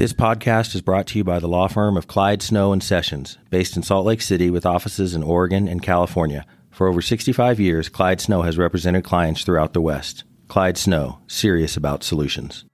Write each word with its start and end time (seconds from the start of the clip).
This 0.00 0.14
podcast 0.14 0.74
is 0.74 0.80
brought 0.80 1.06
to 1.08 1.18
you 1.18 1.24
by 1.24 1.40
the 1.40 1.46
law 1.46 1.68
firm 1.68 1.98
of 1.98 2.06
Clyde 2.06 2.40
Snow 2.40 2.72
and 2.72 2.82
Sessions, 2.82 3.36
based 3.50 3.76
in 3.76 3.82
Salt 3.82 4.06
Lake 4.06 4.22
City 4.22 4.48
with 4.48 4.64
offices 4.64 5.14
in 5.14 5.22
Oregon 5.22 5.68
and 5.68 5.82
California. 5.82 6.46
For 6.70 6.88
over 6.88 7.02
65 7.02 7.60
years, 7.60 7.90
Clyde 7.90 8.18
Snow 8.18 8.40
has 8.40 8.56
represented 8.56 9.04
clients 9.04 9.44
throughout 9.44 9.74
the 9.74 9.82
West. 9.82 10.24
Clyde 10.48 10.78
Snow, 10.78 11.18
serious 11.26 11.76
about 11.76 12.02
solutions. 12.02 12.64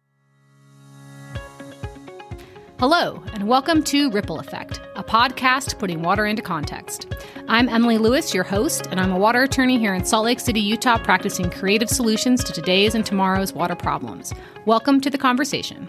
Hello, 2.78 3.20
and 3.32 3.48
welcome 3.48 3.82
to 3.82 4.08
Ripple 4.12 4.38
Effect, 4.38 4.80
a 4.94 5.02
podcast 5.02 5.80
putting 5.80 6.02
water 6.02 6.26
into 6.26 6.42
context. 6.42 7.12
I'm 7.48 7.68
Emily 7.68 7.98
Lewis, 7.98 8.34
your 8.34 8.44
host, 8.44 8.86
and 8.92 9.00
I'm 9.00 9.10
a 9.10 9.18
water 9.18 9.42
attorney 9.42 9.80
here 9.80 9.94
in 9.94 10.04
Salt 10.04 10.26
Lake 10.26 10.38
City, 10.38 10.60
Utah, 10.60 10.98
practicing 10.98 11.50
creative 11.50 11.88
solutions 11.88 12.44
to 12.44 12.52
today's 12.52 12.94
and 12.94 13.04
tomorrow's 13.04 13.52
water 13.52 13.74
problems. 13.74 14.32
Welcome 14.64 15.00
to 15.00 15.10
the 15.10 15.18
conversation. 15.18 15.88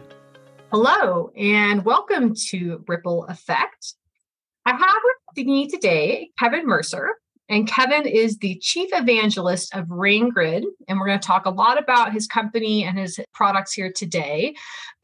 Hello, 0.80 1.32
and 1.36 1.84
welcome 1.84 2.36
to 2.50 2.84
Ripple 2.88 3.26
Effect. 3.26 3.96
I 4.64 4.76
have 4.76 4.98
with 5.36 5.48
me 5.48 5.68
today 5.68 6.30
Kevin 6.38 6.68
Mercer, 6.68 7.16
and 7.50 7.68
Kevin 7.68 8.06
is 8.06 8.38
the 8.38 8.60
chief 8.60 8.90
evangelist 8.94 9.74
of 9.74 9.86
RainGrid. 9.86 10.66
And 10.88 11.00
we're 11.00 11.08
going 11.08 11.20
to 11.20 11.28
talk 11.28 11.48
a 11.48 11.50
lot 11.50 11.80
about 11.80 12.14
his 12.14 12.28
company 12.28 12.84
and 12.84 12.96
his 12.96 13.20
products 13.34 13.74
here 13.74 13.92
today. 13.92 14.54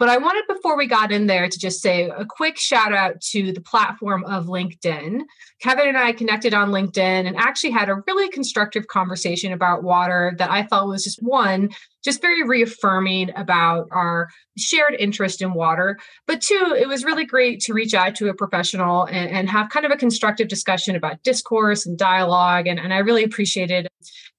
But 0.04 0.10
I 0.10 0.18
wanted, 0.18 0.44
before 0.50 0.76
we 0.76 0.86
got 0.86 1.14
in 1.14 1.28
there, 1.28 1.48
to 1.48 1.58
just 1.58 1.82
say 1.82 2.10
a 2.10 2.26
quick 2.26 2.58
shout 2.58 2.92
out 2.92 3.22
to 3.22 3.54
the 3.54 3.62
platform 3.62 4.26
of 4.26 4.48
LinkedIn. 4.48 5.22
Kevin 5.62 5.88
and 5.88 5.98
I 5.98 6.12
connected 6.12 6.54
on 6.54 6.72
LinkedIn 6.72 7.26
and 7.26 7.38
actually 7.38 7.70
had 7.70 7.88
a 7.88 8.04
really 8.06 8.28
constructive 8.28 8.88
conversation 8.88 9.54
about 9.54 9.82
water 9.82 10.36
that 10.40 10.52
I 10.52 10.68
felt 10.68 10.90
was 10.90 11.06
just 11.06 11.24
one, 11.24 11.70
just 12.04 12.22
very 12.22 12.44
reaffirming 12.44 13.32
about 13.38 13.88
our 13.92 14.28
shared 14.58 14.98
interest 15.00 15.42
in 15.42 15.54
water. 15.54 15.98
But 16.28 16.42
two, 16.42 16.76
it 16.78 16.90
was 16.90 17.06
really 17.06 17.26
great 17.26 17.62
to 17.62 17.74
reach 17.74 17.94
out 17.94 18.14
to 18.16 18.28
a 18.28 18.34
professional 18.34 19.06
and, 19.06 19.30
and 19.30 19.50
have 19.50 19.70
kind 19.70 19.86
of 19.86 19.94
a 19.94 19.95
constructive 19.95 20.50
discussion 20.50 20.98
about 20.98 21.23
discourse 21.23 21.86
and 21.86 21.98
dialogue. 21.98 22.67
And, 22.67 22.78
and 22.78 22.94
I 22.94 22.98
really 22.98 23.23
appreciated 23.23 23.88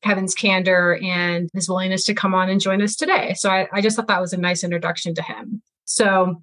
Kevin's 0.05 0.35
candor 0.35 0.99
and 1.03 1.49
his 1.55 1.69
willingness 1.69 2.05
to 2.05 2.15
come 2.15 2.35
on 2.35 2.51
and 2.51 2.61
join 2.61 2.83
us 2.83 2.95
today. 2.95 3.35
So 3.35 3.51
I, 3.51 3.67
I 3.73 3.81
just 3.81 3.97
thought 3.97 4.07
that 4.09 4.21
was 4.21 4.33
a 4.33 4.37
nice 4.37 4.63
introduction 4.63 5.15
to 5.15 5.23
him. 5.23 5.63
So 5.87 6.43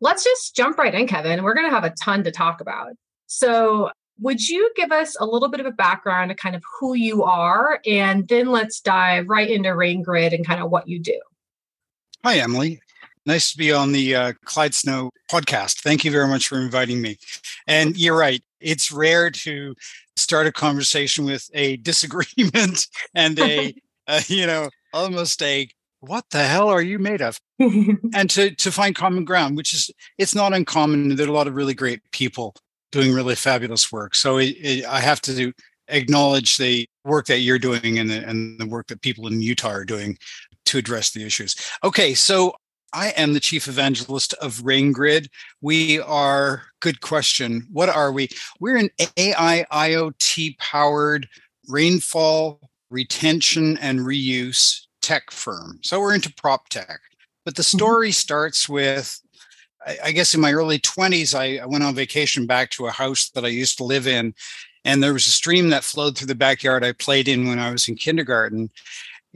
let's 0.00 0.22
just 0.22 0.54
jump 0.54 0.78
right 0.78 0.94
in, 0.94 1.06
Kevin. 1.06 1.42
We're 1.42 1.54
going 1.54 1.66
to 1.66 1.74
have 1.74 1.84
a 1.84 1.94
ton 2.02 2.24
to 2.24 2.30
talk 2.30 2.60
about. 2.60 2.92
So 3.26 3.90
would 4.20 4.46
you 4.46 4.70
give 4.76 4.92
us 4.92 5.16
a 5.18 5.24
little 5.24 5.48
bit 5.48 5.60
of 5.60 5.66
a 5.66 5.72
background 5.72 6.30
of 6.30 6.36
kind 6.36 6.54
of 6.54 6.62
who 6.78 6.94
you 6.94 7.24
are? 7.24 7.80
And 7.86 8.28
then 8.28 8.48
let's 8.48 8.80
dive 8.80 9.28
right 9.28 9.50
into 9.50 9.70
RainGrid 9.70 10.34
and 10.34 10.46
kind 10.46 10.62
of 10.62 10.70
what 10.70 10.88
you 10.88 10.98
do. 10.98 11.18
Hi, 12.24 12.38
Emily. 12.38 12.80
Nice 13.24 13.52
to 13.52 13.58
be 13.58 13.72
on 13.72 13.92
the 13.92 14.14
uh, 14.14 14.32
Clyde 14.44 14.74
Snow 14.74 15.10
podcast. 15.30 15.80
Thank 15.80 16.04
you 16.04 16.10
very 16.10 16.26
much 16.26 16.48
for 16.48 16.60
inviting 16.60 17.00
me. 17.00 17.18
And 17.66 17.96
you're 17.96 18.16
right, 18.16 18.42
it's 18.60 18.90
rare 18.90 19.30
to 19.30 19.74
start 20.18 20.46
a 20.46 20.52
conversation 20.52 21.24
with 21.24 21.48
a 21.54 21.76
disagreement 21.90 22.86
and 23.14 23.38
a, 23.38 23.74
uh, 24.06 24.20
you 24.26 24.46
know, 24.46 24.68
almost 24.92 25.42
a 25.42 25.68
what 26.00 26.24
the 26.30 26.44
hell 26.44 26.68
are 26.68 26.80
you 26.80 26.96
made 26.98 27.20
of 27.20 27.40
and 27.58 28.30
to 28.30 28.54
to 28.54 28.70
find 28.70 28.94
common 28.94 29.24
ground 29.24 29.56
which 29.56 29.74
is 29.74 29.90
it's 30.16 30.32
not 30.32 30.52
uncommon 30.52 31.16
there 31.16 31.26
are 31.26 31.28
a 31.28 31.32
lot 31.32 31.48
of 31.48 31.56
really 31.56 31.74
great 31.74 32.00
people 32.12 32.54
doing 32.90 33.12
really 33.12 33.34
fabulous 33.34 33.92
work. 33.92 34.14
So 34.14 34.38
it, 34.38 34.56
it, 34.60 34.84
I 34.86 35.00
have 35.00 35.20
to 35.22 35.52
acknowledge 35.88 36.56
the 36.56 36.88
work 37.04 37.26
that 37.26 37.40
you're 37.40 37.58
doing 37.58 37.98
and 37.98 38.10
the, 38.10 38.26
and 38.26 38.58
the 38.58 38.66
work 38.66 38.88
that 38.88 39.02
people 39.02 39.26
in 39.26 39.40
Utah 39.40 39.70
are 39.70 39.84
doing 39.84 40.18
to 40.66 40.78
address 40.78 41.10
the 41.10 41.24
issues. 41.24 41.56
Okay, 41.84 42.14
so 42.14 42.54
I 42.92 43.08
am 43.10 43.34
the 43.34 43.40
chief 43.40 43.68
evangelist 43.68 44.34
of 44.34 44.62
RainGrid. 44.62 45.28
We 45.60 46.00
are, 46.00 46.62
good 46.80 47.00
question. 47.00 47.66
What 47.70 47.88
are 47.88 48.12
we? 48.12 48.28
We're 48.60 48.76
an 48.76 48.90
AI 49.16 49.66
IoT 49.70 50.58
powered 50.58 51.28
rainfall 51.68 52.60
retention 52.90 53.76
and 53.78 54.00
reuse 54.00 54.86
tech 55.02 55.30
firm. 55.30 55.80
So 55.82 56.00
we're 56.00 56.14
into 56.14 56.32
prop 56.32 56.68
tech. 56.68 57.00
But 57.44 57.56
the 57.56 57.62
mm-hmm. 57.62 57.76
story 57.76 58.12
starts 58.12 58.68
with 58.68 59.20
I, 60.04 60.12
guess 60.12 60.34
in 60.34 60.40
my 60.40 60.52
early 60.52 60.78
20s, 60.78 61.34
I, 61.34 61.62
I 61.62 61.66
went 61.66 61.84
on 61.84 61.94
vacation 61.94 62.46
back 62.46 62.70
to 62.70 62.86
a 62.86 62.90
house 62.90 63.30
that 63.30 63.44
I 63.44 63.48
used 63.48 63.78
to 63.78 63.84
live 63.84 64.06
in. 64.06 64.34
And 64.84 65.02
there 65.02 65.12
was 65.12 65.26
a 65.26 65.30
stream 65.30 65.70
that 65.70 65.84
flowed 65.84 66.16
through 66.16 66.26
the 66.26 66.34
backyard 66.34 66.84
I 66.84 66.92
played 66.92 67.28
in 67.28 67.48
when 67.48 67.58
I 67.58 67.70
was 67.70 67.88
in 67.88 67.94
kindergarten 67.94 68.70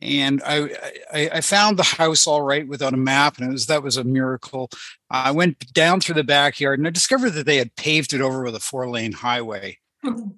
and 0.00 0.42
I, 0.44 0.69
I, 1.12 1.30
I 1.34 1.41
found 1.41 1.78
the 1.78 1.82
house 1.82 2.26
all 2.26 2.42
right 2.42 2.66
without 2.66 2.94
a 2.94 2.98
map, 2.98 3.38
and 3.38 3.48
it 3.48 3.53
was 3.53 3.66
that 3.66 3.82
was 3.82 3.97
a 3.97 4.04
miracle. 4.04 4.70
I 5.10 5.30
went 5.30 5.72
down 5.72 6.00
through 6.00 6.16
the 6.16 6.25
backyard, 6.25 6.78
and 6.78 6.86
I 6.86 6.91
discovered 6.91 7.30
that 7.30 7.47
they 7.47 7.56
had 7.56 7.76
paved 7.76 8.12
it 8.12 8.20
over 8.20 8.42
with 8.42 8.54
a 8.54 8.60
four 8.60 8.88
lane 8.88 9.12
highway. 9.12 9.78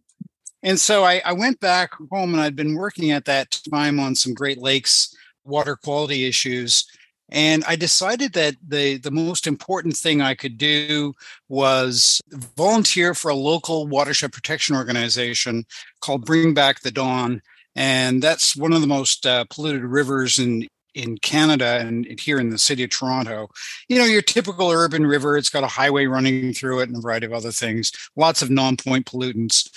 and 0.62 0.80
so 0.80 1.04
I, 1.04 1.22
I 1.24 1.32
went 1.32 1.60
back 1.60 1.92
home, 2.10 2.34
and 2.34 2.40
I'd 2.40 2.56
been 2.56 2.74
working 2.74 3.10
at 3.10 3.26
that 3.26 3.58
time 3.70 4.00
on 4.00 4.14
some 4.14 4.34
Great 4.34 4.58
Lakes 4.58 5.14
water 5.44 5.76
quality 5.76 6.26
issues, 6.26 6.86
and 7.30 7.64
I 7.64 7.76
decided 7.76 8.34
that 8.34 8.54
the, 8.66 8.98
the 8.98 9.10
most 9.10 9.46
important 9.46 9.96
thing 9.96 10.20
I 10.20 10.34
could 10.34 10.58
do 10.58 11.14
was 11.48 12.20
volunteer 12.56 13.14
for 13.14 13.30
a 13.30 13.34
local 13.34 13.86
watershed 13.86 14.32
protection 14.32 14.76
organization 14.76 15.64
called 16.00 16.26
Bring 16.26 16.54
Back 16.54 16.80
the 16.80 16.90
Don. 16.90 17.40
And 17.76 18.22
that's 18.22 18.56
one 18.56 18.72
of 18.72 18.80
the 18.80 18.86
most 18.86 19.26
uh, 19.26 19.44
polluted 19.50 19.84
rivers 19.84 20.38
in, 20.38 20.68
in 20.94 21.18
Canada 21.18 21.78
and 21.80 22.06
here 22.20 22.38
in 22.38 22.50
the 22.50 22.58
city 22.58 22.84
of 22.84 22.90
Toronto. 22.90 23.48
You 23.88 23.98
know, 23.98 24.04
your 24.04 24.22
typical 24.22 24.70
urban 24.70 25.06
river, 25.06 25.36
it's 25.36 25.50
got 25.50 25.64
a 25.64 25.68
highway 25.68 26.06
running 26.06 26.52
through 26.52 26.80
it 26.80 26.88
and 26.88 26.98
a 26.98 27.00
variety 27.00 27.26
of 27.26 27.32
other 27.32 27.52
things, 27.52 27.92
lots 28.16 28.42
of 28.42 28.50
non 28.50 28.76
point 28.76 29.06
pollutants. 29.06 29.68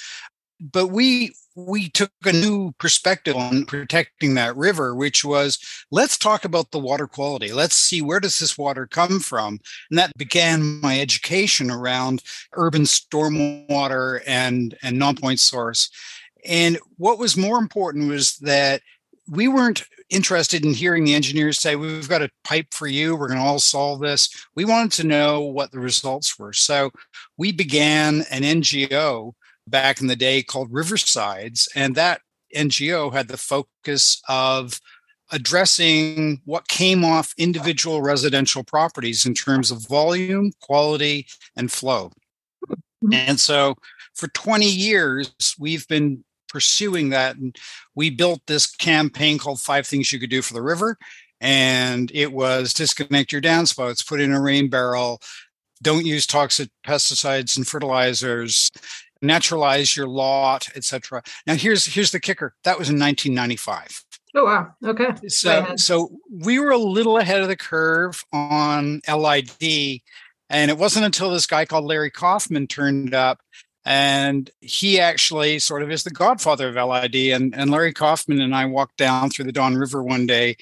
But 0.59 0.87
we 0.87 1.33
we 1.57 1.89
took 1.89 2.11
a 2.23 2.31
new 2.31 2.71
perspective 2.73 3.35
on 3.35 3.65
protecting 3.65 4.35
that 4.35 4.55
river 4.55 4.93
which 4.93 5.25
was 5.25 5.57
let's 5.89 6.15
talk 6.15 6.45
about 6.45 6.69
the 6.69 6.77
water 6.77 7.07
quality 7.07 7.51
let's 7.51 7.75
see 7.75 7.99
where 7.99 8.19
does 8.19 8.37
this 8.37 8.59
water 8.59 8.85
come 8.85 9.19
from 9.19 9.59
and 9.89 9.97
that 9.97 10.15
began 10.17 10.79
my 10.81 10.99
education 11.01 11.71
around 11.71 12.21
urban 12.53 12.83
stormwater 12.83 14.21
and 14.27 14.77
and 14.83 14.99
non-point 14.99 15.39
source 15.39 15.89
and 16.45 16.77
what 16.97 17.19
was 17.19 17.37
more 17.37 17.57
important 17.57 18.09
was 18.09 18.37
that 18.37 18.81
we 19.29 19.47
weren't 19.47 19.83
interested 20.09 20.63
in 20.63 20.73
hearing 20.73 21.03
the 21.03 21.13
engineers 21.13 21.59
say 21.59 21.75
we've 21.75 22.07
got 22.07 22.21
a 22.21 22.29
pipe 22.45 22.67
for 22.71 22.87
you 22.87 23.13
we're 23.13 23.27
going 23.27 23.39
to 23.39 23.45
all 23.45 23.59
solve 23.59 23.99
this 23.99 24.29
we 24.55 24.63
wanted 24.63 24.91
to 24.91 25.05
know 25.05 25.41
what 25.41 25.71
the 25.71 25.79
results 25.79 26.39
were 26.39 26.53
so 26.53 26.89
we 27.37 27.51
began 27.51 28.23
an 28.31 28.43
ngo 28.43 29.33
back 29.67 30.01
in 30.01 30.07
the 30.07 30.15
day 30.15 30.41
called 30.41 30.71
Riversides. 30.71 31.67
And 31.75 31.95
that 31.95 32.21
NGO 32.55 33.11
had 33.11 33.27
the 33.27 33.37
focus 33.37 34.21
of 34.27 34.79
addressing 35.31 36.41
what 36.45 36.69
came 36.69 37.03
off 37.03 37.33
individual 37.37 38.01
residential 38.01 38.63
properties 38.63 39.25
in 39.25 39.33
terms 39.33 39.71
of 39.71 39.85
volume, 39.87 40.51
quality, 40.61 41.27
and 41.55 41.71
flow. 41.71 42.11
Mm-hmm. 42.67 43.13
And 43.13 43.39
so 43.39 43.75
for 44.15 44.29
20 44.29 44.65
years, 44.65 45.33
we've 45.59 45.87
been 45.87 46.23
pursuing 46.47 47.09
that. 47.09 47.37
And 47.37 47.55
we 47.95 48.09
built 48.09 48.41
this 48.47 48.67
campaign 48.67 49.37
called 49.37 49.59
Five 49.59 49.87
Things 49.87 50.11
You 50.11 50.19
Could 50.19 50.29
Do 50.29 50.41
for 50.41 50.53
the 50.53 50.61
River. 50.61 50.97
And 51.39 52.11
it 52.13 52.33
was 52.33 52.73
disconnect 52.73 53.31
your 53.31 53.41
downspouts, 53.41 54.07
put 54.07 54.19
in 54.19 54.33
a 54.33 54.41
rain 54.41 54.69
barrel, 54.69 55.21
don't 55.81 56.05
use 56.05 56.25
toxic 56.25 56.69
pesticides 56.85 57.57
and 57.57 57.67
fertilizers, 57.67 58.71
naturalize 59.21 59.95
your 59.95 60.07
lot, 60.07 60.67
etc. 60.75 61.21
Now 61.45 61.55
here's 61.55 61.85
here's 61.85 62.11
the 62.11 62.19
kicker. 62.19 62.55
That 62.63 62.79
was 62.79 62.89
in 62.89 62.99
1995. 62.99 64.03
Oh 64.35 64.45
wow. 64.45 64.73
Okay. 64.85 65.27
So 65.27 65.73
so 65.75 66.11
we 66.31 66.59
were 66.59 66.71
a 66.71 66.77
little 66.77 67.17
ahead 67.17 67.41
of 67.41 67.47
the 67.47 67.55
curve 67.55 68.23
on 68.33 69.01
LID 69.07 70.01
and 70.49 70.71
it 70.71 70.77
wasn't 70.77 71.05
until 71.05 71.31
this 71.31 71.47
guy 71.47 71.65
called 71.65 71.85
Larry 71.85 72.11
Coffman 72.11 72.67
turned 72.67 73.13
up 73.13 73.39
and 73.87 74.51
he 74.59 74.99
actually 74.99 75.59
sort 75.59 75.81
of 75.81 75.89
is 75.89 76.03
the 76.03 76.09
godfather 76.09 76.67
of 76.67 76.75
LID 76.75 77.15
and 77.31 77.55
and 77.55 77.71
Larry 77.71 77.93
Coffman 77.93 78.41
and 78.41 78.53
I 78.53 78.65
walked 78.65 78.97
down 78.97 79.29
through 79.29 79.45
the 79.45 79.53
Don 79.53 79.77
River 79.77 80.03
one 80.03 80.27
day 80.27 80.57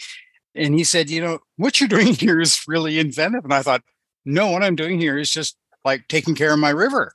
and 0.54 0.76
he 0.76 0.84
said, 0.84 1.10
"You 1.10 1.22
know, 1.22 1.40
what 1.58 1.82
you're 1.82 1.90
doing 1.90 2.14
here 2.14 2.40
is 2.40 2.62
really 2.68 3.00
inventive." 3.00 3.44
And 3.44 3.54
I 3.54 3.64
thought, 3.64 3.82
"No, 4.26 4.52
what 4.52 4.64
I'm 4.64 4.76
doing 4.76 5.00
here 5.02 5.18
is 5.18 5.32
just 5.32 5.58
like 5.84 6.08
taking 6.08 6.36
care 6.36 6.54
of 6.54 6.60
my 6.60 6.70
river." 6.70 7.14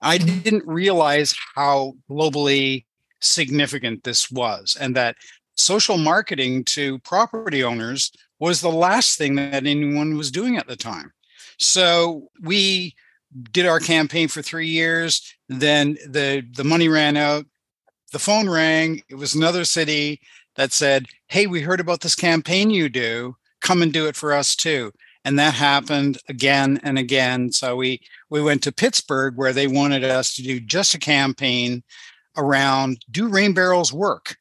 I 0.00 0.16
didn't 0.16 0.66
realize 0.66 1.36
how 1.54 1.92
globally 2.10 2.86
significant 3.20 4.02
this 4.02 4.30
was 4.30 4.78
and 4.80 4.96
that 4.96 5.16
social 5.56 5.98
marketing 5.98 6.64
to 6.64 6.98
property 7.00 7.62
owners 7.62 8.10
was 8.38 8.62
the 8.62 8.70
last 8.70 9.18
thing 9.18 9.34
that 9.34 9.66
anyone 9.66 10.16
was 10.16 10.30
doing 10.30 10.56
at 10.56 10.66
the 10.66 10.76
time. 10.76 11.12
So 11.58 12.30
we 12.40 12.94
did 13.52 13.66
our 13.66 13.80
campaign 13.80 14.28
for 14.28 14.42
three 14.42 14.68
years. 14.68 15.34
Then 15.48 15.96
the, 16.06 16.44
the 16.54 16.64
money 16.64 16.88
ran 16.88 17.16
out. 17.16 17.46
The 18.12 18.18
phone 18.18 18.48
rang. 18.48 19.02
It 19.08 19.14
was 19.14 19.34
another 19.34 19.64
city 19.64 20.20
that 20.56 20.72
said, 20.72 21.06
Hey, 21.28 21.46
we 21.46 21.60
heard 21.62 21.80
about 21.80 22.00
this 22.00 22.16
campaign 22.16 22.70
you 22.70 22.88
do. 22.88 23.36
Come 23.60 23.82
and 23.82 23.92
do 23.92 24.06
it 24.06 24.16
for 24.16 24.32
us 24.32 24.56
too. 24.56 24.92
and 25.24 25.38
that 25.38 25.54
happened 25.54 26.18
again 26.28 26.80
and 26.82 26.98
again. 26.98 27.52
So 27.52 27.76
we 27.76 28.00
we 28.30 28.40
went 28.42 28.62
to 28.64 28.72
Pittsburgh 28.72 29.36
where 29.36 29.52
they 29.52 29.66
wanted 29.66 30.04
us 30.04 30.34
to 30.34 30.42
do 30.42 30.60
just 30.60 30.94
a 30.94 30.98
campaign 30.98 31.82
around 32.36 33.04
do 33.10 33.28
rain 33.28 33.52
barrels 33.52 33.92
work? 33.92 34.36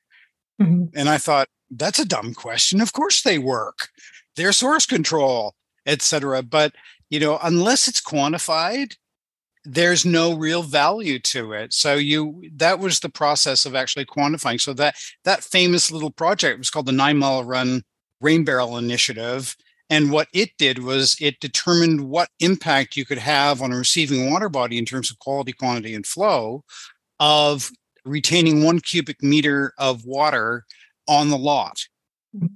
Mm-hmm. 0.61 0.97
And 0.97 1.09
I 1.09 1.17
thought 1.17 1.47
that's 1.71 1.99
a 1.99 2.05
dumb 2.05 2.33
question. 2.33 2.81
Of 2.81 2.93
course 2.93 3.21
they 3.21 3.37
work. 3.39 3.89
They're 4.35 4.51
source 4.51 4.85
control, 4.85 5.55
etc. 5.85 6.43
But 6.43 6.73
you 7.09 7.19
know, 7.19 7.39
unless 7.43 7.87
it's 7.87 8.01
quantified, 8.01 8.95
there's 9.65 10.05
no 10.05 10.33
real 10.33 10.63
value 10.63 11.19
to 11.19 11.53
it. 11.53 11.73
So 11.73 11.95
you 11.95 12.49
that 12.55 12.79
was 12.79 12.99
the 12.99 13.09
process 13.09 13.65
of 13.65 13.75
actually 13.75 14.05
quantifying. 14.05 14.59
So 14.59 14.73
that 14.73 14.95
that 15.23 15.43
famous 15.43 15.91
little 15.91 16.11
project 16.11 16.57
was 16.57 16.69
called 16.69 16.85
the 16.85 16.91
Nine 16.91 17.17
Mile 17.17 17.43
Run 17.43 17.83
Rain 18.21 18.43
Barrel 18.43 18.77
Initiative 18.77 19.55
and 19.89 20.11
what 20.11 20.27
it 20.33 20.51
did 20.57 20.83
was 20.83 21.17
it 21.19 21.39
determined 21.39 22.01
what 22.01 22.29
impact 22.39 22.95
you 22.95 23.05
could 23.05 23.17
have 23.17 23.61
on 23.61 23.73
a 23.73 23.77
receiving 23.77 24.29
water 24.29 24.47
body 24.47 24.77
in 24.77 24.85
terms 24.85 25.09
of 25.09 25.17
quality, 25.19 25.51
quantity, 25.51 25.95
and 25.95 26.05
flow 26.05 26.63
of 27.19 27.71
retaining 28.05 28.63
one 28.63 28.79
cubic 28.79 29.23
meter 29.23 29.73
of 29.77 30.05
water 30.05 30.65
on 31.07 31.29
the 31.29 31.37
lot. 31.37 31.87
Mm-hmm. 32.35 32.53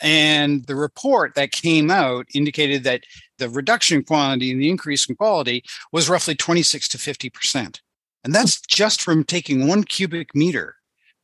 And 0.00 0.64
the 0.64 0.74
report 0.74 1.34
that 1.34 1.52
came 1.52 1.90
out 1.90 2.26
indicated 2.34 2.84
that 2.84 3.04
the 3.42 3.50
reduction 3.50 3.98
in 3.98 4.04
quantity 4.04 4.52
and 4.52 4.60
the 4.60 4.70
increase 4.70 5.08
in 5.08 5.16
quality 5.16 5.64
was 5.90 6.08
roughly 6.08 6.34
26 6.34 6.88
to 6.88 6.98
50%. 6.98 7.80
And 8.24 8.34
that's 8.34 8.60
just 8.60 9.02
from 9.02 9.24
taking 9.24 9.66
one 9.66 9.82
cubic 9.82 10.34
meter 10.34 10.76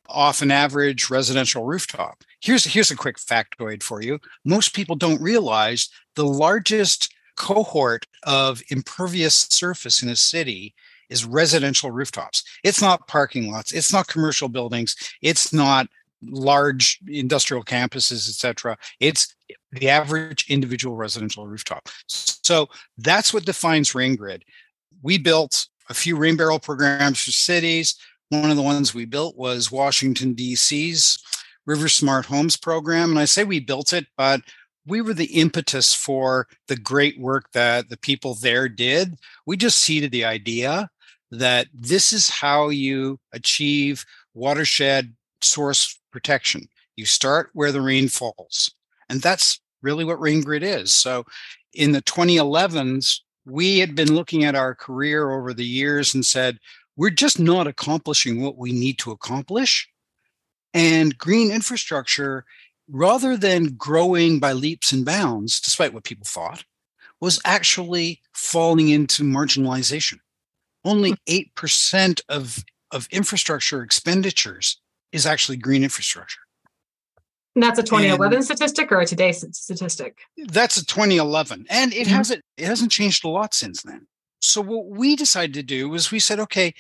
off 0.08 0.42
an 0.42 0.50
average 0.50 1.10
residential 1.10 1.64
rooftop. 1.64 2.24
Here's, 2.40 2.64
here's 2.64 2.90
a 2.90 2.96
quick 2.96 3.18
factoid 3.18 3.82
for 3.82 4.02
you. 4.02 4.18
Most 4.44 4.74
people 4.74 4.96
don't 4.96 5.20
realize 5.20 5.90
the 6.16 6.26
largest 6.26 7.14
cohort 7.36 8.06
of 8.24 8.62
impervious 8.70 9.34
surface 9.34 10.02
in 10.02 10.08
a 10.08 10.16
city 10.16 10.74
is 11.08 11.24
residential 11.24 11.90
rooftops. 11.90 12.42
It's 12.64 12.82
not 12.82 13.06
parking 13.06 13.50
lots, 13.50 13.72
it's 13.72 13.92
not 13.92 14.08
commercial 14.08 14.48
buildings, 14.48 14.96
it's 15.22 15.52
not 15.52 15.88
large 16.22 16.98
industrial 17.06 17.64
campuses, 17.64 18.28
etc. 18.28 18.76
It's 19.00 19.34
the 19.72 19.88
average 19.88 20.46
individual 20.48 20.96
residential 20.96 21.46
rooftop. 21.46 21.88
So 22.06 22.68
that's 22.96 23.32
what 23.32 23.44
defines 23.44 23.94
Rain 23.94 24.16
Grid. 24.16 24.44
We 25.02 25.18
built 25.18 25.66
a 25.88 25.94
few 25.94 26.16
rain 26.16 26.36
barrel 26.36 26.58
programs 26.58 27.22
for 27.22 27.30
cities. 27.30 27.96
One 28.30 28.50
of 28.50 28.56
the 28.56 28.62
ones 28.62 28.94
we 28.94 29.04
built 29.04 29.36
was 29.36 29.72
Washington, 29.72 30.34
D.C.'s 30.34 31.22
River 31.66 31.88
Smart 31.88 32.26
Homes 32.26 32.56
program. 32.56 33.10
And 33.10 33.18
I 33.18 33.26
say 33.26 33.44
we 33.44 33.60
built 33.60 33.92
it, 33.92 34.06
but 34.16 34.40
we 34.86 35.02
were 35.02 35.14
the 35.14 35.38
impetus 35.40 35.94
for 35.94 36.48
the 36.66 36.76
great 36.76 37.20
work 37.20 37.52
that 37.52 37.90
the 37.90 37.98
people 37.98 38.34
there 38.34 38.68
did. 38.68 39.16
We 39.46 39.56
just 39.56 39.78
seeded 39.80 40.10
the 40.10 40.24
idea 40.24 40.88
that 41.30 41.68
this 41.74 42.12
is 42.12 42.30
how 42.30 42.70
you 42.70 43.20
achieve 43.32 44.04
watershed 44.32 45.14
source 45.42 46.00
protection. 46.10 46.68
You 46.96 47.06
start 47.06 47.50
where 47.52 47.72
the 47.72 47.80
rain 47.80 48.08
falls. 48.08 48.72
And 49.08 49.22
that's 49.22 49.60
really 49.82 50.04
what 50.04 50.20
Rain 50.20 50.42
Grid 50.42 50.62
is. 50.62 50.92
So 50.92 51.24
in 51.72 51.92
the 51.92 52.02
2011s, 52.02 53.20
we 53.46 53.78
had 53.78 53.94
been 53.94 54.14
looking 54.14 54.44
at 54.44 54.54
our 54.54 54.74
career 54.74 55.30
over 55.30 55.54
the 55.54 55.64
years 55.64 56.14
and 56.14 56.24
said, 56.24 56.58
we're 56.96 57.10
just 57.10 57.38
not 57.38 57.66
accomplishing 57.66 58.42
what 58.42 58.58
we 58.58 58.72
need 58.72 58.98
to 58.98 59.12
accomplish. 59.12 59.88
And 60.74 61.16
green 61.16 61.50
infrastructure, 61.50 62.44
rather 62.88 63.36
than 63.36 63.76
growing 63.76 64.40
by 64.40 64.52
leaps 64.52 64.92
and 64.92 65.04
bounds, 65.04 65.60
despite 65.60 65.94
what 65.94 66.04
people 66.04 66.26
thought, 66.26 66.64
was 67.20 67.40
actually 67.44 68.20
falling 68.34 68.88
into 68.88 69.22
marginalization. 69.22 70.18
Only 70.84 71.14
8% 71.28 72.20
hmm. 72.28 72.36
of, 72.36 72.64
of 72.90 73.08
infrastructure 73.10 73.82
expenditures 73.82 74.80
is 75.12 75.26
actually 75.26 75.56
green 75.56 75.82
infrastructure. 75.82 76.40
And 77.54 77.62
that's 77.62 77.78
a 77.78 77.82
2011 77.82 78.36
and 78.36 78.44
statistic 78.44 78.92
or 78.92 79.00
a 79.00 79.06
today 79.06 79.32
statistic? 79.32 80.18
That's 80.46 80.76
a 80.76 80.86
2011. 80.86 81.66
And 81.70 81.92
it 81.92 82.06
mm-hmm. 82.06 82.14
hasn't 82.14 82.44
it 82.56 82.66
hasn't 82.66 82.92
changed 82.92 83.24
a 83.24 83.28
lot 83.28 83.52
since 83.52 83.82
then. 83.82 84.06
So 84.40 84.60
what 84.60 84.86
we 84.86 85.16
decided 85.16 85.54
to 85.54 85.62
do 85.62 85.88
was 85.88 86.12
we 86.12 86.20
said, 86.20 86.38
okay, 86.38 86.72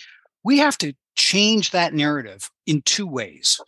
we 0.44 0.58
have 0.58 0.78
to 0.78 0.94
change 1.16 1.72
that 1.72 1.94
narrative 1.94 2.48
in 2.66 2.82
two 2.82 3.06
ways. 3.06 3.60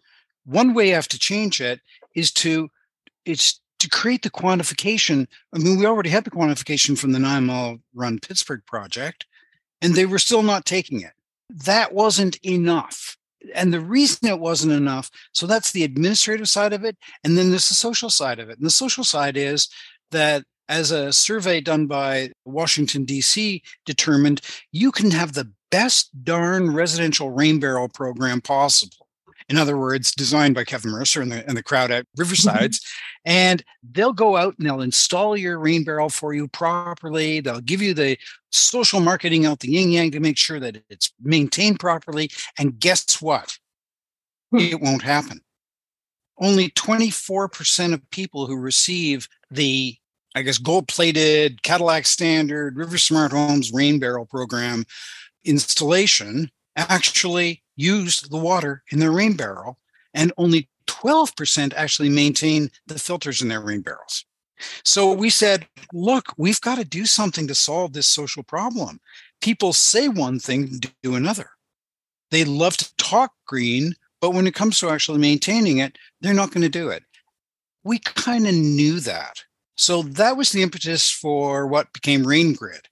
One 0.45 0.73
way 0.73 0.89
you 0.89 0.95
have 0.95 1.09
to 1.09 1.19
change 1.19 1.61
it 1.61 1.81
is 2.15 2.31
to 2.35 2.71
it's 3.25 3.61
to 3.81 3.89
create 3.89 4.23
the 4.23 4.31
quantification. 4.31 5.27
I 5.53 5.59
mean, 5.59 5.79
we 5.79 5.87
already 5.87 6.11
had 6.11 6.25
the 6.25 6.31
quantification 6.31 6.97
from 6.97 7.13
the 7.13 7.19
nine 7.19 7.47
mile 7.47 7.79
run 7.95 8.21
Pittsburgh 8.21 8.63
project, 8.67 9.27
and 9.83 9.95
they 9.95 10.07
were 10.07 10.19
still 10.19 10.43
not 10.43 10.65
taking 10.65 11.01
it. 11.01 11.13
That 11.49 11.93
wasn't 11.93 12.39
enough. 12.45 13.17
And 13.55 13.73
the 13.73 13.81
reason 13.81 14.29
it 14.29 14.39
wasn't 14.39 14.73
enough, 14.73 15.11
so 15.33 15.47
that's 15.47 15.73
the 15.73 15.85
administrative 15.85 16.49
side 16.49 16.73
of 16.73 16.85
it. 16.85 16.97
And 17.25 17.37
then 17.37 17.51
there's 17.51 17.69
the 17.69 17.75
social 17.75 18.11
side 18.11 18.39
of 18.39 18.51
it. 18.51 18.59
And 18.59 18.67
the 18.67 18.71
social 18.71 19.05
side 19.05 19.37
is 19.37 19.69
that 20.11 20.45
as 20.69 20.91
a 20.93 21.13
survey 21.13 21.61
done 21.61 21.87
by 21.87 22.31
Washington, 22.45 23.05
D.C. 23.05 23.63
determined, 23.87 24.41
you 24.73 24.93
can 24.93 25.11
have 25.11 25.33
the 25.33 25.51
best 25.71 26.11
darn 26.25 26.73
residential 26.73 27.31
rain 27.31 27.59
barrel 27.59 27.89
program 27.89 28.41
possible. 28.41 29.09
In 29.51 29.59
other 29.59 29.77
words, 29.77 30.13
designed 30.13 30.55
by 30.55 30.63
Kevin 30.63 30.93
Mercer 30.93 31.21
and 31.21 31.33
the, 31.33 31.47
and 31.47 31.57
the 31.57 31.63
crowd 31.63 31.91
at 31.91 32.07
Riversides. 32.17 32.77
Mm-hmm. 32.77 33.27
And 33.27 33.65
they'll 33.83 34.13
go 34.13 34.37
out 34.37 34.55
and 34.57 34.67
they'll 34.67 34.81
install 34.81 35.37
your 35.37 35.59
rain 35.59 35.83
barrel 35.83 36.09
for 36.09 36.33
you 36.33 36.47
properly. 36.47 37.41
They'll 37.41 37.61
give 37.61 37.83
you 37.83 37.93
the 37.93 38.17
social 38.51 39.01
marketing 39.01 39.47
out 39.47 39.59
the 39.59 39.73
yin 39.73 39.91
yang 39.91 40.13
to 40.13 40.21
make 40.21 40.39
sure 40.39 40.61
that 40.61 40.81
it's 40.89 41.13
maintained 41.21 41.81
properly. 41.81 42.31
And 42.59 42.79
guess 42.79 43.21
what? 43.21 43.59
Hmm. 44.53 44.59
It 44.59 44.81
won't 44.81 45.03
happen. 45.03 45.41
Only 46.39 46.71
24% 46.71 47.93
of 47.93 48.09
people 48.11 48.47
who 48.47 48.57
receive 48.57 49.29
the 49.51 49.97
I 50.37 50.43
guess, 50.43 50.59
gold 50.59 50.87
plated 50.87 51.65
Cadillac 51.65 52.07
Standard, 52.07 52.77
River 52.77 52.99
Smart 52.99 53.33
Homes 53.33 53.73
rain 53.73 53.99
barrel 53.99 54.27
program 54.27 54.85
installation 55.45 56.53
actually 56.77 57.63
use 57.81 58.21
the 58.21 58.37
water 58.37 58.83
in 58.91 58.99
their 58.99 59.13
rain 59.13 59.35
barrel, 59.35 59.79
and 60.15 60.33
only 60.37 60.69
12% 60.87 61.73
actually 61.75 62.09
maintain 62.09 62.71
the 62.87 62.99
filters 62.99 63.41
in 63.43 63.49
their 63.49 63.61
rain 63.61 63.81
barrels. 63.81 64.25
So 64.85 65.13
we 65.13 65.31
said, 65.31 65.67
look, 65.93 66.35
we've 66.37 66.61
got 66.61 66.77
to 66.77 66.85
do 66.85 67.07
something 67.07 67.47
to 67.47 67.55
solve 67.55 67.93
this 67.93 68.07
social 68.07 68.43
problem. 68.43 69.01
People 69.41 69.73
say 69.73 70.09
one 70.09 70.39
thing, 70.39 70.81
do 71.03 71.15
another. 71.15 71.51
They 72.31 72.45
love 72.45 72.77
to 72.77 72.97
talk 72.97 73.33
green, 73.47 73.95
but 74.21 74.33
when 74.33 74.47
it 74.47 74.55
comes 74.55 74.79
to 74.79 74.91
actually 74.91 75.19
maintaining 75.19 75.79
it, 75.79 75.97
they're 76.21 76.35
not 76.35 76.51
going 76.51 76.63
to 76.63 76.69
do 76.69 76.91
it. 76.91 77.03
We 77.85 77.99
kind 77.99 78.47
of 78.47 78.55
knew 78.55 79.01
that. 79.01 79.43
So 79.77 80.03
that 80.03 80.37
was 80.37 80.53
the 80.53 80.63
impetus 80.63 81.11
for 81.11 81.67
what 81.67 81.95
became 81.95 82.27
Rain 82.27 82.53
Grid. 82.53 82.89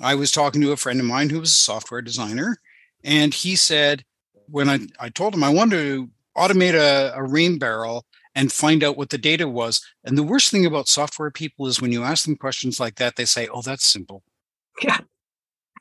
I 0.00 0.16
was 0.16 0.32
talking 0.32 0.60
to 0.62 0.72
a 0.72 0.76
friend 0.76 0.98
of 0.98 1.06
mine 1.06 1.30
who 1.30 1.38
was 1.38 1.50
a 1.50 1.54
software 1.54 2.02
designer, 2.02 2.56
and 3.04 3.32
he 3.32 3.54
said, 3.54 4.04
when 4.50 4.68
I, 4.68 4.80
I 4.98 5.08
told 5.08 5.34
him 5.34 5.44
I 5.44 5.50
wanted 5.50 5.76
to 5.76 6.10
automate 6.36 6.74
a, 6.74 7.12
a 7.14 7.22
rain 7.22 7.58
barrel 7.58 8.06
and 8.34 8.52
find 8.52 8.84
out 8.84 8.96
what 8.96 9.10
the 9.10 9.18
data 9.18 9.48
was. 9.48 9.84
And 10.04 10.16
the 10.16 10.22
worst 10.22 10.50
thing 10.50 10.64
about 10.64 10.88
software 10.88 11.30
people 11.30 11.66
is 11.66 11.80
when 11.80 11.92
you 11.92 12.04
ask 12.04 12.24
them 12.24 12.36
questions 12.36 12.78
like 12.78 12.96
that, 12.96 13.16
they 13.16 13.24
say, 13.24 13.48
Oh, 13.48 13.62
that's 13.62 13.84
simple. 13.84 14.22
Yeah. 14.82 14.98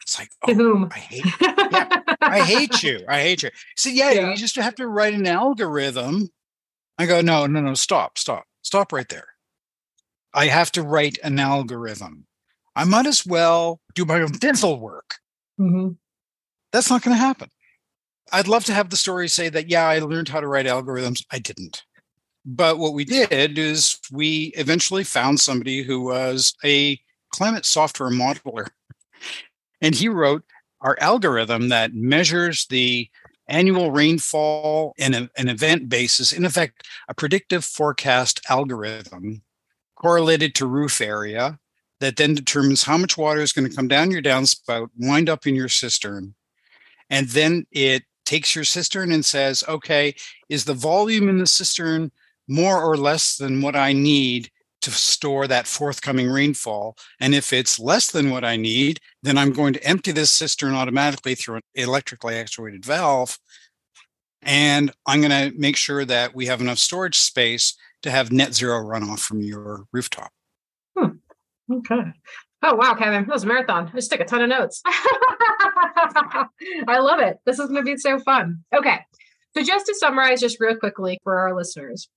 It's 0.02 0.18
like, 0.18 0.32
oh, 0.48 0.54
whom? 0.54 0.90
I 0.92 0.98
hate 0.98 1.26
yeah, 1.40 2.02
I 2.22 2.42
hate 2.42 2.84
you. 2.84 3.02
I 3.08 3.22
hate 3.22 3.44
you. 3.44 3.50
So 3.76 3.90
yeah, 3.90 4.12
yeah, 4.12 4.30
you 4.30 4.38
just 4.38 4.56
have 4.56 4.76
to 4.76 4.88
write 4.88 5.14
an 5.14 5.28
algorithm. 5.28 6.30
I 6.98 7.06
go, 7.06 7.22
no, 7.22 7.46
no, 7.46 7.62
no, 7.62 7.74
stop, 7.76 8.18
stop, 8.18 8.46
stop 8.62 8.92
right 8.92 9.08
there. 9.08 9.28
I 10.34 10.48
have 10.48 10.72
to 10.74 10.84
write 10.84 11.18
an 11.24 11.40
algorithm. 11.40 12.26
I 12.76 12.86
might 12.86 13.08
as 13.08 13.26
well 13.26 13.82
do 13.94 14.06
my 14.06 14.22
own 14.22 14.32
dental 14.32 14.80
work. 14.80 15.16
Mm-hmm. 15.60 15.90
That's 16.72 16.90
not 16.90 17.02
going 17.02 17.16
to 17.16 17.22
happen. 17.22 17.50
I'd 18.31 18.48
love 18.48 18.65
to 18.65 18.74
have 18.74 18.89
the 18.89 18.98
story 18.98 19.27
say 19.27 19.50
that, 19.50 19.69
yeah, 19.69 19.88
I 19.88 20.00
learned 20.00 20.29
how 20.29 20.39
to 20.39 20.48
write 20.48 20.65
algorithms. 20.65 21.25
I 21.31 21.39
didn't. 21.39 21.83
But 22.45 22.77
what 22.79 22.93
we 22.93 23.05
did 23.05 23.57
is 23.57 24.00
we 24.12 24.53
eventually 24.55 25.03
found 25.03 25.39
somebody 25.39 25.83
who 25.83 26.01
was 26.01 26.53
a 26.63 27.00
climate 27.31 27.65
software 27.65 28.09
modeler. 28.09 28.67
And 29.81 29.93
he 29.93 30.09
wrote 30.09 30.43
our 30.81 30.98
algorithm 31.00 31.69
that 31.69 31.93
measures 31.93 32.65
the 32.69 33.09
annual 33.48 33.91
rainfall 33.91 34.93
in 34.98 35.13
an 35.13 35.29
event 35.50 35.89
basis, 35.89 36.31
in 36.31 36.45
effect, 36.45 36.88
a 37.07 37.13
predictive 37.13 37.65
forecast 37.65 38.41
algorithm 38.50 39.41
correlated 39.95 40.55
to 40.55 40.65
roof 40.65 41.01
area 41.01 41.59
that 42.00 42.15
then 42.15 42.33
determines 42.33 42.83
how 42.83 42.98
much 42.98 43.17
water 43.17 43.41
is 43.41 43.51
going 43.51 43.67
to 43.67 43.75
come 43.75 43.88
down 43.88 44.12
your 44.12 44.21
downspout, 44.21 44.88
wind 44.98 45.29
up 45.29 45.45
in 45.45 45.55
your 45.55 45.67
cistern. 45.67 46.33
And 47.09 47.27
then 47.29 47.65
it 47.71 48.03
takes 48.29 48.53
your 48.53 48.63
cistern 48.63 49.12
and 49.12 49.25
says, 49.25 49.63
okay, 49.67 50.13
is 50.50 50.63
the 50.63 50.74
volume 50.75 51.27
in 51.29 51.39
the 51.39 51.48
cistern 51.48 52.12
more 52.48 52.79
or 52.83 52.95
less 52.95 53.38
than 53.38 53.62
what 53.62 53.75
I 53.75 53.91
need 53.91 54.51
to 54.83 54.91
store 54.91 55.48
that 55.48 55.65
forthcoming 55.65 56.29
rainfall. 56.29 56.95
And 57.19 57.33
if 57.33 57.51
it's 57.51 57.79
less 57.79 58.12
than 58.12 58.29
what 58.29 58.45
I 58.45 58.55
need, 58.55 59.00
then 59.24 59.36
I'm 59.38 59.51
going 59.51 59.74
to 59.74 59.83
empty 59.83 60.12
this 60.12 60.29
cistern 60.29 60.75
automatically 60.75 61.33
through 61.33 61.55
an 61.55 61.62
electrically 61.74 62.36
actuated 62.36 62.86
valve. 62.86 63.39
And 64.43 64.91
I'm 65.07 65.21
going 65.21 65.51
to 65.51 65.59
make 65.59 65.75
sure 65.75 66.05
that 66.05 66.36
we 66.36 66.45
have 66.45 66.62
enough 66.62 66.77
storage 66.77 67.17
space 67.17 67.75
to 68.03 68.12
have 68.12 68.31
net 68.31 68.53
zero 68.53 68.77
runoff 68.79 69.19
from 69.19 69.41
your 69.41 69.86
rooftop. 69.91 70.31
Hmm. 70.95 71.17
Okay. 71.71 72.13
Oh 72.62 72.75
wow, 72.75 72.94
Kevin, 72.96 73.25
that 73.25 73.34
was 73.34 73.44
a 73.44 73.48
marathon. 73.48 73.89
I 73.94 73.96
just 73.96 74.12
took 74.12 74.20
a 74.20 74.25
ton 74.25 74.42
of 74.42 74.50
notes. 74.50 74.82
I 74.86 76.48
love 76.88 77.20
it. 77.20 77.38
This 77.46 77.60
is 77.60 77.70
going 77.70 77.86
to 77.86 77.92
be 77.92 77.98
so 77.98 78.20
fun. 78.20 78.63
Okay. 78.75 79.00
So 79.56 79.63
just 79.63 79.86
to 79.88 79.96
summarize 79.96 80.42
just 80.42 80.60
real 80.60 80.75
quickly 80.75 81.20
for 81.24 81.39
our 81.39 81.56
listeners, 81.56 82.10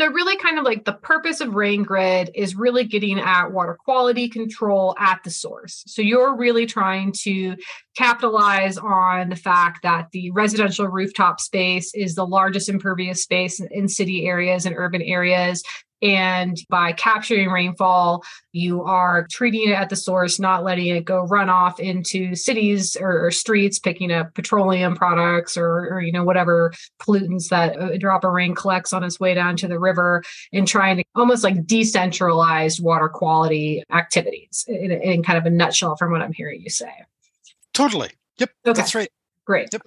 so 0.00 0.06
really 0.08 0.36
kind 0.36 0.58
of 0.58 0.64
like 0.64 0.84
the 0.84 0.92
purpose 0.92 1.40
of 1.40 1.54
rain 1.54 1.82
grid 1.82 2.30
is 2.34 2.54
really 2.54 2.84
getting 2.84 3.18
at 3.18 3.48
water 3.48 3.76
quality 3.84 4.28
control 4.28 4.94
at 4.98 5.20
the 5.24 5.30
source 5.30 5.82
so 5.86 6.02
you're 6.02 6.36
really 6.36 6.66
trying 6.66 7.12
to 7.12 7.56
capitalize 7.96 8.78
on 8.78 9.28
the 9.28 9.36
fact 9.36 9.82
that 9.82 10.08
the 10.12 10.30
residential 10.30 10.86
rooftop 10.86 11.40
space 11.40 11.92
is 11.94 12.14
the 12.14 12.26
largest 12.26 12.68
impervious 12.68 13.22
space 13.22 13.60
in 13.60 13.88
city 13.88 14.26
areas 14.26 14.66
and 14.66 14.76
urban 14.76 15.02
areas 15.02 15.62
and 16.02 16.56
by 16.68 16.92
capturing 16.92 17.50
rainfall, 17.50 18.22
you 18.52 18.82
are 18.84 19.26
treating 19.30 19.68
it 19.68 19.72
at 19.72 19.88
the 19.88 19.96
source, 19.96 20.38
not 20.38 20.64
letting 20.64 20.86
it 20.86 21.04
go 21.04 21.22
run 21.24 21.48
off 21.50 21.80
into 21.80 22.34
cities 22.34 22.96
or, 23.00 23.26
or 23.26 23.30
streets, 23.30 23.78
picking 23.78 24.12
up 24.12 24.34
petroleum 24.34 24.94
products 24.94 25.56
or, 25.56 25.88
or, 25.94 26.00
you 26.00 26.12
know, 26.12 26.24
whatever 26.24 26.72
pollutants 27.00 27.48
that 27.48 27.80
a 27.80 27.98
drop 27.98 28.24
of 28.24 28.32
rain 28.32 28.54
collects 28.54 28.92
on 28.92 29.02
its 29.02 29.18
way 29.18 29.34
down 29.34 29.56
to 29.56 29.68
the 29.68 29.78
river 29.78 30.22
and 30.52 30.68
trying 30.68 30.98
to 30.98 31.04
almost 31.14 31.42
like 31.42 31.66
decentralized 31.66 32.82
water 32.82 33.08
quality 33.08 33.82
activities 33.92 34.64
in, 34.68 34.92
in 34.92 35.22
kind 35.22 35.38
of 35.38 35.46
a 35.46 35.50
nutshell 35.50 35.96
from 35.96 36.12
what 36.12 36.22
I'm 36.22 36.32
hearing 36.32 36.60
you 36.60 36.70
say. 36.70 36.92
Totally. 37.72 38.10
Yep. 38.38 38.50
Okay. 38.66 38.76
That's 38.80 38.94
right. 38.94 39.10
Great. 39.44 39.68
Yep. 39.72 39.82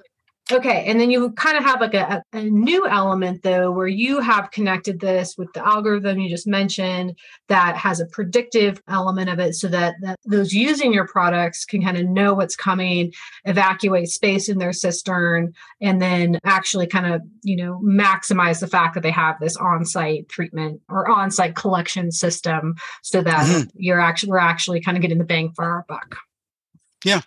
Okay. 0.51 0.83
And 0.85 0.99
then 0.99 1.09
you 1.09 1.31
kind 1.33 1.57
of 1.57 1.63
have 1.63 1.79
like 1.79 1.93
a, 1.93 2.21
a, 2.33 2.43
new 2.43 2.87
element, 2.87 3.43
though, 3.43 3.71
where 3.71 3.87
you 3.87 4.19
have 4.19 4.51
connected 4.51 4.99
this 4.99 5.35
with 5.37 5.51
the 5.53 5.65
algorithm 5.65 6.19
you 6.19 6.29
just 6.29 6.47
mentioned 6.47 7.17
that 7.47 7.77
has 7.77 7.99
a 7.99 8.05
predictive 8.07 8.81
element 8.89 9.29
of 9.29 9.39
it 9.39 9.55
so 9.55 9.67
that, 9.69 9.95
that 10.01 10.17
those 10.25 10.53
using 10.53 10.93
your 10.93 11.07
products 11.07 11.63
can 11.63 11.81
kind 11.81 11.97
of 11.97 12.07
know 12.07 12.33
what's 12.33 12.55
coming, 12.55 13.13
evacuate 13.45 14.09
space 14.09 14.49
in 14.49 14.57
their 14.57 14.73
cistern, 14.73 15.53
and 15.79 16.01
then 16.01 16.39
actually 16.43 16.87
kind 16.87 17.13
of, 17.13 17.21
you 17.43 17.55
know, 17.55 17.79
maximize 17.83 18.59
the 18.59 18.67
fact 18.67 18.93
that 18.95 19.03
they 19.03 19.11
have 19.11 19.39
this 19.39 19.55
on 19.57 19.85
site 19.85 20.27
treatment 20.27 20.81
or 20.89 21.09
on 21.09 21.31
site 21.31 21.55
collection 21.55 22.11
system 22.11 22.75
so 23.03 23.21
that 23.21 23.45
mm-hmm. 23.45 23.69
you're 23.75 24.01
actually, 24.01 24.29
we're 24.29 24.37
actually 24.37 24.81
kind 24.81 24.97
of 24.97 25.01
getting 25.01 25.17
the 25.17 25.23
bang 25.23 25.51
for 25.55 25.63
our 25.63 25.85
buck. 25.87 26.17
Yeah. 27.05 27.21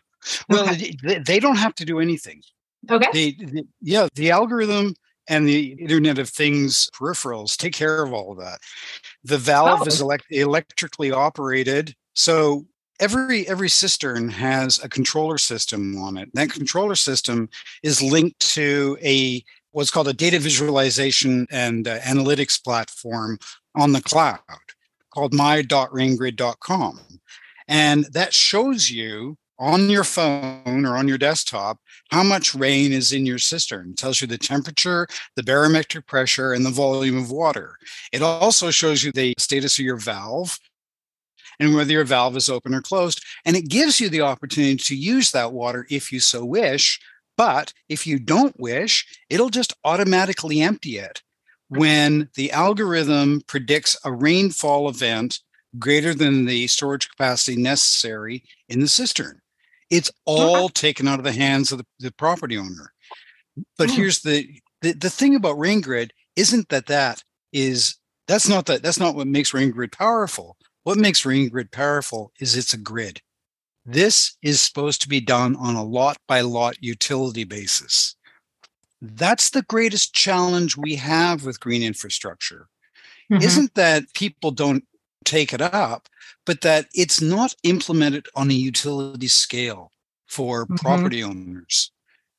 Well, 0.48 0.68
okay. 0.70 0.96
they, 1.02 1.18
they 1.18 1.40
don't 1.40 1.56
have 1.56 1.74
to 1.76 1.84
do 1.84 2.00
anything. 2.00 2.42
Okay. 2.90 3.10
The, 3.12 3.36
the, 3.46 3.66
yeah, 3.80 4.08
the 4.14 4.30
algorithm 4.30 4.94
and 5.28 5.48
the 5.48 5.72
Internet 5.72 6.18
of 6.18 6.28
Things 6.28 6.88
peripherals 6.94 7.56
take 7.56 7.72
care 7.72 8.02
of 8.02 8.12
all 8.12 8.32
of 8.32 8.38
that. 8.38 8.58
The 9.24 9.38
valve 9.38 9.80
oh. 9.82 9.86
is 9.86 10.00
elect- 10.00 10.30
electrically 10.30 11.10
operated, 11.10 11.94
so 12.14 12.66
every 13.00 13.48
every 13.48 13.68
cistern 13.68 14.28
has 14.28 14.82
a 14.82 14.88
controller 14.88 15.38
system 15.38 15.96
on 15.98 16.16
it. 16.16 16.28
That 16.34 16.50
controller 16.50 16.94
system 16.94 17.48
is 17.82 18.02
linked 18.02 18.38
to 18.54 18.96
a 19.02 19.42
what's 19.72 19.90
called 19.90 20.08
a 20.08 20.12
data 20.12 20.38
visualization 20.38 21.46
and 21.50 21.88
uh, 21.88 21.98
analytics 22.00 22.62
platform 22.62 23.38
on 23.74 23.92
the 23.92 24.02
cloud 24.02 24.38
called 25.12 25.34
my.raingrid.com. 25.34 27.00
And 27.66 28.04
that 28.12 28.34
shows 28.34 28.90
you 28.90 29.36
on 29.58 29.88
your 29.88 30.04
phone 30.04 30.84
or 30.84 30.96
on 30.96 31.08
your 31.08 31.18
desktop 31.18 31.78
how 32.10 32.22
much 32.22 32.54
rain 32.54 32.92
is 32.92 33.12
in 33.12 33.26
your 33.26 33.38
cistern. 33.38 33.90
It 33.90 33.96
tells 33.96 34.20
you 34.20 34.26
the 34.26 34.38
temperature, 34.38 35.06
the 35.36 35.42
barometric 35.42 36.06
pressure, 36.06 36.52
and 36.52 36.64
the 36.64 36.70
volume 36.70 37.18
of 37.18 37.30
water. 37.30 37.76
It 38.12 38.22
also 38.22 38.70
shows 38.70 39.02
you 39.02 39.12
the 39.12 39.34
status 39.38 39.78
of 39.78 39.84
your 39.84 39.96
valve 39.96 40.58
and 41.60 41.74
whether 41.74 41.92
your 41.92 42.04
valve 42.04 42.36
is 42.36 42.48
open 42.48 42.74
or 42.74 42.82
closed. 42.82 43.22
And 43.44 43.56
it 43.56 43.68
gives 43.68 44.00
you 44.00 44.08
the 44.08 44.22
opportunity 44.22 44.76
to 44.76 44.96
use 44.96 45.30
that 45.30 45.52
water 45.52 45.86
if 45.90 46.12
you 46.12 46.20
so 46.20 46.44
wish. 46.44 47.00
But 47.36 47.72
if 47.88 48.06
you 48.06 48.18
don't 48.18 48.58
wish, 48.58 49.06
it'll 49.28 49.50
just 49.50 49.72
automatically 49.84 50.60
empty 50.60 50.98
it 50.98 51.22
when 51.68 52.28
the 52.36 52.52
algorithm 52.52 53.42
predicts 53.46 53.96
a 54.04 54.12
rainfall 54.12 54.88
event 54.88 55.40
greater 55.78 56.14
than 56.14 56.44
the 56.44 56.66
storage 56.68 57.08
capacity 57.08 57.60
necessary 57.60 58.44
in 58.68 58.80
the 58.80 58.88
cistern. 58.88 59.40
It's 59.90 60.10
all 60.24 60.68
taken 60.68 61.08
out 61.08 61.18
of 61.18 61.24
the 61.24 61.32
hands 61.32 61.72
of 61.72 61.78
the, 61.78 61.86
the 62.00 62.12
property 62.12 62.56
owner. 62.56 62.92
But 63.78 63.90
oh. 63.90 63.92
here's 63.94 64.20
the, 64.20 64.48
the 64.82 64.92
the 64.92 65.10
thing 65.10 65.34
about 65.34 65.56
RainGrid 65.56 66.10
isn't 66.36 66.68
that 66.70 66.86
that 66.86 67.22
is 67.52 67.96
that's 68.26 68.48
not 68.48 68.66
that 68.66 68.82
that's 68.82 68.98
not 68.98 69.14
what 69.14 69.26
makes 69.26 69.52
RainGrid 69.52 69.92
powerful. 69.92 70.56
What 70.82 70.98
makes 70.98 71.22
RainGrid 71.22 71.70
powerful 71.70 72.32
is 72.40 72.56
it's 72.56 72.74
a 72.74 72.78
grid. 72.78 73.20
This 73.86 74.36
is 74.42 74.60
supposed 74.60 75.02
to 75.02 75.08
be 75.08 75.20
done 75.20 75.56
on 75.56 75.76
a 75.76 75.84
lot 75.84 76.16
by 76.26 76.40
lot 76.40 76.76
utility 76.80 77.44
basis. 77.44 78.16
That's 79.00 79.50
the 79.50 79.62
greatest 79.62 80.14
challenge 80.14 80.76
we 80.76 80.96
have 80.96 81.44
with 81.44 81.60
green 81.60 81.82
infrastructure. 81.82 82.68
Mm-hmm. 83.30 83.42
Isn't 83.42 83.74
that 83.74 84.04
people 84.14 84.50
don't 84.50 84.84
take 85.24 85.52
it 85.52 85.60
up, 85.60 86.08
but 86.46 86.60
that 86.62 86.86
it's 86.94 87.20
not 87.20 87.54
implemented 87.62 88.26
on 88.34 88.50
a 88.50 88.54
utility 88.54 89.28
scale 89.28 89.90
for 90.26 90.64
mm-hmm. 90.64 90.76
property 90.76 91.22
owners. 91.22 91.90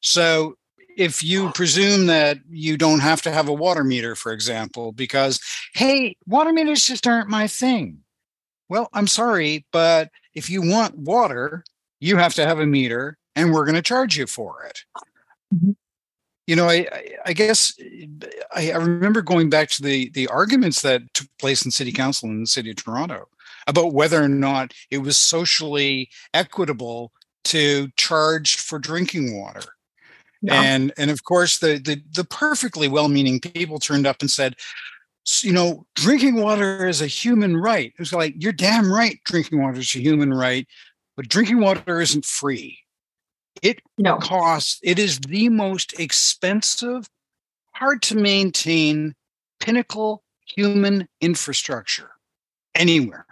So 0.02 0.56
if 0.98 1.24
you 1.24 1.52
presume 1.52 2.06
that 2.08 2.38
you 2.50 2.78
don't 2.78 3.00
have 3.00 3.22
to 3.24 3.32
have 3.32 3.48
a 3.50 3.54
water 3.54 3.84
meter, 3.84 4.16
for 4.16 4.32
example, 4.32 4.92
because, 4.92 5.40
hey, 5.74 6.16
water 6.26 6.54
meters 6.54 6.86
just 6.86 7.06
aren't 7.08 7.30
my 7.30 7.48
thing. 7.48 8.00
Well, 8.70 8.90
I'm 8.94 9.08
sorry, 9.08 9.66
but 9.72 10.10
if 10.34 10.50
you 10.50 10.62
want 10.62 10.98
water, 10.98 11.64
you 12.00 12.18
have 12.18 12.34
to 12.36 12.46
have 12.46 12.60
a 12.60 12.66
meter 12.66 13.18
and 13.36 13.54
we're 13.54 13.66
going 13.66 13.76
to 13.76 13.82
charge 13.82 14.18
you 14.18 14.28
for 14.28 14.64
it. 14.64 14.80
Mm-hmm 15.54 15.72
you 16.48 16.56
know, 16.56 16.70
I, 16.70 16.88
I 17.26 17.34
guess 17.34 17.74
I, 18.56 18.72
I, 18.72 18.78
remember 18.78 19.22
going 19.22 19.50
back 19.50 19.70
to 19.70 19.82
the 19.82 20.10
the 20.12 20.28
arguments 20.28 20.82
that 20.82 21.02
took 21.14 21.28
place 21.40 21.66
in 21.66 21.72
city 21.72 21.92
council 21.92 22.30
in 22.30 22.42
the 22.42 22.48
city 22.48 22.70
of 22.70 22.76
Toronto 22.76 23.28
about 23.68 23.94
whether 23.94 24.22
or 24.22 24.28
not 24.28 24.74
it 24.92 25.00
was 25.00 25.18
socially 25.18 26.10
equitable 26.34 27.12
to 27.46 27.90
charge 27.98 28.58
for 28.58 28.78
drinking 28.78 29.40
water. 29.40 29.64
And 30.48 30.94
and 30.98 31.10
of 31.10 31.24
course 31.24 31.58
the, 31.58 31.80
the 31.80 32.02
the 32.12 32.26
perfectly 32.26 32.88
well-meaning 32.88 33.40
people 33.40 33.80
turned 33.80 34.06
up 34.06 34.18
and 34.22 34.30
said, 34.30 34.56
you 35.42 35.52
know, 35.52 35.88
drinking 35.96 36.36
water 36.36 36.88
is 36.88 37.02
a 37.02 37.08
human 37.08 37.58
right. 37.58 37.88
It 37.88 38.00
was 38.00 38.14
like, 38.14 38.36
you're 38.38 38.54
damn 38.54 38.92
right, 38.92 39.20
drinking 39.26 39.64
water 39.64 39.80
is 39.80 39.96
a 39.96 40.00
human 40.00 40.32
right, 40.32 40.68
but 41.16 41.28
drinking 41.28 41.60
water 41.60 42.00
isn't 42.00 42.26
free. 42.26 42.78
It 43.62 43.82
no. 43.98 44.18
costs, 44.18 44.80
it 44.84 45.00
is 45.00 45.20
the 45.20 45.50
most 45.50 46.00
expensive, 46.00 47.08
hard 47.74 48.02
to 48.04 48.16
maintain 48.16 49.16
pinnacle 49.60 50.24
human 50.46 51.08
infrastructure 51.22 52.12
anywhere. 52.74 53.26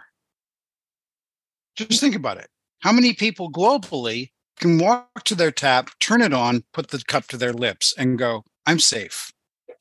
Just 1.76 2.00
think 2.00 2.14
about 2.14 2.38
it. 2.38 2.48
How 2.80 2.92
many 2.92 3.14
people 3.14 3.50
globally 3.50 4.30
can 4.58 4.78
walk 4.78 5.24
to 5.24 5.34
their 5.34 5.50
tap, 5.50 5.90
turn 6.00 6.22
it 6.22 6.32
on, 6.32 6.64
put 6.72 6.88
the 6.88 7.02
cup 7.06 7.26
to 7.28 7.36
their 7.36 7.52
lips, 7.52 7.94
and 7.98 8.18
go, 8.18 8.44
I'm 8.66 8.78
safe? 8.78 9.32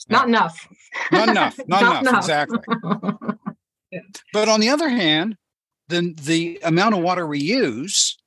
Not 0.09 0.27
enough. 0.27 0.67
Not 1.11 1.29
enough. 1.29 1.57
Not, 1.67 1.81
Not 1.81 1.81
enough. 1.81 2.01
enough. 2.01 2.23
Exactly. 2.23 2.59
But 4.33 4.49
on 4.49 4.59
the 4.59 4.69
other 4.69 4.89
hand, 4.89 5.37
then 5.87 6.15
the 6.19 6.59
amount 6.63 6.95
of 6.95 7.01
water 7.01 7.27
we 7.27 7.39
use 7.39 8.17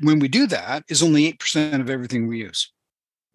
when 0.00 0.18
we 0.18 0.28
do 0.28 0.46
that 0.46 0.84
is 0.88 1.02
only 1.02 1.32
8% 1.32 1.80
of 1.80 1.90
everything 1.90 2.26
we 2.26 2.38
use. 2.38 2.72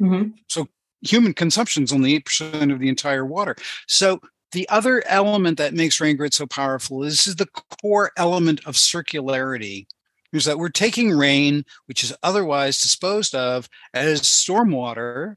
Mm-hmm. 0.01 0.31
So 0.49 0.67
human 1.01 1.33
consumption 1.33 1.83
is 1.83 1.93
only 1.93 2.19
8% 2.19 2.71
of 2.71 2.79
the 2.79 2.89
entire 2.89 3.25
water. 3.25 3.55
So 3.87 4.19
the 4.51 4.67
other 4.69 5.03
element 5.07 5.57
that 5.57 5.73
makes 5.73 5.99
rain 5.99 6.17
RainGrid 6.17 6.33
so 6.33 6.45
powerful 6.45 7.03
is, 7.03 7.13
this 7.13 7.27
is 7.27 7.35
the 7.35 7.49
core 7.81 8.11
element 8.17 8.61
of 8.65 8.75
circularity 8.75 9.87
is 10.31 10.45
that 10.45 10.57
we're 10.57 10.69
taking 10.69 11.11
rain, 11.11 11.63
which 11.85 12.03
is 12.03 12.15
otherwise 12.23 12.81
disposed 12.81 13.35
of 13.35 13.69
as 13.93 14.21
stormwater. 14.21 15.35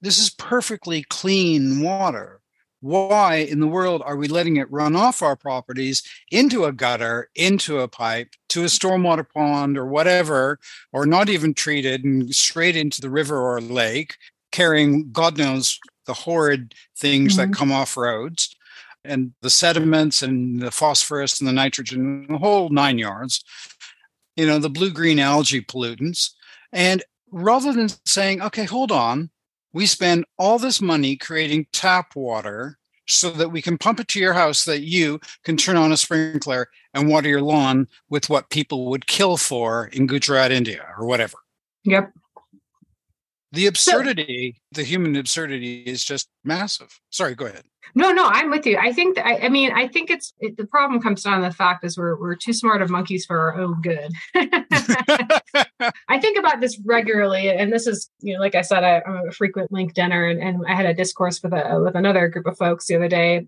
This 0.00 0.18
is 0.18 0.30
perfectly 0.30 1.02
clean 1.02 1.82
water 1.82 2.37
why 2.80 3.36
in 3.36 3.60
the 3.60 3.66
world 3.66 4.02
are 4.04 4.16
we 4.16 4.28
letting 4.28 4.56
it 4.56 4.70
run 4.70 4.94
off 4.94 5.22
our 5.22 5.36
properties 5.36 6.02
into 6.30 6.64
a 6.64 6.72
gutter, 6.72 7.28
into 7.34 7.80
a 7.80 7.88
pipe, 7.88 8.34
to 8.50 8.62
a 8.62 8.66
stormwater 8.66 9.28
pond 9.28 9.76
or 9.76 9.86
whatever, 9.86 10.58
or 10.92 11.06
not 11.06 11.28
even 11.28 11.54
treated 11.54 12.04
and 12.04 12.34
straight 12.34 12.76
into 12.76 13.00
the 13.00 13.10
river 13.10 13.40
or 13.40 13.60
lake, 13.60 14.16
carrying 14.52 15.10
God 15.10 15.36
knows 15.38 15.78
the 16.06 16.14
horrid 16.14 16.74
things 16.96 17.36
mm-hmm. 17.36 17.50
that 17.50 17.56
come 17.56 17.72
off 17.72 17.96
roads? 17.96 18.54
and 19.04 19.32
the 19.42 19.50
sediments 19.50 20.22
and 20.22 20.60
the 20.60 20.70
phosphorus 20.70 21.40
and 21.40 21.48
the 21.48 21.52
nitrogen, 21.52 22.26
the 22.28 22.38
whole 22.38 22.68
nine 22.68 22.98
yards, 22.98 23.44
you 24.36 24.46
know, 24.46 24.58
the 24.58 24.70
blue 24.70 24.90
green 24.90 25.18
algae 25.18 25.62
pollutants. 25.62 26.30
And 26.72 27.02
rather 27.30 27.72
than 27.72 27.88
saying, 28.04 28.42
okay, 28.42 28.64
hold 28.64 28.92
on, 28.92 29.30
we 29.72 29.86
spend 29.86 30.24
all 30.38 30.58
this 30.58 30.80
money 30.80 31.16
creating 31.16 31.66
tap 31.72 32.16
water 32.16 32.78
so 33.06 33.30
that 33.30 33.50
we 33.50 33.62
can 33.62 33.78
pump 33.78 34.00
it 34.00 34.08
to 34.08 34.20
your 34.20 34.34
house 34.34 34.64
that 34.66 34.82
you 34.82 35.18
can 35.42 35.56
turn 35.56 35.76
on 35.76 35.92
a 35.92 35.96
sprinkler 35.96 36.68
and 36.92 37.08
water 37.08 37.28
your 37.28 37.40
lawn 37.40 37.88
with 38.10 38.28
what 38.28 38.50
people 38.50 38.90
would 38.90 39.06
kill 39.06 39.36
for 39.36 39.86
in 39.88 40.06
Gujarat, 40.06 40.52
India, 40.52 40.86
or 40.98 41.06
whatever. 41.06 41.38
Yep. 41.84 42.12
The 43.52 43.66
absurdity, 43.66 44.56
so, 44.56 44.80
the 44.80 44.84
human 44.86 45.16
absurdity 45.16 45.80
is 45.80 46.04
just 46.04 46.28
massive. 46.44 47.00
Sorry, 47.08 47.34
go 47.34 47.46
ahead. 47.46 47.64
No, 47.94 48.10
no, 48.10 48.24
I'm 48.24 48.50
with 48.50 48.66
you. 48.66 48.78
I 48.78 48.92
think 48.92 49.16
that, 49.16 49.26
I, 49.26 49.46
I 49.46 49.48
mean, 49.48 49.72
I 49.72 49.88
think 49.88 50.10
it's 50.10 50.32
it, 50.40 50.56
the 50.56 50.66
problem 50.66 51.00
comes 51.00 51.22
down 51.22 51.42
to 51.42 51.48
the 51.48 51.54
fact 51.54 51.84
is 51.84 51.96
we're 51.96 52.18
we're 52.18 52.34
too 52.34 52.52
smart 52.52 52.82
of 52.82 52.90
monkeys 52.90 53.26
for 53.26 53.38
our 53.38 53.60
own 53.60 53.80
good. 53.82 54.12
I 56.08 56.18
think 56.20 56.38
about 56.38 56.60
this 56.60 56.80
regularly, 56.84 57.50
and 57.50 57.72
this 57.72 57.86
is, 57.86 58.10
you 58.20 58.34
know, 58.34 58.40
like 58.40 58.54
I 58.54 58.62
said, 58.62 58.84
I, 58.84 59.02
am 59.06 59.28
a 59.28 59.32
frequent 59.32 59.70
LinkedIner, 59.70 60.30
and, 60.30 60.42
and 60.42 60.64
I 60.66 60.74
had 60.74 60.86
a 60.86 60.94
discourse 60.94 61.42
with 61.42 61.52
a 61.52 61.80
with 61.82 61.94
another 61.94 62.28
group 62.28 62.46
of 62.46 62.58
folks 62.58 62.86
the 62.86 62.96
other 62.96 63.08
day, 63.08 63.46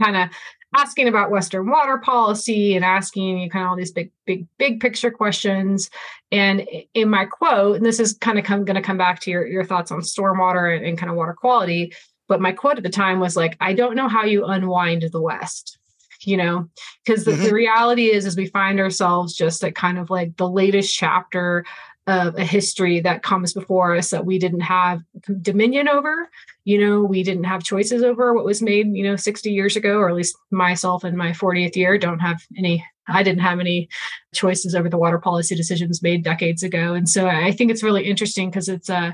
kind 0.00 0.16
of 0.16 0.28
asking 0.76 1.08
about 1.08 1.30
Western 1.30 1.68
water 1.68 1.98
policy 1.98 2.76
and 2.76 2.84
asking 2.84 3.38
you 3.38 3.50
kind 3.50 3.64
of 3.64 3.70
all 3.70 3.76
these 3.76 3.92
big, 3.92 4.12
big, 4.26 4.46
big 4.58 4.80
picture 4.80 5.10
questions. 5.10 5.90
And 6.30 6.66
in 6.94 7.08
my 7.08 7.24
quote, 7.24 7.76
and 7.76 7.84
this 7.84 7.98
is 7.98 8.12
kind 8.14 8.38
of 8.38 8.44
going 8.44 8.66
to 8.66 8.82
come 8.82 8.98
back 8.98 9.20
to 9.20 9.30
your, 9.30 9.46
your 9.46 9.64
thoughts 9.64 9.90
on 9.90 10.00
stormwater 10.00 10.76
and, 10.76 10.86
and 10.86 10.98
kind 10.98 11.10
of 11.10 11.16
water 11.16 11.34
quality. 11.34 11.92
But 12.30 12.40
my 12.40 12.52
quote 12.52 12.78
at 12.78 12.82
the 12.82 12.88
time 12.88 13.20
was 13.20 13.36
like, 13.36 13.58
I 13.60 13.74
don't 13.74 13.96
know 13.96 14.08
how 14.08 14.24
you 14.24 14.46
unwind 14.46 15.02
the 15.02 15.20
West 15.20 15.76
you 16.22 16.36
know? 16.36 16.68
Because 17.02 17.24
the, 17.24 17.32
mm-hmm. 17.32 17.44
the 17.44 17.54
reality 17.54 18.12
is 18.12 18.26
is 18.26 18.36
we 18.36 18.46
find 18.46 18.78
ourselves 18.78 19.34
just 19.34 19.64
at 19.64 19.74
kind 19.74 19.98
of 19.98 20.10
like 20.10 20.36
the 20.36 20.48
latest 20.48 20.94
chapter 20.94 21.64
of 22.06 22.36
a 22.36 22.44
history 22.44 23.00
that 23.00 23.22
comes 23.22 23.52
before 23.52 23.94
us 23.94 24.10
that 24.10 24.26
we 24.26 24.38
didn't 24.38 24.60
have 24.60 25.00
dominion 25.42 25.88
over 25.88 26.28
you 26.64 26.78
know? 26.78 27.02
We 27.02 27.22
didn't 27.22 27.44
have 27.44 27.64
choices 27.64 28.02
over 28.02 28.34
what 28.34 28.44
was 28.44 28.62
made 28.62 28.94
you 28.94 29.04
know 29.04 29.16
60 29.16 29.50
years 29.50 29.76
ago 29.76 29.98
or 29.98 30.08
at 30.08 30.14
least 30.14 30.36
myself 30.50 31.04
in 31.04 31.16
my 31.16 31.30
40th 31.30 31.76
year 31.76 31.98
don't 31.98 32.20
have 32.20 32.40
any 32.56 32.84
i 33.08 33.22
didn't 33.22 33.42
have 33.42 33.60
any 33.60 33.88
choices 34.34 34.74
over 34.74 34.88
the 34.88 34.98
water 34.98 35.18
policy 35.18 35.54
decisions 35.54 36.02
made 36.02 36.22
decades 36.22 36.62
ago. 36.62 36.94
And 36.94 37.08
so 37.08 37.26
i 37.26 37.52
think 37.52 37.70
it's 37.70 37.82
really 37.82 38.04
interesting 38.04 38.50
because 38.50 38.68
it's 38.68 38.90
uh, 38.90 39.12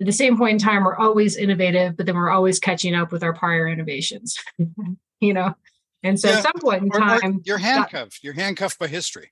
at 0.00 0.06
the 0.06 0.12
same 0.12 0.36
point 0.36 0.52
in 0.52 0.58
time 0.58 0.84
we're 0.84 0.96
always 0.96 1.36
innovative 1.36 1.96
but 1.96 2.06
then 2.06 2.14
we're 2.16 2.30
always 2.30 2.58
catching 2.58 2.94
up 2.94 3.12
with 3.12 3.22
our 3.22 3.32
prior 3.32 3.68
innovations 3.68 4.36
you 5.20 5.32
know 5.32 5.54
and 6.02 6.20
so 6.20 6.28
yeah. 6.28 6.36
at 6.36 6.42
some 6.42 6.60
point 6.60 6.82
in 6.82 6.90
time 6.90 7.40
you're 7.44 7.58
handcuffed 7.58 8.12
that, 8.12 8.24
you're 8.24 8.34
handcuffed 8.34 8.78
by 8.78 8.86
history 8.86 9.30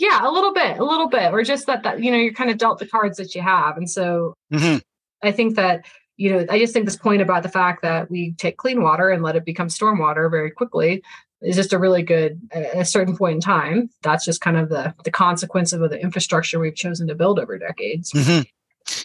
yeah, 0.00 0.26
a 0.26 0.32
little 0.32 0.54
bit, 0.54 0.78
a 0.78 0.84
little 0.84 1.08
bit, 1.08 1.30
or 1.30 1.44
just 1.44 1.66
that 1.66 1.82
that 1.82 2.02
you 2.02 2.10
know 2.10 2.16
you're 2.16 2.32
kind 2.32 2.50
of 2.50 2.56
dealt 2.56 2.78
the 2.78 2.86
cards 2.86 3.18
that 3.18 3.34
you 3.34 3.42
have, 3.42 3.76
and 3.76 3.88
so 3.88 4.34
mm-hmm. 4.50 4.78
I 5.22 5.30
think 5.30 5.56
that 5.56 5.84
you 6.16 6.32
know 6.32 6.46
I 6.48 6.58
just 6.58 6.72
think 6.72 6.86
this 6.86 6.96
point 6.96 7.20
about 7.20 7.42
the 7.42 7.50
fact 7.50 7.82
that 7.82 8.10
we 8.10 8.32
take 8.32 8.56
clean 8.56 8.82
water 8.82 9.10
and 9.10 9.22
let 9.22 9.36
it 9.36 9.44
become 9.44 9.68
stormwater 9.68 10.30
very 10.30 10.50
quickly 10.50 11.02
is 11.42 11.54
just 11.54 11.74
a 11.74 11.78
really 11.78 12.02
good 12.02 12.40
at 12.50 12.78
a 12.78 12.84
certain 12.86 13.14
point 13.14 13.34
in 13.34 13.40
time. 13.42 13.90
That's 14.02 14.24
just 14.24 14.40
kind 14.40 14.56
of 14.56 14.70
the 14.70 14.94
the 15.04 15.10
consequence 15.10 15.74
of 15.74 15.80
the 15.80 16.00
infrastructure 16.00 16.58
we've 16.58 16.74
chosen 16.74 17.06
to 17.08 17.14
build 17.14 17.38
over 17.38 17.58
decades. 17.58 18.10
Mm-hmm. 18.12 18.42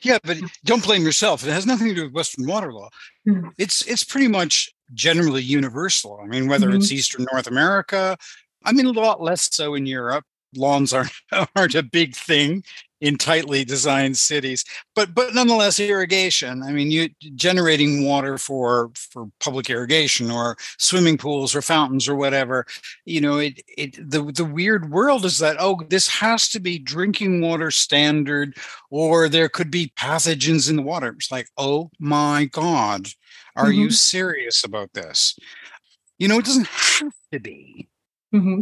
Yeah, 0.01 0.17
but 0.23 0.37
don't 0.63 0.83
blame 0.83 1.03
yourself. 1.03 1.45
It 1.45 1.51
has 1.51 1.65
nothing 1.65 1.87
to 1.89 1.95
do 1.95 2.03
with 2.03 2.13
Western 2.13 2.47
water 2.47 2.73
law. 2.73 2.89
Mm-hmm. 3.27 3.49
It's 3.57 3.85
it's 3.87 4.03
pretty 4.03 4.27
much 4.27 4.73
generally 4.93 5.41
universal. 5.41 6.19
I 6.21 6.27
mean, 6.27 6.47
whether 6.47 6.69
it's 6.71 6.87
mm-hmm. 6.87 6.95
Eastern 6.95 7.27
North 7.31 7.47
America, 7.47 8.17
I 8.63 8.71
mean, 8.71 8.85
a 8.85 8.91
lot 8.91 9.21
less 9.21 9.53
so 9.53 9.75
in 9.75 9.85
Europe, 9.85 10.25
lawns 10.55 10.93
aren't 10.93 11.11
aren't 11.55 11.75
a 11.75 11.83
big 11.83 12.15
thing 12.15 12.63
in 13.05 13.17
tightly 13.17 13.63
designed 13.63 14.17
cities 14.17 14.65
but 14.95 15.13
but 15.13 15.35
nonetheless 15.35 15.79
irrigation. 15.79 16.63
I 16.63 16.71
mean 16.71 16.89
you 16.89 17.09
generating 17.35 18.05
water 18.05 18.37
for 18.37 18.91
for 18.95 19.27
public 19.39 19.69
irrigation 19.69 20.31
or 20.31 20.57
swimming 20.79 21.17
pools 21.17 21.55
or 21.55 21.61
fountains 21.61 22.07
or 22.07 22.15
whatever 22.15 22.65
you 23.05 23.21
know 23.21 23.37
it 23.37 23.61
it 23.77 23.95
the 24.09 24.23
the 24.31 24.45
weird 24.45 24.89
world 24.89 25.25
is 25.25 25.37
that 25.39 25.57
oh 25.59 25.79
this 25.89 26.07
has 26.07 26.49
to 26.49 26.59
be 26.59 26.79
drinking 26.79 27.41
water 27.41 27.69
standard 27.69 28.57
or 28.89 29.29
there 29.29 29.49
could 29.49 29.69
be 29.69 29.93
pathogens 29.97 30.69
in 30.69 30.75
the 30.75 30.81
water. 30.81 31.09
It's 31.09 31.31
like 31.31 31.47
oh 31.57 31.91
my 31.99 32.45
god 32.45 33.07
are 33.55 33.65
mm-hmm. 33.65 33.81
you 33.81 33.91
serious 33.91 34.63
about 34.63 34.93
this? 34.93 35.37
You 36.17 36.27
know 36.27 36.39
it 36.39 36.45
doesn't 36.45 36.67
have 36.67 37.13
to 37.31 37.39
be. 37.39 37.87
Mm-hmm. 38.33 38.61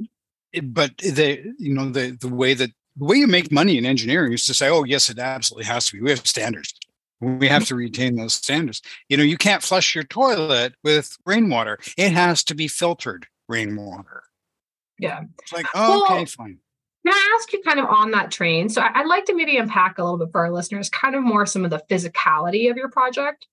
But 0.72 0.98
the 0.98 1.54
you 1.58 1.74
know 1.74 1.89
the 1.89 2.18
the 2.20 2.28
way 2.28 2.54
that 2.54 2.72
the 2.96 3.06
way 3.06 3.18
you 3.18 3.28
make 3.28 3.52
money 3.52 3.78
in 3.78 3.86
engineering 3.86 4.34
is 4.34 4.46
to 4.46 4.54
say, 4.54 4.70
oh 4.70 4.84
yes, 4.84 5.10
it 5.10 5.20
absolutely 5.20 5.66
has 5.66 5.88
to 5.88 5.94
be. 5.94 6.02
We 6.02 6.10
have 6.12 6.26
standards. 6.26 6.74
We 7.22 7.48
have 7.48 7.66
to 7.66 7.76
retain 7.76 8.16
those 8.16 8.34
standards. 8.34 8.82
You 9.08 9.16
know, 9.16 9.24
you 9.24 9.38
can't 9.38 9.64
flush 9.64 9.96
your 9.96 10.04
toilet 10.04 10.74
with 10.84 11.18
rainwater. 11.26 11.80
It 11.98 12.12
has 12.12 12.44
to 12.46 12.56
be 12.56 12.68
filtered 12.68 13.28
rainwater. 13.48 14.24
Yeah. 15.00 15.22
It's 15.42 15.54
like, 15.54 15.66
oh, 15.74 16.02
well, 16.02 16.18
okay, 16.18 16.26
fine. 16.26 16.58
Can 17.06 17.14
I 17.14 17.38
ask 17.38 17.52
you 17.52 17.62
kind 17.64 17.80
of 17.80 17.86
on 17.86 18.12
that 18.12 18.32
train? 18.32 18.70
So 18.70 18.82
I'd 18.82 19.08
like 19.08 19.26
to 19.26 19.36
maybe 19.36 19.58
unpack 19.58 19.98
a 19.98 20.04
little 20.04 20.18
bit 20.18 20.32
for 20.32 20.42
our 20.42 20.52
listeners, 20.52 20.90
kind 20.90 21.16
of 21.16 21.24
more 21.24 21.46
some 21.46 21.66
of 21.66 21.72
the 21.72 21.82
physicality 21.90 22.70
of 22.70 22.78
your 22.78 22.90
project. 22.90 23.48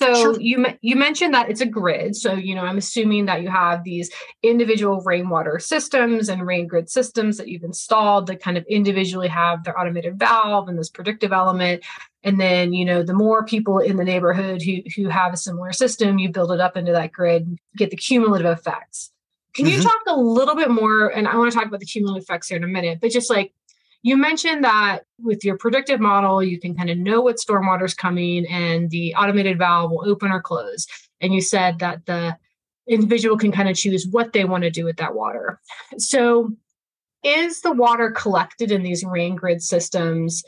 So 0.00 0.14
sure. 0.14 0.40
you 0.40 0.66
you 0.82 0.94
mentioned 0.94 1.32
that 1.32 1.48
it's 1.48 1.62
a 1.62 1.66
grid. 1.66 2.16
So 2.16 2.34
you 2.34 2.54
know, 2.54 2.62
I'm 2.62 2.76
assuming 2.76 3.26
that 3.26 3.42
you 3.42 3.48
have 3.48 3.82
these 3.82 4.10
individual 4.42 5.00
rainwater 5.00 5.58
systems 5.58 6.28
and 6.28 6.46
rain 6.46 6.66
grid 6.66 6.90
systems 6.90 7.38
that 7.38 7.48
you've 7.48 7.64
installed 7.64 8.26
that 8.26 8.42
kind 8.42 8.58
of 8.58 8.64
individually 8.68 9.28
have 9.28 9.64
their 9.64 9.78
automated 9.78 10.18
valve 10.18 10.68
and 10.68 10.78
this 10.78 10.90
predictive 10.90 11.32
element. 11.32 11.82
And 12.22 12.38
then 12.38 12.74
you 12.74 12.84
know, 12.84 13.02
the 13.02 13.14
more 13.14 13.44
people 13.44 13.78
in 13.78 13.96
the 13.96 14.04
neighborhood 14.04 14.60
who 14.62 14.82
who 14.94 15.08
have 15.08 15.32
a 15.32 15.38
similar 15.38 15.72
system, 15.72 16.18
you 16.18 16.30
build 16.30 16.52
it 16.52 16.60
up 16.60 16.76
into 16.76 16.92
that 16.92 17.12
grid, 17.12 17.58
get 17.76 17.90
the 17.90 17.96
cumulative 17.96 18.58
effects. 18.58 19.12
Can 19.54 19.64
mm-hmm. 19.64 19.76
you 19.76 19.82
talk 19.82 20.02
a 20.08 20.16
little 20.16 20.54
bit 20.54 20.70
more? 20.70 21.08
And 21.08 21.26
I 21.26 21.36
want 21.36 21.50
to 21.50 21.56
talk 21.56 21.66
about 21.66 21.80
the 21.80 21.86
cumulative 21.86 22.24
effects 22.24 22.48
here 22.48 22.58
in 22.58 22.64
a 22.64 22.68
minute, 22.68 22.98
but 23.00 23.10
just 23.10 23.30
like 23.30 23.54
you 24.06 24.16
mentioned 24.16 24.62
that 24.62 25.00
with 25.20 25.44
your 25.44 25.58
predictive 25.58 25.98
model, 25.98 26.40
you 26.40 26.60
can 26.60 26.76
kind 26.76 26.90
of 26.90 26.96
know 26.96 27.22
what 27.22 27.38
stormwater 27.38 27.86
is 27.86 27.92
coming 27.92 28.46
and 28.46 28.88
the 28.90 29.12
automated 29.16 29.58
valve 29.58 29.90
will 29.90 30.08
open 30.08 30.30
or 30.30 30.40
close. 30.40 30.86
And 31.20 31.34
you 31.34 31.40
said 31.40 31.80
that 31.80 32.06
the 32.06 32.36
individual 32.86 33.36
can 33.36 33.50
kind 33.50 33.68
of 33.68 33.74
choose 33.74 34.06
what 34.06 34.32
they 34.32 34.44
want 34.44 34.62
to 34.62 34.70
do 34.70 34.84
with 34.84 34.98
that 34.98 35.16
water. 35.16 35.60
So, 35.98 36.52
is 37.24 37.62
the 37.62 37.72
water 37.72 38.12
collected 38.12 38.70
in 38.70 38.84
these 38.84 39.02
rain 39.02 39.34
grid 39.34 39.60
systems 39.60 40.44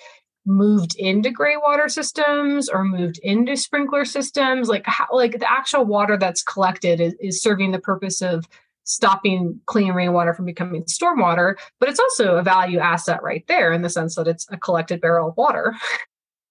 moved 0.46 0.94
into 0.94 1.32
gray 1.32 1.56
water 1.56 1.88
systems 1.88 2.68
or 2.68 2.84
moved 2.84 3.18
into 3.24 3.56
sprinkler 3.56 4.04
systems? 4.04 4.68
Like, 4.68 4.86
how, 4.86 5.08
like 5.10 5.40
the 5.40 5.50
actual 5.50 5.84
water 5.84 6.16
that's 6.16 6.44
collected 6.44 7.00
is, 7.00 7.14
is 7.18 7.42
serving 7.42 7.72
the 7.72 7.80
purpose 7.80 8.22
of 8.22 8.46
stopping 8.88 9.60
clean 9.66 9.92
rainwater 9.92 10.32
from 10.32 10.46
becoming 10.46 10.82
stormwater, 10.84 11.54
but 11.78 11.88
it's 11.88 12.00
also 12.00 12.36
a 12.36 12.42
value 12.42 12.78
asset 12.78 13.22
right 13.22 13.44
there 13.46 13.70
in 13.72 13.82
the 13.82 13.90
sense 13.90 14.14
that 14.16 14.26
it's 14.26 14.46
a 14.50 14.56
collected 14.56 15.00
barrel 15.00 15.28
of 15.28 15.36
water. 15.36 15.74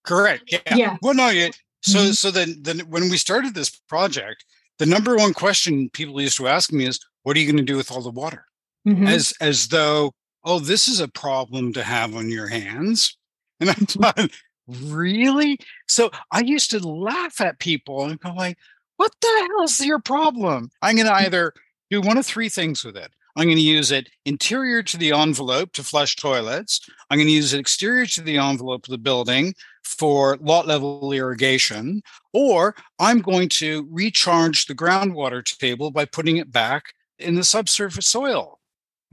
Correct. 0.05 0.43
Yeah. 0.47 0.59
yeah. 0.75 0.97
Well, 1.01 1.15
no, 1.15 1.29
yeah. 1.29 1.49
So, 1.81 1.99
mm-hmm. 1.99 2.11
so 2.11 2.31
then, 2.31 2.57
then 2.61 2.79
when 2.89 3.09
we 3.09 3.17
started 3.17 3.55
this 3.55 3.69
project, 3.69 4.45
the 4.77 4.85
number 4.85 5.15
one 5.15 5.33
question 5.33 5.89
people 5.89 6.21
used 6.21 6.37
to 6.37 6.47
ask 6.47 6.71
me 6.71 6.85
is, 6.85 6.99
"What 7.23 7.35
are 7.35 7.39
you 7.39 7.45
going 7.47 7.57
to 7.57 7.63
do 7.63 7.77
with 7.77 7.91
all 7.91 8.01
the 8.01 8.11
water?" 8.11 8.45
Mm-hmm. 8.87 9.07
As 9.07 9.33
as 9.41 9.67
though, 9.67 10.11
oh, 10.43 10.59
this 10.59 10.87
is 10.87 10.99
a 10.99 11.07
problem 11.07 11.73
to 11.73 11.83
have 11.83 12.15
on 12.15 12.29
your 12.29 12.47
hands. 12.47 13.17
And 13.59 13.71
I'm 13.71 13.87
like, 13.95 14.31
really? 14.67 15.57
So 15.87 16.11
I 16.31 16.41
used 16.41 16.69
to 16.69 16.87
laugh 16.87 17.41
at 17.41 17.57
people 17.57 18.05
and 18.05 18.19
go 18.19 18.31
like, 18.33 18.55
"What 18.97 19.11
the 19.19 19.27
hell 19.27 19.63
is 19.63 19.83
your 19.83 19.97
problem?" 19.97 20.69
I'm 20.83 20.95
going 20.95 21.07
to 21.07 21.13
either 21.13 21.53
do 21.89 22.01
one 22.01 22.17
of 22.17 22.25
three 22.25 22.49
things 22.49 22.83
with 22.83 22.97
it. 22.97 23.11
I'm 23.35 23.45
going 23.45 23.57
to 23.57 23.61
use 23.61 23.91
it 23.91 24.09
interior 24.25 24.81
to 24.81 24.97
the 24.97 25.11
envelope 25.11 25.71
to 25.73 25.83
flush 25.83 26.15
toilets. 26.15 26.81
I'm 27.09 27.19
going 27.19 27.27
to 27.27 27.33
use 27.33 27.53
it 27.53 27.59
exterior 27.59 28.07
to 28.07 28.21
the 28.21 28.39
envelope 28.39 28.87
of 28.87 28.91
the 28.91 28.97
building 28.97 29.53
for 29.83 30.37
lot 30.41 30.65
level 30.65 31.13
irrigation, 31.13 32.01
or 32.33 32.75
I'm 32.99 33.21
going 33.21 33.49
to 33.49 33.87
recharge 33.91 34.65
the 34.65 34.75
groundwater 34.75 35.43
table 35.43 35.91
by 35.91 36.05
putting 36.05 36.37
it 36.37 36.51
back 36.51 36.93
in 37.19 37.35
the 37.35 37.43
subsurface 37.43 38.07
soil. 38.07 38.59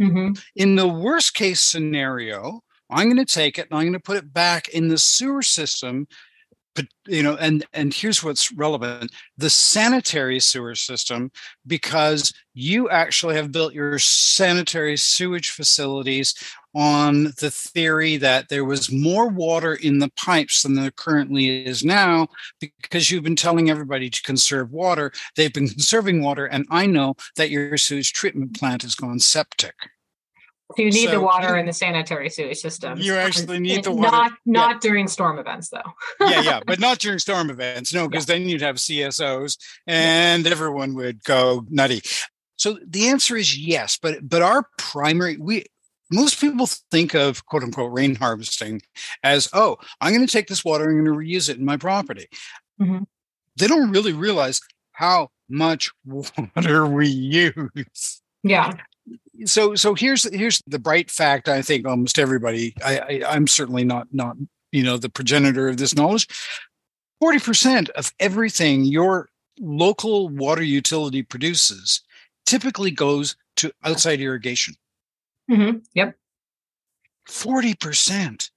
Mm-hmm. 0.00 0.32
In 0.56 0.74
the 0.74 0.88
worst 0.88 1.34
case 1.34 1.60
scenario, 1.60 2.62
I'm 2.90 3.06
going 3.06 3.24
to 3.24 3.32
take 3.32 3.58
it 3.58 3.68
and 3.70 3.78
I'm 3.78 3.84
going 3.84 3.92
to 3.92 4.00
put 4.00 4.16
it 4.16 4.32
back 4.32 4.68
in 4.68 4.88
the 4.88 4.98
sewer 4.98 5.42
system 5.42 6.08
you 7.06 7.22
know 7.22 7.36
and 7.36 7.64
and 7.72 7.92
here's 7.94 8.22
what's 8.22 8.52
relevant. 8.52 9.10
The 9.36 9.50
sanitary 9.50 10.40
sewer 10.40 10.74
system 10.74 11.30
because 11.66 12.32
you 12.54 12.88
actually 12.90 13.36
have 13.36 13.52
built 13.52 13.74
your 13.74 13.98
sanitary 13.98 14.96
sewage 14.96 15.50
facilities 15.50 16.34
on 16.76 17.24
the 17.38 17.50
theory 17.52 18.16
that 18.16 18.48
there 18.48 18.64
was 18.64 18.90
more 18.90 19.28
water 19.28 19.74
in 19.74 20.00
the 20.00 20.10
pipes 20.16 20.62
than 20.62 20.74
there 20.74 20.90
currently 20.90 21.64
is 21.64 21.84
now 21.84 22.26
because 22.60 23.10
you've 23.10 23.22
been 23.22 23.36
telling 23.36 23.70
everybody 23.70 24.10
to 24.10 24.22
conserve 24.22 24.72
water. 24.72 25.12
They've 25.36 25.52
been 25.52 25.68
conserving 25.74 26.22
water 26.22 26.46
and 26.46 26.66
i 26.70 26.86
know 26.86 27.14
that 27.36 27.50
your 27.50 27.76
sewage 27.76 28.12
treatment 28.12 28.58
plant 28.58 28.82
has 28.82 28.94
gone 28.94 29.18
septic 29.18 29.74
so 30.76 30.82
you 30.82 30.90
need 30.90 31.06
So 31.06 31.12
the 31.12 31.20
water 31.20 31.56
in 31.56 31.66
the 31.66 31.72
sanitary 31.72 32.28
sewage 32.30 32.58
system. 32.58 32.98
you 32.98 33.14
actually 33.14 33.58
need 33.60 33.76
And 33.76 33.84
the 33.84 33.92
water 33.92 34.10
Not 34.10 34.30
Yeah. 34.44 34.52
not 34.52 34.80
during 34.80 35.08
storm 35.08 35.38
events 35.38 35.70
though. 35.70 35.82
yeah, 36.20 36.40
yeah, 36.40 36.60
but 36.66 36.80
not 36.80 36.98
during 36.98 37.18
storm 37.18 37.50
events. 37.50 37.92
No, 37.94 38.08
because 38.08 38.26
then 38.26 38.48
you'd 38.48 38.60
have 38.62 38.76
CSOs 38.76 39.56
and 39.86 40.46
everyone 40.46 40.94
would 40.94 41.22
go 41.24 41.64
nutty. 41.70 42.02
So 42.56 42.78
the 42.86 43.08
answer 43.08 43.36
is 43.36 43.58
yes, 43.58 43.98
but 44.00 44.28
but 44.28 44.42
our 44.42 44.66
primary 44.78 45.36
we 45.36 45.64
most 46.12 46.40
people 46.40 46.68
think 46.90 47.14
of 47.14 47.44
quote 47.46 47.62
unquote 47.64 47.92
rain 47.92 48.14
harvesting 48.14 48.80
as 49.22 49.48
oh 49.52 49.76
I'm 50.00 50.12
going 50.14 50.26
to 50.26 50.32
take 50.32 50.46
this 50.48 50.64
water 50.64 50.84
and 50.88 50.98
I'm 50.98 51.04
going 51.04 51.18
to 51.18 51.24
reuse 51.34 51.48
it 51.48 51.58
in 51.58 51.64
my 51.64 51.76
property. 51.76 52.26
Mhm. 52.80 53.04
They 53.56 53.66
don't 53.66 53.90
really 53.90 54.12
realize 54.12 54.60
how 54.92 55.28
much 55.48 55.90
water 56.04 56.86
we 56.86 57.08
use 57.08 58.20
Yeah. 58.42 58.72
So 59.44 59.74
so 59.74 59.94
here's 59.94 60.24
here's 60.34 60.62
the 60.66 60.78
bright 60.78 61.10
fact 61.10 61.48
i 61.48 61.60
think 61.60 61.86
almost 61.86 62.18
everybody 62.18 62.74
I, 62.84 62.98
I 62.98 63.34
i'm 63.34 63.46
certainly 63.46 63.84
not 63.84 64.08
not 64.12 64.36
you 64.72 64.82
know 64.82 64.96
the 64.96 65.08
progenitor 65.08 65.68
of 65.68 65.76
this 65.76 65.94
knowledge 65.94 66.28
40% 67.22 67.88
of 67.90 68.12
everything 68.20 68.84
your 68.84 69.30
local 69.58 70.28
water 70.28 70.62
utility 70.62 71.22
produces 71.22 72.02
typically 72.44 72.90
goes 72.90 73.36
to 73.56 73.72
outside 73.84 74.20
irrigation 74.20 74.74
mm-hmm. 75.50 75.78
Yep. 75.94 76.16
40% 77.28 78.50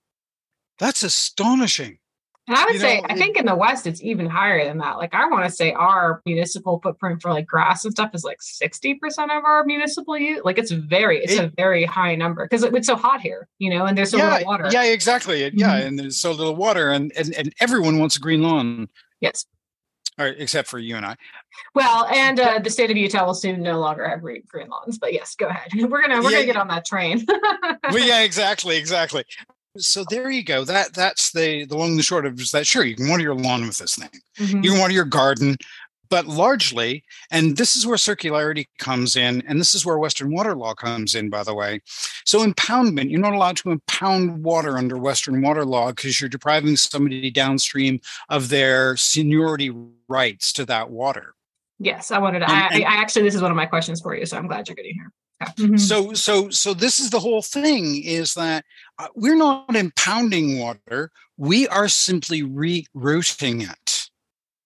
that's 0.80 1.04
astonishing 1.04 2.00
And 2.48 2.56
I 2.56 2.64
would 2.64 2.76
You 2.76 2.80
say, 2.80 2.98
know, 3.02 3.06
I 3.10 3.14
it- 3.14 3.18
think 3.18 3.36
in 3.38 3.46
the 3.46 3.56
West, 3.56 3.88
it's 3.88 4.02
even 4.02 4.26
higher 4.26 4.64
than 4.64 4.78
that. 4.78 4.98
Like, 4.98 5.14
I 5.14 5.28
want 5.28 5.44
to 5.44 5.52
say 5.52 5.74
our 5.74 6.22
municipal 6.26 6.80
footprint 6.82 7.22
for 7.22 7.30
like 7.32 7.46
grass 7.46 7.84
and 7.84 7.92
stuff 7.94 8.12
is 8.14 8.24
like 8.24 8.40
60% 8.42 8.96
of 9.38 9.44
our 9.44 9.66
municipal 9.66 10.18
use. 10.18 10.42
Like, 10.46 10.58
it's 10.58 10.72
very, 10.72 11.22
it's 11.24 11.38
a 11.38 11.50
very 11.58 11.84
high 11.84 12.16
number 12.16 12.46
because 12.46 12.64
it, 12.64 12.74
it's 12.74 12.88
so 12.88 12.96
hot 12.96 13.20
here, 13.20 13.50
you 13.60 13.70
know, 13.70 13.86
and 13.86 13.98
there's 13.98 14.12
so 14.12 14.18
yeah 14.18 14.32
little 14.34 14.48
water. 14.48 14.70
yeah 14.72 14.84
exactly 14.86 15.44
yeah 15.44 15.50
Mhm. 15.82 15.88
and 15.88 16.00
there's 16.00 16.18
so 16.18 16.32
little 16.32 16.56
water 16.56 16.92
and, 16.92 17.12
and 17.18 17.34
and 17.36 17.54
everyone 17.60 18.00
wants 18.00 18.16
a 18.16 18.20
green 18.20 18.42
lawn 18.42 18.88
Yes. 19.20 19.46
all 20.18 20.26
right, 20.26 20.36
except 20.40 20.70
for 20.70 20.80
you 20.80 20.96
and 20.96 21.06
i 21.06 21.16
Well, 21.76 22.06
and 22.06 22.40
uh, 22.40 22.60
the 22.60 22.70
state 22.70 22.90
of 22.92 22.96
Utah 22.98 23.26
will 23.26 23.34
soon 23.34 23.62
no 23.62 23.80
longer 23.80 24.08
have 24.08 24.22
green, 24.22 24.44
green 24.48 24.70
lawns. 24.70 24.98
But 25.00 25.12
yes, 25.12 25.36
go 25.36 25.48
ahead. 25.48 25.72
We're 25.90 26.02
gonna 26.02 26.22
we're 26.22 26.32
Yeah, 26.32 26.38
gonna 26.38 26.46
get 26.46 26.56
on 26.58 26.68
that 26.70 26.86
train. 26.86 27.26
well, 27.92 28.00
yeah, 28.00 28.22
exactly, 28.22 28.78
exactly. 28.78 29.26
So 29.76 30.04
there 30.10 30.30
you 30.32 30.44
go. 30.44 30.64
That 30.64 30.94
that's 30.94 31.32
the 31.32 31.66
the 31.66 31.78
long 31.78 31.90
and 31.92 32.00
the 32.00 32.04
short 32.04 32.26
of 32.26 32.40
is 32.40 32.52
that 32.52 32.66
sure 32.66 32.84
you 32.84 32.96
can 32.96 33.10
water 33.10 33.22
your 33.24 33.36
lawn 33.36 33.68
with 33.68 33.78
this 33.78 33.96
thing. 33.96 34.10
Mhm. 34.40 34.64
You 34.64 34.72
can 34.72 34.80
water 34.80 34.94
your 34.94 35.06
garden, 35.06 35.56
but 36.10 36.26
largely, 36.26 37.04
and 37.30 37.58
this 37.58 37.76
is 37.76 37.86
where 37.86 37.98
circularity 37.98 38.66
comes 38.80 39.16
in, 39.16 39.44
and 39.48 39.60
this 39.60 39.76
is 39.76 39.86
where 39.86 40.00
Western 40.00 40.32
water 40.34 40.56
law 40.56 40.74
comes 40.74 41.14
in, 41.16 41.30
by 41.30 41.44
the 41.44 41.54
way. 41.54 41.82
So 42.26 42.46
impoundment, 42.46 43.12
you're 43.12 43.20
not 43.20 43.34
allowed 43.34 43.58
to 43.58 43.72
impound 43.72 44.44
water 44.44 44.78
under 44.78 44.98
Western 44.98 45.42
water 45.42 45.66
law 45.66 45.92
because 45.92 46.20
you're 46.20 46.30
depriving 46.30 46.76
somebody 46.78 47.30
downstream 47.30 48.00
of 48.30 48.50
their 48.50 48.96
seniority 48.98 49.72
rights 50.08 50.54
to 50.54 50.66
that 50.66 50.90
water. 50.90 51.36
Yes, 51.80 52.10
I 52.10 52.18
wanted 52.18 52.40
to. 52.40 52.50
And- 52.50 52.54
I, 52.64 52.68
and- 52.74 52.86
I 52.86 52.96
actually, 52.96 53.24
this 53.24 53.36
is 53.36 53.42
one 53.44 53.52
of 53.52 53.58
my 53.58 53.68
questions 53.68 54.02
for 54.02 54.16
you, 54.16 54.26
so 54.26 54.38
I'm 54.38 54.48
glad 54.48 54.68
you're 54.68 54.76
getting 54.76 54.96
here. 54.96 55.12
Okay. 55.40 55.54
Mhm. 55.66 55.80
so 55.80 56.14
so 56.14 56.50
so 56.50 56.74
this 56.74 57.00
is 57.00 57.12
the 57.12 57.20
whole 57.20 57.44
thing 57.44 58.02
is 58.04 58.34
that 58.34 58.66
Uh, 59.00 59.08
we're 59.16 59.36
not 59.36 59.76
impounding 59.76 60.60
water. 60.60 61.12
We 61.38 61.68
are 61.68 61.88
simply 61.88 62.42
rerouting 62.42 63.70
it. 63.70 64.10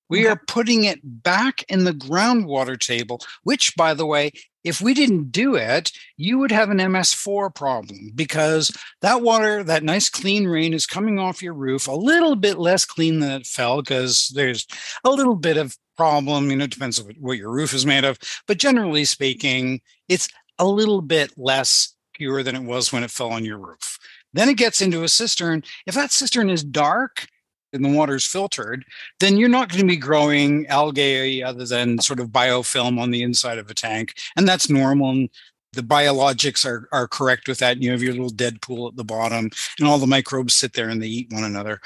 We 0.09 0.27
are 0.27 0.41
putting 0.47 0.83
it 0.83 0.99
back 1.03 1.63
in 1.69 1.85
the 1.85 1.93
groundwater 1.93 2.77
table 2.77 3.21
which 3.43 3.77
by 3.77 3.93
the 3.93 4.05
way 4.05 4.33
if 4.65 4.81
we 4.81 4.93
didn't 4.93 5.31
do 5.31 5.55
it 5.55 5.89
you 6.17 6.37
would 6.37 6.51
have 6.51 6.69
an 6.69 6.79
ms4 6.79 7.55
problem 7.55 8.11
because 8.13 8.75
that 9.01 9.21
water 9.21 9.63
that 9.63 9.83
nice 9.83 10.09
clean 10.09 10.47
rain 10.47 10.73
is 10.73 10.85
coming 10.85 11.17
off 11.17 11.41
your 11.41 11.53
roof 11.53 11.87
a 11.87 11.93
little 11.93 12.35
bit 12.35 12.59
less 12.59 12.83
clean 12.83 13.21
than 13.21 13.31
it 13.31 13.47
fell 13.47 13.81
because 13.81 14.33
there's 14.35 14.67
a 15.05 15.09
little 15.09 15.35
bit 15.35 15.55
of 15.55 15.77
problem 15.95 16.51
you 16.51 16.57
know 16.57 16.65
it 16.65 16.71
depends 16.71 16.99
on 16.99 17.05
what 17.19 17.37
your 17.37 17.49
roof 17.49 17.73
is 17.73 17.85
made 17.85 18.03
of 18.03 18.19
but 18.47 18.57
generally 18.57 19.05
speaking 19.05 19.79
it's 20.09 20.27
a 20.59 20.67
little 20.67 21.01
bit 21.01 21.31
less 21.37 21.95
pure 22.21 22.43
than 22.43 22.55
it 22.55 22.63
was 22.63 22.93
when 22.93 23.03
it 23.03 23.09
fell 23.09 23.31
on 23.31 23.43
your 23.43 23.57
roof. 23.57 23.97
Then 24.33 24.49
it 24.49 24.57
gets 24.57 24.81
into 24.81 25.03
a 25.03 25.09
cistern. 25.09 25.63
If 25.85 25.95
that 25.95 26.11
cistern 26.11 26.49
is 26.49 26.63
dark 26.63 27.27
and 27.73 27.83
the 27.83 27.89
water's 27.89 28.25
filtered, 28.25 28.85
then 29.19 29.37
you're 29.37 29.49
not 29.49 29.69
going 29.69 29.81
to 29.81 29.87
be 29.87 29.97
growing 29.97 30.67
algae 30.67 31.43
other 31.43 31.65
than 31.65 31.99
sort 31.99 32.19
of 32.19 32.29
biofilm 32.29 32.99
on 32.99 33.11
the 33.11 33.23
inside 33.23 33.57
of 33.57 33.69
a 33.69 33.73
tank. 33.73 34.13
And 34.35 34.47
that's 34.47 34.69
normal. 34.69 35.11
And 35.11 35.29
the 35.73 35.81
biologics 35.81 36.65
are, 36.65 36.87
are 36.91 37.07
correct 37.07 37.47
with 37.47 37.59
that. 37.59 37.73
And 37.73 37.83
you 37.83 37.91
have 37.91 38.03
your 38.03 38.13
little 38.13 38.29
dead 38.29 38.61
pool 38.61 38.87
at 38.89 38.97
the 38.97 39.05
bottom, 39.05 39.49
and 39.79 39.87
all 39.87 39.97
the 39.99 40.07
microbes 40.07 40.53
sit 40.53 40.73
there 40.73 40.89
and 40.89 41.01
they 41.01 41.07
eat 41.07 41.31
one 41.31 41.45
another. 41.45 41.79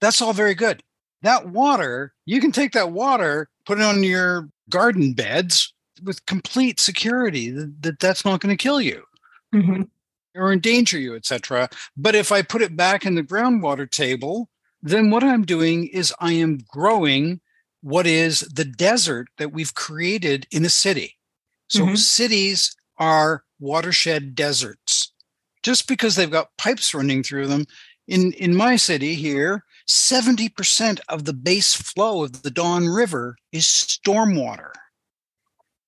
That's 0.00 0.20
all 0.20 0.32
very 0.32 0.54
good. 0.54 0.82
That 1.22 1.50
water, 1.50 2.12
you 2.26 2.40
can 2.40 2.50
take 2.50 2.72
that 2.72 2.90
water, 2.90 3.48
put 3.64 3.78
it 3.78 3.84
on 3.84 4.02
your 4.02 4.48
garden 4.68 5.12
beds 5.12 5.72
with 6.02 6.26
complete 6.26 6.80
security 6.80 7.50
that, 7.50 7.82
that 7.82 8.00
that's 8.00 8.24
not 8.24 8.40
going 8.40 8.56
to 8.56 8.60
kill 8.60 8.80
you 8.80 9.04
Mhm. 9.54 9.88
Or 10.34 10.52
endanger 10.52 10.98
you, 10.98 11.14
etc. 11.14 11.68
But 11.96 12.14
if 12.14 12.32
I 12.32 12.42
put 12.42 12.62
it 12.62 12.76
back 12.76 13.04
in 13.04 13.14
the 13.14 13.22
groundwater 13.22 13.90
table, 13.90 14.48
then 14.82 15.10
what 15.10 15.24
I'm 15.24 15.44
doing 15.44 15.86
is 15.88 16.14
I 16.20 16.32
am 16.32 16.58
growing 16.68 17.40
what 17.82 18.06
is 18.06 18.40
the 18.40 18.64
desert 18.64 19.28
that 19.38 19.52
we've 19.52 19.74
created 19.74 20.46
in 20.50 20.64
a 20.64 20.70
city. 20.70 21.18
So 21.68 21.84
Mhm. 21.86 21.98
cities 21.98 22.76
are 22.98 23.44
watershed 23.58 24.34
deserts. 24.34 25.12
Just 25.62 25.86
because 25.86 26.16
they've 26.16 26.30
got 26.30 26.56
pipes 26.58 26.94
running 26.94 27.22
through 27.22 27.46
them, 27.46 27.66
in, 28.08 28.32
in 28.32 28.54
my 28.54 28.76
city 28.76 29.14
here, 29.14 29.64
70% 29.86 31.00
of 31.08 31.24
the 31.24 31.32
base 31.32 31.74
flow 31.74 32.24
of 32.24 32.42
the 32.42 32.50
Don 32.50 32.88
River 32.88 33.36
is 33.52 33.64
stormwater. 33.64 34.72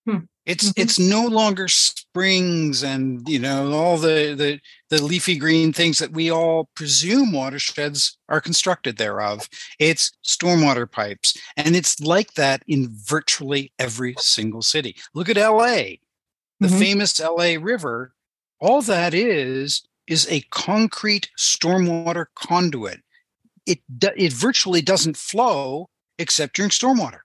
Hmm. 0.07 0.19
It's 0.47 0.69
Mhm. 0.71 0.73
it's 0.77 0.99
no 0.99 1.27
longer 1.27 1.69
springs 1.69 2.83
and 2.85 3.27
you 3.29 3.39
know 3.39 3.73
all 3.73 3.97
the, 3.97 4.35
the 4.37 4.61
the 4.91 5.03
leafy 5.03 5.37
green 5.39 5.73
things 5.73 5.99
that 5.99 6.13
we 6.13 6.31
all 6.31 6.69
presume 6.77 7.33
watersheds 7.33 8.19
are 8.29 8.41
constructed 8.43 8.99
thereof. 8.99 9.49
It's 9.79 10.13
stormwater 10.25 10.91
pipes, 10.91 11.37
and 11.57 11.75
it's 11.75 11.99
like 12.01 12.35
that 12.35 12.63
in 12.69 12.89
virtually 12.93 13.73
every 13.79 14.15
single 14.19 14.63
city. 14.63 14.97
Look 15.15 15.29
at 15.31 15.39
L.A., 15.39 16.01
the 16.61 16.69
Mhm. 16.69 16.79
famous 16.79 17.19
L.A. 17.21 17.57
River. 17.57 18.15
All 18.61 18.83
that 18.83 19.15
is 19.15 19.83
is 20.07 20.27
a 20.29 20.43
concrete 20.51 21.31
stormwater 21.39 22.27
conduit. 22.37 23.01
It 23.67 23.81
it 24.17 24.33
virtually 24.35 24.83
doesn't 24.83 25.17
flow 25.17 25.89
except 26.19 26.55
during 26.57 26.71
stormwater. 26.71 27.21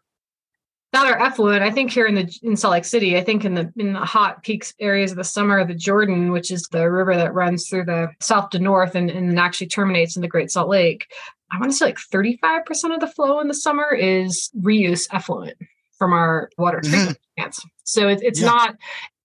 Not 0.92 1.06
our 1.06 1.22
effluent. 1.22 1.62
I 1.62 1.70
think 1.70 1.92
here 1.92 2.08
in 2.08 2.16
the 2.16 2.40
in 2.42 2.56
Salt 2.58 2.72
Lake 2.72 2.86
City, 2.86 3.16
I 3.16 3.24
think 3.24 3.46
in 3.46 3.54
the 3.54 3.72
in 3.78 3.94
the 3.94 4.00
hot 4.00 4.42
peaks 4.42 4.74
areas 4.80 5.12
of 5.12 5.18
the 5.18 5.24
summer, 5.24 5.64
the 5.64 5.76
Jordan, 5.76 6.32
which 6.32 6.50
is 6.50 6.68
the 6.72 6.90
river 6.90 7.16
that 7.16 7.34
runs 7.34 7.68
through 7.70 7.86
the 7.86 8.10
south 8.20 8.50
to 8.52 8.60
north 8.60 8.96
and, 8.96 9.10
and 9.12 9.38
actually 9.40 9.68
terminates 9.68 10.16
in 10.16 10.24
the 10.24 10.28
Great 10.28 10.50
Salt 10.50 10.68
Lake. 10.68 11.06
I 11.52 11.60
want 11.60 11.72
to 11.72 11.78
say 11.78 11.86
like 11.86 11.98
35% 11.98 12.94
of 12.94 13.00
the 13.02 13.08
flow 13.08 13.40
in 13.40 13.48
the 13.48 13.54
summer 13.54 13.94
is 13.94 14.50
reuse 14.60 15.08
effluent 15.12 15.58
from 16.00 16.12
our 16.14 16.50
water 16.58 16.80
Mhm. 16.80 16.90
treatment 16.90 17.20
plants. 17.38 17.64
So 17.84 18.08
it, 18.08 18.20
it's 18.24 18.40
Yeah. 18.42 18.48
not 18.48 18.76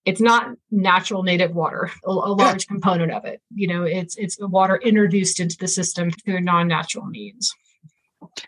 it's 0.05 0.20
not 0.20 0.50
natural 0.70 1.22
native 1.22 1.55
water, 1.55 1.90
a, 2.05 2.11
a 2.11 2.12
large 2.35 2.66
component 2.66 3.11
of 3.11 3.24
it. 3.24 3.40
You 3.55 3.68
know, 3.68 3.85
it's 3.85 4.16
it's 4.16 4.37
water 4.38 4.77
introduced 4.85 5.40
into 5.40 5.57
the 5.57 5.68
system 5.68 6.11
through 6.11 6.42
non-natural 6.42 7.07
means. 7.07 7.50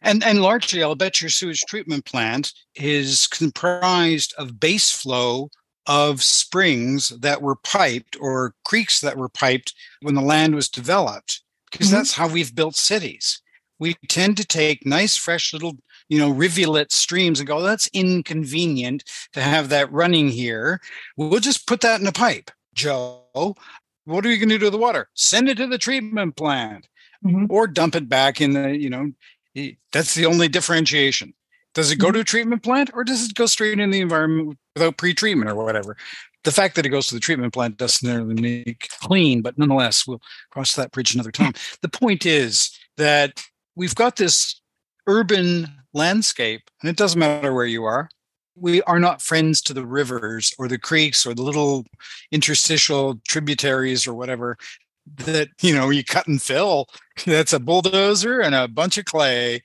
And 0.03 0.23
and 0.25 0.43
largely, 0.43 0.83
I'll 0.83 0.95
bet 0.95 1.21
your 1.21 1.31
sewage 1.31 1.63
treatment 1.63 2.05
plant 2.05 2.53
is 2.75 3.27
comprised 3.27 4.35
of 4.39 4.59
base 4.61 4.91
flow 4.91 5.51
of 5.87 6.23
springs 6.23 7.11
that 7.11 7.43
were 7.43 7.57
piped 7.57 8.17
or 8.21 8.55
creeks 8.65 9.01
that 9.01 9.17
were 9.17 9.29
piped 9.29 9.73
when 10.03 10.15
the 10.15 10.21
land 10.21 10.55
was 10.55 10.69
developed, 10.69 11.43
because 11.71 11.89
Mhm. 11.89 11.93
that's 11.93 12.13
how 12.15 12.27
we've 12.27 12.55
built 12.55 12.75
cities. 12.77 13.41
We 13.79 13.95
tend 14.09 14.37
to 14.39 14.45
take 14.45 14.85
nice, 14.87 15.17
fresh 15.17 15.53
little, 15.53 15.77
you 16.09 16.19
know, 16.19 16.31
rivulet 16.31 16.91
streams 16.91 17.39
and 17.39 17.47
go, 17.47 17.63
that's 17.63 17.89
inconvenient 17.93 19.05
to 19.35 19.43
have 19.43 19.69
that 19.69 19.93
running 19.93 20.31
here. 20.31 20.81
We'll 21.17 21.41
just 21.41 21.67
put 21.67 21.83
that 21.83 22.01
in 22.01 22.07
a 22.07 22.13
pipe. 22.13 22.51
Joe, 22.75 23.55
what 24.07 24.27
are 24.27 24.31
you 24.31 24.39
going 24.39 24.49
to 24.49 24.59
do 24.59 24.65
to 24.65 24.71
the 24.71 24.79
water? 24.79 25.09
Send 25.15 25.49
it 25.49 25.57
to 25.59 25.67
the 25.67 25.79
treatment 25.79 26.37
plant 26.37 26.89
Mhm. 27.25 27.47
or 27.49 27.67
dump 27.67 27.95
it 27.95 28.09
back 28.09 28.41
in 28.41 28.53
the, 28.55 28.77
you 28.77 28.91
know, 28.91 29.13
That's 29.93 30.15
the 30.15 30.27
only 30.27 30.49
differentiation. 30.49 31.35
Does 31.75 31.91
it 31.91 31.97
go 31.97 32.11
to 32.11 32.21
a 32.21 32.25
treatment 32.25 32.63
plant 32.63 32.91
or 32.95 33.05
does 33.05 33.27
it 33.27 33.35
go 33.35 33.47
straight 33.47 33.79
in 33.79 33.91
the 33.91 34.01
environment 34.01 34.59
without 34.75 34.97
pre-treatment 34.97 35.51
or 35.51 35.55
whatever? 35.55 35.97
The 36.45 36.53
fact 36.53 36.77
that 36.77 36.87
it 36.87 36.91
goes 36.91 37.09
to 37.09 37.15
the 37.15 37.21
treatment 37.21 37.53
plant 37.53 37.77
doesn't 37.77 38.07
necessarily 38.07 38.41
make 38.41 38.89
clean, 39.03 39.43
but 39.43 39.59
nonetheless, 39.59 40.07
we'll 40.07 40.23
cross 40.51 40.75
that 40.77 40.93
bridge 40.93 41.15
another 41.15 41.33
time. 41.33 41.53
The 41.83 41.89
point 41.89 42.25
is 42.25 42.71
that 42.97 43.43
we've 43.75 43.95
got 43.95 44.17
this 44.17 44.61
urban 45.07 45.69
landscape, 45.93 46.63
and 46.81 46.89
it 46.91 46.97
doesn't 46.97 47.19
matter 47.19 47.53
where 47.53 47.67
you 47.67 47.85
are. 47.85 48.09
We 48.55 48.81
are 48.83 49.01
not 49.01 49.21
friends 49.21 49.61
to 49.63 49.75
the 49.75 49.85
rivers 49.85 50.55
or 50.59 50.69
the 50.69 50.79
creeks 50.79 51.27
or 51.27 51.35
the 51.35 51.43
little 51.43 51.85
interstitial 52.33 53.21
tributaries 53.29 54.07
or 54.07 54.15
whatever 54.15 54.57
that 55.19 55.49
you 55.61 55.75
know 55.75 55.91
you 55.91 56.05
cut 56.05 56.27
and 56.27 56.41
fill. 56.41 56.87
That's 57.25 57.53
a 57.53 57.61
bulldozer 57.61 58.41
and 58.41 58.55
a 58.55 58.69
bunch 58.69 58.99
of 58.99 59.05
clay. 59.05 59.63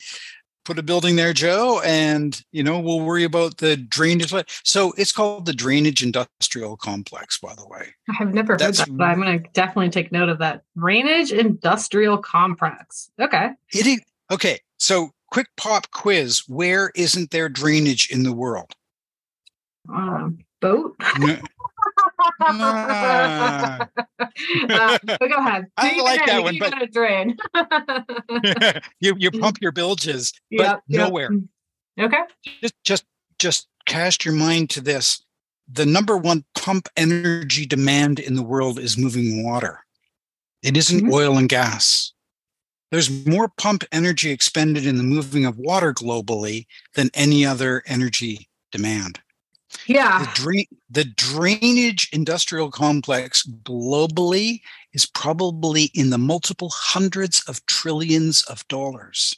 Put 0.63 0.77
a 0.77 0.84
building 0.84 1.15
there 1.15 1.34
joe 1.34 1.82
and 1.84 2.39
you 2.51 2.62
know 2.63 2.80
we'll 2.80 3.01
worry 3.01 3.23
about 3.23 3.58
the 3.58 3.75
drainage. 3.75 4.32
So 4.63 4.93
it's 4.95 5.12
called 5.12 5.47
the 5.47 5.54
drainage 5.54 6.04
industrial 6.04 6.77
complex 6.77 7.39
by 7.39 7.56
the 7.56 7.67
way. 7.67 7.88
I've 8.19 8.34
never 8.34 8.56
that's, 8.58 8.80
heard 8.80 8.89
that 8.89 8.97
but 8.97 9.04
i'm 9.06 9.21
going 9.21 9.41
to 9.41 9.49
definitely 9.54 9.89
take 9.89 10.12
note 10.12 10.30
of 10.30 10.38
that. 10.38 10.62
Drainage 10.77 11.32
industrial 11.32 12.19
complex. 12.19 13.10
Okay. 13.19 13.49
It, 13.71 14.04
okay 14.30 14.60
so 14.82 15.12
quick 15.32 15.47
pop 15.58 15.89
quiz. 15.91 16.43
Where 16.47 16.91
isn't 16.95 17.32
there 17.32 17.49
drainage 17.49 18.10
in 18.10 18.23
the 18.23 18.34
world? 18.34 18.73
Um, 19.89 20.39
boat 20.60 20.95
uh, 22.42 23.86
but 24.68 25.30
go 25.30 25.38
ahead. 25.38 25.68
I 25.78 26.02
like 26.02 26.26
that 26.26 26.44
one, 26.44 26.58
but 26.60 26.92
drain. 26.92 27.38
you 29.00 29.16
you 29.18 29.32
pump 29.32 29.58
your 29.62 29.72
bilges, 29.72 30.34
but 30.52 30.64
yep, 30.64 30.84
nowhere. 30.88 31.32
Yep. 31.32 31.42
Mm. 32.00 32.06
Okay. 32.06 32.22
Just 32.62 32.74
just 32.84 33.06
just 33.40 33.68
cast 33.86 34.26
your 34.26 34.34
mind 34.34 34.70
to 34.72 34.82
this. 34.82 35.24
The 35.72 35.86
number 35.86 36.18
one 36.18 36.44
pump 36.56 36.90
energy 36.98 37.66
demand 37.66 38.20
in 38.20 38.36
the 38.36 38.44
world 38.44 38.78
is 38.80 38.98
moving 38.98 39.44
water. 39.44 39.80
It 40.64 40.76
isn't 40.78 41.02
mm-hmm. 41.02 41.14
oil 41.14 41.38
and 41.38 41.50
gas. 41.50 42.14
There's 42.92 43.26
more 43.26 43.48
pump 43.58 43.86
energy 43.92 44.32
expended 44.32 44.86
in 44.86 44.98
the 44.98 45.04
moving 45.04 45.46
of 45.46 45.58
water 45.58 45.94
globally 45.94 46.66
than 46.96 47.10
any 47.14 47.46
other 47.46 47.84
energy 47.86 48.50
demand. 48.72 49.22
Yeah. 49.88 50.20
The, 50.20 50.32
drain, 50.34 50.66
the 50.90 51.06
drainage 51.06 52.10
industrial 52.12 52.72
complex 52.72 53.48
globally 53.64 54.62
is 54.94 55.06
probably 55.06 55.92
in 55.94 56.10
the 56.10 56.18
multiple 56.18 56.70
hundreds 56.74 57.44
of 57.48 57.66
trillions 57.66 58.44
of 58.44 58.68
dollars. 58.68 59.36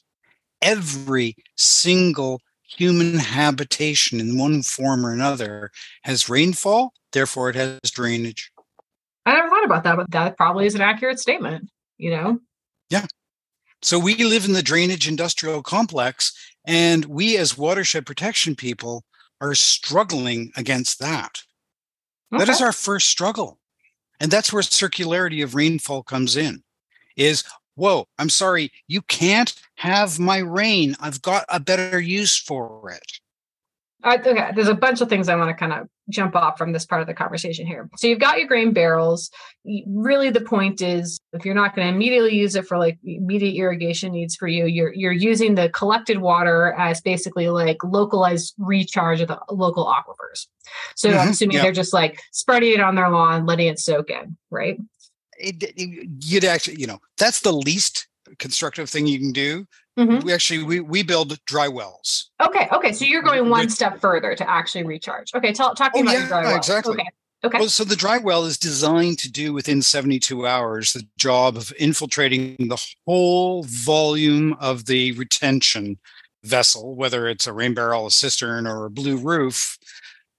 Every 0.62 1.36
single 1.56 2.41
human 2.63 3.19
habitation 3.19 4.19
in 4.19 4.38
one 4.38 4.63
form 4.63 5.06
or 5.06 5.13
another 5.13 5.72
has 6.04 6.30
rainfall, 6.30 6.93
therefore 7.12 7.50
it 7.50 7.56
has 7.56 7.80
drainage. 7.91 8.52
I 9.26 9.34
never 9.34 9.50
thought 9.50 9.65
about 9.65 9.84
that, 9.84 9.96
but 9.96 10.12
that 10.12 10.38
probably 10.38 10.65
is 10.65 10.76
an 10.76 10.82
accurate 10.82 11.19
statement, 11.19 11.69
you 11.98 12.10
know? 12.10 12.39
Yeah. 12.89 13.06
So 13.82 14.00
we 14.00 14.15
live 14.15 14.46
in 14.46 14.54
the 14.54 14.63
drainage 14.63 15.08
industrial 15.08 15.62
complex, 15.62 16.34
and 16.65 17.06
we 17.06 17.38
as 17.38 17.58
watershed 17.58 18.06
protection 18.06 18.56
people 18.56 19.04
are 19.43 19.56
struggling 19.56 20.51
against 20.56 20.99
that. 20.99 21.43
Okay. 22.32 22.45
That 22.45 22.49
is 22.49 22.62
our 22.62 22.71
first 22.71 23.10
struggle. 23.10 23.60
And 24.19 24.32
that's 24.32 24.53
where 24.53 24.63
circularity 24.63 25.43
of 25.43 25.53
rainfall 25.53 26.03
comes 26.03 26.38
in. 26.38 26.63
Is 27.17 27.43
whoa, 27.75 28.08
I'm 28.17 28.29
sorry, 28.29 28.71
you 28.88 29.01
can't 29.01 29.53
have 29.75 30.17
my 30.17 30.38
rain. 30.38 30.95
I've 30.99 31.21
got 31.21 31.45
a 31.49 31.60
better 31.60 31.99
use 31.99 32.38
for 32.38 32.89
it. 32.89 33.19
Uh, 34.03 34.17
okay, 34.25 34.51
there's 34.56 34.69
a 34.69 34.75
bunch 34.75 35.01
of 35.01 35.10
things 35.10 35.27
I 35.27 35.36
want 35.36 35.49
to 35.49 35.53
kind 35.53 35.73
of 35.73 35.89
jump 36.09 36.35
off 36.35 36.57
from 36.57 36.73
this 36.73 36.85
part 36.85 37.01
of 37.01 37.07
the 37.07 37.13
conversation 37.13 37.65
here. 37.65 37.89
So 37.97 38.07
you've 38.07 38.19
got 38.19 38.37
your 38.37 38.47
grain 38.47 38.73
barrels. 38.73 39.29
Really, 39.87 40.29
the 40.29 40.41
point 40.41 40.81
is, 40.81 41.19
if 41.31 41.45
you're 41.45 41.55
not 41.55 41.75
going 41.75 41.87
to 41.87 41.93
immediately 41.93 42.35
use 42.35 42.55
it 42.55 42.67
for 42.67 42.77
like 42.77 42.97
immediate 43.03 43.55
irrigation 43.55 44.11
needs 44.11 44.35
for 44.35 44.47
you, 44.47 44.65
you're 44.65 44.93
you're 44.93 45.11
using 45.11 45.55
the 45.55 45.69
collected 45.69 46.19
water 46.19 46.73
as 46.77 47.01
basically 47.01 47.49
like 47.49 47.83
localized 47.83 48.53
recharge 48.57 49.21
of 49.21 49.29
the 49.29 49.39
local 49.49 49.85
aquifers. 49.85 50.47
So 50.95 51.09
mm-hmm, 51.09 51.19
I'm 51.19 51.29
assuming 51.29 51.57
they're 51.57 51.71
just 51.71 51.93
like 51.93 52.21
spreading 52.31 52.73
it 52.73 52.79
on 52.79 52.95
their 52.95 53.09
lawn, 53.09 53.45
letting 53.45 53.67
it 53.67 53.79
soak 53.79 54.09
in, 54.09 54.37
right? 54.49 54.77
It, 55.39 55.63
it, 55.63 56.09
you'd 56.23 56.45
actually, 56.45 56.79
you 56.79 56.87
know, 56.87 56.99
that's 57.17 57.41
the 57.41 57.51
least 57.51 58.07
constructive 58.39 58.89
thing 58.89 59.07
you 59.07 59.19
can 59.19 59.31
do 59.31 59.65
Mm-hmm. 59.97 60.25
We 60.25 60.34
actually 60.34 60.63
we 60.63 60.79
we 60.79 61.03
build 61.03 61.38
dry 61.45 61.67
wells. 61.67 62.32
Okay, 62.41 62.67
okay. 62.71 62.93
So 62.93 63.06
you're 63.06 63.21
going 63.21 63.49
one 63.49 63.69
step 63.69 63.99
further 63.99 64.36
to 64.36 64.49
actually 64.49 64.86
recharge. 64.86 65.32
Okay, 65.36 65.53
tell 65.53 65.75
talk 65.75 65.93
to 65.93 66.01
me 66.03 66.10
oh, 66.10 66.12
about 66.12 66.13
yeah, 66.13 66.19
your 66.19 66.27
dry 66.27 66.43
well. 66.43 66.58
Exactly. 66.58 66.93
Okay. 66.93 67.10
Okay. 67.45 67.60
Well, 67.60 67.67
so 67.67 67.84
the 67.84 67.97
dry 67.97 68.19
well 68.19 68.45
is 68.45 68.58
designed 68.58 69.19
to 69.19 69.29
do 69.29 69.51
within 69.51 69.82
72 69.82 70.47
hours 70.47 70.93
the 70.93 71.06
job 71.17 71.58
of 71.58 71.73
infiltrating 71.77 72.56
the 72.58 72.82
whole 73.06 73.63
volume 73.63 74.56
of 74.62 74.86
the 74.86 75.12
retention 75.12 75.99
vessel, 76.43 76.95
whether 76.95 77.27
it's 77.27 77.45
a 77.45 77.51
rain 77.51 77.73
barrel, 77.73 78.06
a 78.06 78.12
cistern, 78.12 78.65
or 78.65 78.86
a 78.86 78.89
blue 78.89 79.17
roof, 79.17 79.77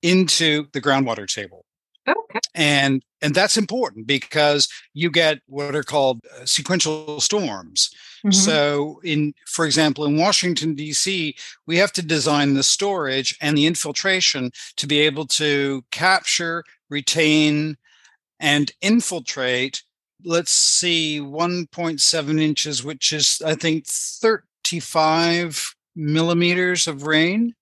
into 0.03 0.67
the 0.73 0.81
groundwater 0.81 1.27
table. 1.27 1.67
Okay. 2.09 2.41
And 2.55 3.03
and 3.23 3.35
that's 3.35 3.57
important 3.57 4.07
because 4.07 4.69
you 4.93 5.11
get 5.11 5.41
what 5.47 5.75
are 5.75 5.83
called 5.83 6.21
uh, 6.35 6.45
sequential 6.45 7.21
storms. 7.21 7.91
Mm-hmm. 8.25 8.33
So 8.33 9.01
in 9.05 9.35
for 9.47 9.67
example 9.67 10.05
in 10.05 10.17
Washington 10.17 10.75
DC, 10.75 11.35
we 11.67 11.77
have 11.77 11.93
to 11.93 12.03
design 12.03 12.55
the 12.55 12.63
storage 12.63 13.37
and 13.41 13.57
the 13.57 13.67
infiltration 13.67 14.51
to 14.77 14.87
be 14.87 15.01
able 15.01 15.27
to 15.27 15.85
capture, 15.91 16.65
retain 16.89 17.77
and 18.41 18.73
infiltrate 18.81 19.83
let's 20.25 20.51
see 20.51 21.21
1.7 21.21 22.41
inches 22.41 22.83
which 22.83 23.13
is 23.13 23.43
I 23.45 23.55
think 23.55 23.87
35 23.87 25.75
millimeters 25.95 26.87
of 26.89 27.07
rain 27.07 27.55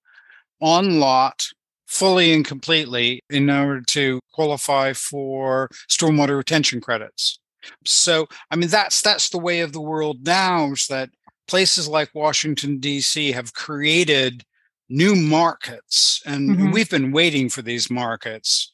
on 0.61 0.99
lot 0.99 1.47
fully 1.87 2.33
and 2.33 2.45
completely 2.45 3.21
in 3.29 3.49
order 3.49 3.81
to 3.81 4.19
qualify 4.33 4.93
for 4.93 5.69
stormwater 5.89 6.37
retention 6.37 6.81
credits. 6.81 7.37
So, 7.85 8.27
I 8.51 8.55
mean, 8.55 8.69
that's 8.69 9.01
that's 9.01 9.29
the 9.29 9.37
way 9.37 9.61
of 9.61 9.73
the 9.73 9.81
world 9.81 10.25
now. 10.25 10.71
Is 10.71 10.87
that 10.87 11.09
places 11.47 11.87
like 11.87 12.09
Washington 12.13 12.79
D.C. 12.79 13.31
have 13.31 13.53
created 13.53 14.43
new 14.89 15.15
markets, 15.15 16.21
and 16.25 16.49
mm-hmm. 16.49 16.71
we've 16.71 16.89
been 16.89 17.11
waiting 17.11 17.49
for 17.49 17.61
these 17.61 17.89
markets. 17.89 18.71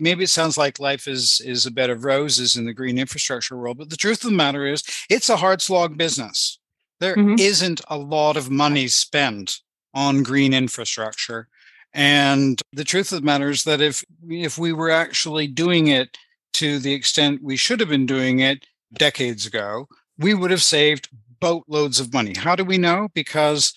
Maybe 0.00 0.24
it 0.24 0.30
sounds 0.30 0.56
like 0.56 0.78
life 0.78 1.08
is 1.08 1.40
is 1.44 1.66
a 1.66 1.70
bed 1.70 1.90
of 1.90 2.04
roses 2.04 2.56
in 2.56 2.64
the 2.64 2.74
green 2.74 2.98
infrastructure 2.98 3.56
world, 3.56 3.78
but 3.78 3.90
the 3.90 3.96
truth 3.96 4.24
of 4.24 4.30
the 4.30 4.36
matter 4.36 4.66
is, 4.66 4.82
it's 5.10 5.28
a 5.28 5.36
hard 5.36 5.60
slog 5.60 5.96
business. 5.96 6.58
There 7.00 7.16
mm-hmm. 7.16 7.36
not 7.38 7.80
a 7.88 7.98
lot 7.98 8.36
of 8.36 8.50
money 8.50 8.88
spent 8.88 9.60
on 9.94 10.22
green 10.22 10.52
infrastructure 10.52 11.48
and 11.94 12.60
the 12.72 12.84
truth 12.84 13.12
of 13.12 13.20
the 13.20 13.26
matter 13.26 13.50
is 13.50 13.64
that 13.64 13.80
if 13.80 14.04
if 14.28 14.58
we 14.58 14.72
were 14.72 14.90
actually 14.90 15.46
doing 15.46 15.88
it 15.88 16.16
to 16.58 16.80
the 16.80 16.92
extent 16.92 17.42
we 17.42 17.56
should 17.56 17.78
have 17.78 17.88
been 17.88 18.06
doing 18.06 18.40
it 18.40 18.66
decades 18.92 19.46
ago, 19.46 19.86
we 20.18 20.34
would 20.34 20.50
have 20.50 20.62
saved 20.62 21.08
boatloads 21.40 22.00
of 22.00 22.12
money. 22.12 22.34
How 22.36 22.56
do 22.56 22.64
we 22.64 22.78
know? 22.78 23.08
Because 23.14 23.72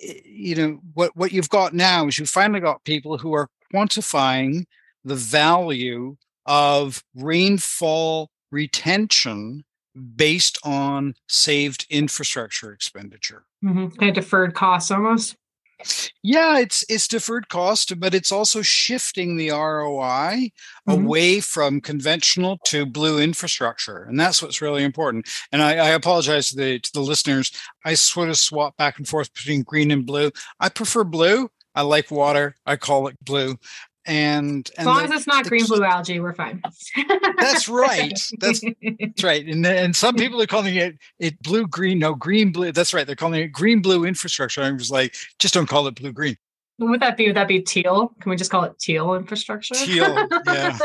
you 0.00 0.54
know 0.56 0.80
what 0.94 1.16
what 1.16 1.32
you've 1.32 1.48
got 1.48 1.74
now 1.74 2.08
is 2.08 2.18
you've 2.18 2.28
finally 2.28 2.60
got 2.60 2.84
people 2.84 3.18
who 3.18 3.34
are 3.34 3.48
quantifying 3.72 4.64
the 5.04 5.14
value 5.14 6.16
of 6.46 7.04
rainfall 7.14 8.30
retention 8.50 9.64
based 10.16 10.58
on 10.64 11.14
saved 11.28 11.86
infrastructure 11.88 12.72
expenditure. 12.72 13.44
Mm-hmm. 13.64 13.96
Kind 13.96 14.16
of 14.16 14.24
deferred 14.24 14.54
costs 14.54 14.90
almost. 14.90 15.36
Yeah, 16.22 16.58
it's 16.58 16.84
it's 16.88 17.06
deferred 17.06 17.48
cost, 17.48 17.98
but 18.00 18.14
it's 18.14 18.32
also 18.32 18.62
shifting 18.62 19.36
the 19.36 19.50
ROI 19.50 20.00
mm-hmm. 20.00 20.90
away 20.90 21.40
from 21.40 21.80
conventional 21.80 22.58
to 22.66 22.84
blue 22.84 23.20
infrastructure, 23.20 24.04
and 24.04 24.18
that's 24.18 24.42
what's 24.42 24.60
really 24.60 24.82
important. 24.82 25.28
And 25.52 25.62
I, 25.62 25.76
I 25.76 25.88
apologize 25.90 26.50
to 26.50 26.56
the 26.56 26.78
to 26.80 26.92
the 26.92 27.00
listeners. 27.00 27.52
I 27.84 27.94
sort 27.94 28.28
of 28.28 28.36
swap 28.36 28.76
back 28.76 28.98
and 28.98 29.06
forth 29.06 29.32
between 29.32 29.62
green 29.62 29.90
and 29.90 30.04
blue. 30.04 30.30
I 30.58 30.68
prefer 30.68 31.04
blue. 31.04 31.50
I 31.74 31.82
like 31.82 32.10
water. 32.10 32.56
I 32.66 32.74
call 32.74 33.06
it 33.06 33.24
blue 33.24 33.56
and, 34.08 34.70
and 34.76 34.78
as 34.78 34.86
long 34.86 34.98
the, 34.98 35.04
as 35.04 35.10
it's 35.10 35.26
not 35.26 35.44
the, 35.44 35.50
green 35.50 35.66
blue 35.66 35.84
algae, 35.84 36.18
we're 36.18 36.32
fine. 36.32 36.62
that's 37.38 37.68
right. 37.68 38.18
That's, 38.38 38.62
that's 38.98 39.22
right. 39.22 39.46
And 39.46 39.64
and 39.66 39.94
some 39.94 40.14
people 40.16 40.40
are 40.40 40.46
calling 40.46 40.74
it 40.76 40.96
it 41.18 41.40
blue 41.42 41.66
green. 41.66 41.98
No 41.98 42.14
green 42.14 42.50
blue. 42.50 42.72
That's 42.72 42.94
right. 42.94 43.06
They're 43.06 43.16
calling 43.16 43.42
it 43.42 43.48
green 43.48 43.82
blue 43.82 44.04
infrastructure. 44.04 44.62
I 44.62 44.70
was 44.70 44.90
like, 44.90 45.14
just 45.38 45.52
don't 45.54 45.68
call 45.68 45.86
it 45.86 45.94
blue 45.94 46.12
green. 46.12 46.36
Would 46.78 47.00
that 47.00 47.16
be? 47.16 47.26
Would 47.26 47.36
that 47.36 47.48
be 47.48 47.60
teal? 47.60 48.14
Can 48.20 48.30
we 48.30 48.36
just 48.36 48.50
call 48.50 48.64
it 48.64 48.78
teal 48.78 49.14
infrastructure? 49.14 49.74
Teal. 49.74 50.28
Yeah. 50.46 50.78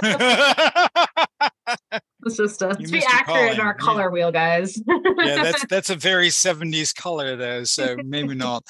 let's 2.22 2.38
just 2.38 2.62
uh, 2.62 2.68
let's 2.68 2.92
be 2.92 3.04
accurate 3.08 3.54
in 3.54 3.60
our 3.60 3.74
color 3.74 4.10
wheel, 4.10 4.32
guys. 4.32 4.82
yeah, 4.88 5.44
that's 5.44 5.66
that's 5.68 5.90
a 5.90 5.96
very 5.96 6.30
70s 6.30 6.94
color 6.96 7.36
though, 7.36 7.64
so 7.64 7.96
maybe 8.04 8.36
not. 8.36 8.64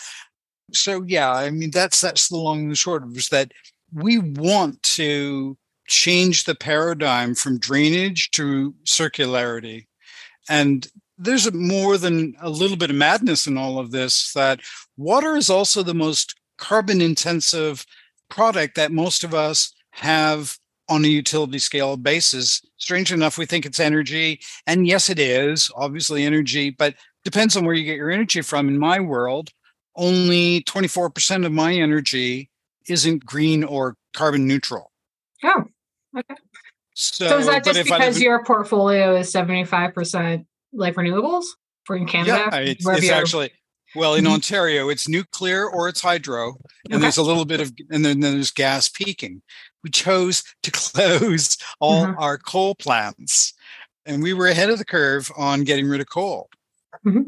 So 0.74 1.04
yeah, 1.08 1.32
I 1.32 1.50
mean 1.50 1.72
that's 1.72 2.02
that's 2.02 2.28
the 2.30 2.38
long 2.38 2.60
and 2.64 2.72
the 2.72 2.76
short 2.76 3.04
of 3.04 3.12
it 3.12 3.18
is 3.18 3.30
that 3.30 3.52
we 3.94 4.18
want 4.18 4.82
to 4.84 5.58
change 5.88 6.46
the 6.46 6.56
paradigm 6.56 7.36
from 7.36 7.60
drainage 7.60 8.32
to 8.32 8.74
circularity. 8.86 9.86
And 10.50 10.88
there's 11.18 11.52
more 11.54 11.98
than 11.98 12.36
a 12.42 12.50
little 12.50 12.78
bit 12.78 12.90
of 12.90 12.96
madness 12.96 13.48
in 13.48 13.58
all 13.58 13.80
of 13.80 13.92
this 13.92 14.34
that 14.34 14.62
water 14.98 15.36
is 15.36 15.50
also 15.50 15.84
the 15.84 15.94
most 15.94 16.36
carbon 16.58 17.02
intensive 17.02 17.86
product 18.30 18.76
that 18.76 18.92
most 18.92 19.24
of 19.24 19.34
us 19.34 19.74
have 19.92 20.58
on 20.90 21.06
a 21.06 21.08
utility 21.08 21.60
scale 21.60 21.96
basis. 21.96 22.62
Strange 22.78 23.12
enough, 23.12 23.38
we 23.38 23.46
think 23.46 23.66
it's 23.66 23.80
energy. 23.80 24.40
And 24.68 24.88
yes, 24.88 25.10
it 25.10 25.20
is 25.20 25.72
obviously 25.76 26.24
energy, 26.24 26.72
but 26.72 26.96
depends 27.24 27.56
on 27.56 27.66
where 27.66 27.76
you 27.76 27.86
get 27.86 27.98
your 27.98 28.12
energy 28.12 28.42
from. 28.42 28.68
In 28.68 28.78
my 28.78 29.00
world, 29.00 29.50
only 29.96 30.62
24% 30.64 31.46
of 31.46 31.52
my 31.52 31.74
energy 31.74 32.50
isn't 32.88 33.26
green 33.26 33.64
or 33.64 33.96
carbon 34.14 34.48
neutral. 34.48 34.92
Oh, 35.44 35.66
okay. 36.18 36.36
So, 36.96 37.28
so 37.28 37.38
is 37.40 37.48
that 37.48 37.64
just 37.64 37.84
because 37.84 38.22
your 38.22 38.44
portfolio 38.44 39.16
is 39.16 39.34
75% 39.34 40.46
like 40.74 40.96
renewables 40.96 41.46
for 41.86 41.96
in 41.96 42.06
Canada? 42.06 42.50
Yeah, 42.52 42.60
it's, 42.60 42.88
it's 42.88 43.10
actually 43.10 43.52
well 43.96 44.16
in 44.16 44.26
mm-hmm. 44.26 44.34
Ontario, 44.34 44.90
it's 44.90 45.08
nuclear 45.08 45.70
or 45.70 45.90
it's 45.90 46.02
hydro, 46.02 46.58
and 46.86 46.96
okay. 46.96 47.02
there's 47.02 47.18
a 47.18 47.24
little 47.24 47.46
bit 47.46 47.60
of 47.60 47.74
and 47.90 48.06
then, 48.06 48.20
then 48.20 48.34
there's 48.34 48.52
gas 48.52 48.90
peaking. 48.90 49.42
We 49.84 49.90
chose 49.90 50.44
to 50.64 50.72
close 50.72 51.58
all 51.80 52.06
mm-hmm. 52.06 52.20
our 52.20 52.38
coal 52.38 52.76
plants, 52.76 53.54
and 54.06 54.22
we 54.22 54.34
were 54.34 54.48
ahead 54.48 54.70
of 54.70 54.78
the 54.78 54.86
curve 54.86 55.32
on 55.36 55.64
getting 55.64 55.88
rid 55.88 56.02
of 56.02 56.10
coal. 56.10 56.50
Mm-hmm. 57.06 57.24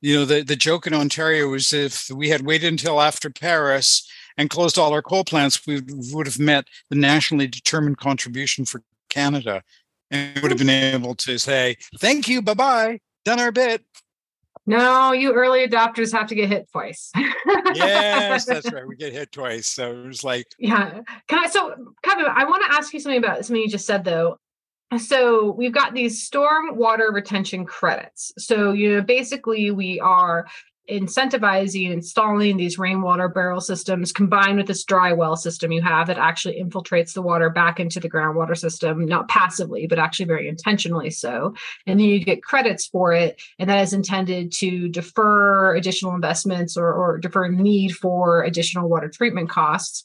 You 0.00 0.14
know, 0.14 0.24
the, 0.24 0.42
the 0.42 0.54
joke 0.54 0.86
in 0.86 0.94
Ontario 0.94 1.48
was 1.48 1.72
if 1.72 2.08
we 2.10 2.28
had 2.28 2.46
waited 2.46 2.68
until 2.68 3.00
after 3.00 3.30
Paris 3.30 4.08
and 4.38 4.48
closed 4.48 4.78
all 4.78 4.94
our 4.94 5.02
coal 5.02 5.24
plants, 5.24 5.66
we 5.66 5.82
would 6.12 6.26
have 6.26 6.38
met 6.38 6.68
the 6.88 6.96
nationally 6.96 7.48
determined 7.48 7.98
contribution 7.98 8.64
for 8.64 8.82
Canada 9.10 9.62
and 10.10 10.38
would 10.40 10.50
have 10.50 10.58
been 10.58 10.70
able 10.70 11.14
to 11.16 11.38
say, 11.38 11.76
thank 11.98 12.28
you, 12.28 12.40
bye 12.40 12.54
bye, 12.54 13.00
done 13.24 13.40
our 13.40 13.52
bit. 13.52 13.84
No, 14.64 15.12
you 15.12 15.32
early 15.32 15.66
adopters 15.66 16.12
have 16.12 16.28
to 16.28 16.34
get 16.34 16.50
hit 16.50 16.70
twice. 16.70 17.10
yes, 17.74 18.44
that's 18.44 18.70
right. 18.70 18.86
We 18.86 18.96
get 18.96 19.14
hit 19.14 19.32
twice. 19.32 19.66
So 19.66 19.92
it 19.92 20.06
was 20.06 20.22
like, 20.22 20.46
yeah. 20.58 21.00
Can 21.26 21.38
I? 21.38 21.48
So, 21.48 21.74
Kevin, 22.02 22.26
I 22.28 22.44
want 22.44 22.62
to 22.64 22.76
ask 22.76 22.92
you 22.92 23.00
something 23.00 23.18
about 23.18 23.44
something 23.46 23.62
you 23.62 23.68
just 23.68 23.86
said, 23.86 24.04
though. 24.04 24.38
So 24.98 25.52
we've 25.52 25.72
got 25.72 25.94
these 25.94 26.22
storm 26.22 26.76
water 26.76 27.10
retention 27.12 27.64
credits. 27.64 28.32
So, 28.36 28.72
you 28.72 28.94
know, 28.96 29.02
basically 29.02 29.70
we 29.70 30.00
are 30.00 30.46
incentivizing 30.90 31.92
installing 31.92 32.56
these 32.56 32.78
rainwater 32.78 33.28
barrel 33.28 33.60
systems 33.60 34.12
combined 34.12 34.56
with 34.56 34.66
this 34.66 34.84
dry 34.84 35.12
well 35.12 35.36
system 35.36 35.70
you 35.70 35.82
have 35.82 36.06
that 36.06 36.18
actually 36.18 36.62
infiltrates 36.62 37.12
the 37.12 37.22
water 37.22 37.50
back 37.50 37.78
into 37.78 38.00
the 38.00 38.08
groundwater 38.08 38.56
system, 38.56 39.04
not 39.04 39.28
passively, 39.28 39.86
but 39.86 39.98
actually 39.98 40.26
very 40.26 40.48
intentionally 40.48 41.10
so. 41.10 41.54
And 41.86 42.00
then 42.00 42.06
you 42.06 42.24
get 42.24 42.42
credits 42.42 42.86
for 42.86 43.12
it. 43.12 43.40
And 43.58 43.68
that 43.68 43.82
is 43.82 43.92
intended 43.92 44.52
to 44.52 44.88
defer 44.88 45.76
additional 45.76 46.14
investments 46.14 46.76
or, 46.76 46.92
or 46.92 47.18
defer 47.18 47.48
need 47.48 47.94
for 47.94 48.42
additional 48.42 48.88
water 48.88 49.08
treatment 49.08 49.50
costs. 49.50 50.04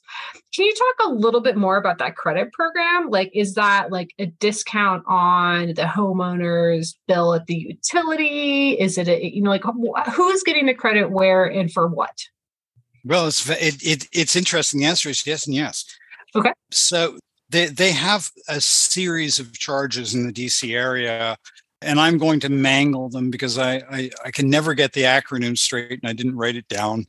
Can 0.53 0.65
you 0.65 0.73
talk 0.73 1.07
a 1.07 1.13
little 1.13 1.41
bit 1.41 1.57
more 1.57 1.77
about 1.77 1.97
that 1.97 2.15
credit 2.15 2.51
program? 2.53 3.09
Like, 3.09 3.31
is 3.33 3.55
that 3.55 3.91
like 3.91 4.13
a 4.19 4.27
discount 4.27 5.03
on 5.07 5.69
the 5.69 5.83
homeowner's 5.83 6.97
bill 7.07 7.33
at 7.33 7.47
the 7.47 7.55
utility? 7.55 8.73
Is 8.73 8.97
it, 8.97 9.07
a, 9.07 9.33
you 9.33 9.41
know, 9.41 9.49
like 9.49 9.63
who's 10.13 10.43
getting 10.43 10.69
the 10.73 10.79
credit 10.79 11.09
where 11.09 11.45
and 11.45 11.71
for 11.71 11.87
what? 11.87 12.17
Well, 13.05 13.27
it's 13.27 13.47
it, 13.49 13.81
it 13.83 14.07
it's 14.11 14.35
interesting. 14.35 14.79
The 14.79 14.87
answer 14.87 15.09
is 15.09 15.25
yes 15.25 15.45
and 15.45 15.55
yes. 15.55 15.85
Okay. 16.35 16.53
So 16.71 17.17
they 17.49 17.67
they 17.67 17.91
have 17.91 18.31
a 18.47 18.59
series 18.61 19.39
of 19.39 19.57
charges 19.57 20.15
in 20.15 20.25
the 20.25 20.33
DC 20.33 20.73
area, 20.73 21.37
and 21.81 21.99
I'm 21.99 22.17
going 22.17 22.39
to 22.41 22.49
mangle 22.49 23.09
them 23.09 23.29
because 23.29 23.57
I, 23.57 23.75
I 23.91 24.09
I 24.25 24.31
can 24.31 24.49
never 24.49 24.73
get 24.73 24.93
the 24.93 25.03
acronym 25.03 25.57
straight, 25.57 25.99
and 26.01 26.09
I 26.09 26.13
didn't 26.13 26.37
write 26.37 26.55
it 26.55 26.67
down. 26.67 27.05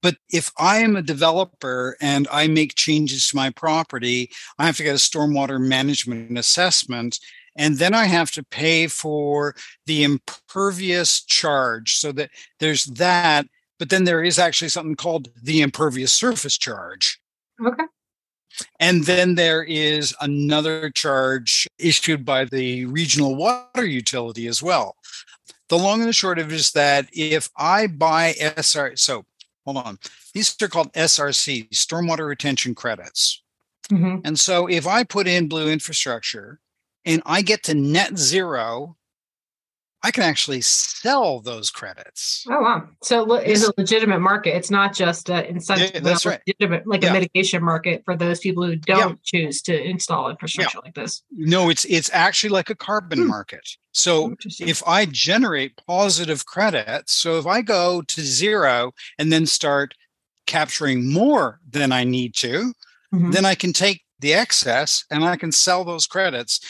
But 0.00 0.16
if 0.30 0.50
I 0.58 0.78
am 0.78 0.96
a 0.96 1.02
developer 1.02 1.96
and 2.00 2.26
I 2.32 2.48
make 2.48 2.74
changes 2.74 3.28
to 3.28 3.36
my 3.36 3.50
property, 3.50 4.30
I 4.58 4.66
have 4.66 4.76
to 4.78 4.82
get 4.82 4.96
a 4.96 4.98
stormwater 4.98 5.60
management 5.60 6.36
assessment 6.36 7.20
and 7.56 7.76
then 7.78 7.94
I 7.94 8.04
have 8.04 8.30
to 8.32 8.42
pay 8.42 8.86
for 8.86 9.54
the 9.86 10.04
impervious 10.04 11.22
charge. 11.22 11.96
So 11.96 12.12
that 12.12 12.30
there's 12.60 12.86
that, 12.86 13.46
but 13.78 13.90
then 13.90 14.04
there 14.04 14.22
is 14.22 14.38
actually 14.38 14.70
something 14.70 14.96
called 14.96 15.28
the 15.42 15.62
impervious 15.62 16.12
surface 16.12 16.56
charge. 16.56 17.20
Okay. 17.64 17.84
And 18.80 19.04
then 19.04 19.34
there 19.34 19.62
is 19.62 20.14
another 20.20 20.90
charge 20.90 21.66
issued 21.78 22.24
by 22.24 22.44
the 22.44 22.84
regional 22.86 23.34
water 23.34 23.84
utility 23.84 24.46
as 24.46 24.62
well. 24.62 24.96
The 25.68 25.78
long 25.78 26.00
and 26.00 26.08
the 26.08 26.12
short 26.12 26.38
of 26.38 26.52
it 26.52 26.54
is 26.54 26.72
that 26.72 27.08
if 27.12 27.48
I 27.56 27.86
buy 27.86 28.34
SR, 28.56 28.96
so 28.96 29.24
hold 29.64 29.78
on, 29.78 29.98
these 30.34 30.54
are 30.60 30.68
called 30.68 30.92
SRC, 30.92 31.70
stormwater 31.70 32.28
retention 32.28 32.74
credits. 32.74 33.42
Mm-hmm. 33.90 34.18
And 34.24 34.38
so 34.38 34.66
if 34.66 34.86
I 34.86 35.04
put 35.04 35.26
in 35.26 35.48
blue 35.48 35.70
infrastructure 35.70 36.60
and 37.04 37.22
I 37.26 37.42
get 37.42 37.64
to 37.64 37.74
net 37.74 38.18
zero, 38.18 38.96
I 40.04 40.10
can 40.10 40.24
actually 40.24 40.62
sell 40.62 41.40
those 41.40 41.70
credits. 41.70 42.44
Oh 42.50 42.60
wow! 42.60 42.88
So 43.02 43.34
it's 43.34 43.66
a 43.66 43.72
legitimate 43.78 44.18
market. 44.18 44.56
It's 44.56 44.70
not 44.70 44.92
just 44.92 45.30
an 45.30 45.44
incentive. 45.44 45.92
Yeah, 45.94 46.00
that's 46.00 46.26
right. 46.26 46.40
Legitimate, 46.46 46.88
like 46.88 47.02
yeah. 47.02 47.10
a 47.10 47.12
mitigation 47.12 47.62
market 47.62 48.02
for 48.04 48.16
those 48.16 48.40
people 48.40 48.64
who 48.64 48.74
don't 48.74 49.20
yeah. 49.32 49.40
choose 49.46 49.62
to 49.62 49.80
install 49.80 50.28
infrastructure 50.28 50.80
like 50.84 50.94
this. 50.94 51.22
No, 51.30 51.68
it's 51.68 51.84
it's 51.84 52.10
actually 52.12 52.50
like 52.50 52.68
a 52.68 52.74
carbon 52.74 53.20
hmm. 53.20 53.28
market. 53.28 53.68
So 53.92 54.34
if 54.58 54.82
I 54.86 55.06
generate 55.06 55.76
positive 55.86 56.46
credits, 56.46 57.12
so 57.12 57.38
if 57.38 57.46
I 57.46 57.62
go 57.62 58.02
to 58.02 58.20
zero 58.22 58.92
and 59.18 59.32
then 59.32 59.46
start 59.46 59.94
capturing 60.46 61.12
more 61.12 61.60
than 61.68 61.92
I 61.92 62.02
need 62.02 62.34
to, 62.36 62.72
mm-hmm. 63.14 63.30
then 63.30 63.44
I 63.44 63.54
can 63.54 63.72
take 63.72 64.02
the 64.22 64.32
excess 64.32 65.04
and 65.10 65.24
I 65.24 65.36
can 65.36 65.52
sell 65.52 65.84
those 65.84 66.06
credits 66.06 66.60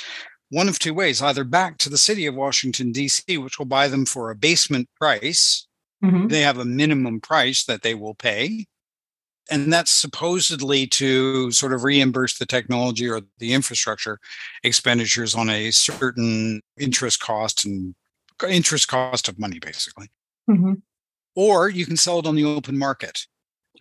one 0.53 0.69
of 0.69 0.79
two 0.79 0.93
ways 0.93 1.23
either 1.23 1.45
back 1.45 1.79
to 1.79 1.89
the 1.89 1.97
city 1.97 2.27
of 2.27 2.35
Washington, 2.35 2.93
D.C., 2.93 3.39
which 3.39 3.59
will 3.59 3.67
buy 3.67 3.89
them 3.89 4.05
for 4.05 4.31
a 4.31 4.37
basement 4.37 4.87
price. 5.01 5.67
Mm-hmm. 6.05 6.29
They 6.29 6.43
have 6.43 6.59
a 6.59 6.67
minimum 6.67 7.23
price 7.23 7.65
that 7.65 7.81
they 7.81 7.95
will 7.95 8.15
pay. 8.15 8.67
And 9.51 9.73
that's 9.73 9.91
supposedly 9.91 10.87
to 10.89 11.51
sort 11.53 11.73
of 11.73 11.85
reimburse 11.85 12.37
the 12.37 12.45
technology 12.45 13.09
or 13.09 13.23
the 13.39 13.55
infrastructure 13.55 14.19
expenditures 14.63 15.35
on 15.35 15.49
a 15.49 15.71
certain 15.71 16.61
interest 16.79 17.21
cost 17.21 17.65
and 17.65 17.95
interest 18.47 18.89
cost 18.89 19.29
of 19.29 19.39
money, 19.39 19.59
basically. 19.59 20.11
Mm-hmm. 20.51 20.75
Or 21.35 21.71
you 21.71 21.87
can 21.87 21.97
sell 21.97 22.19
it 22.19 22.27
on 22.27 22.37
the 22.37 22.45
open 22.45 22.77
market. 22.77 23.27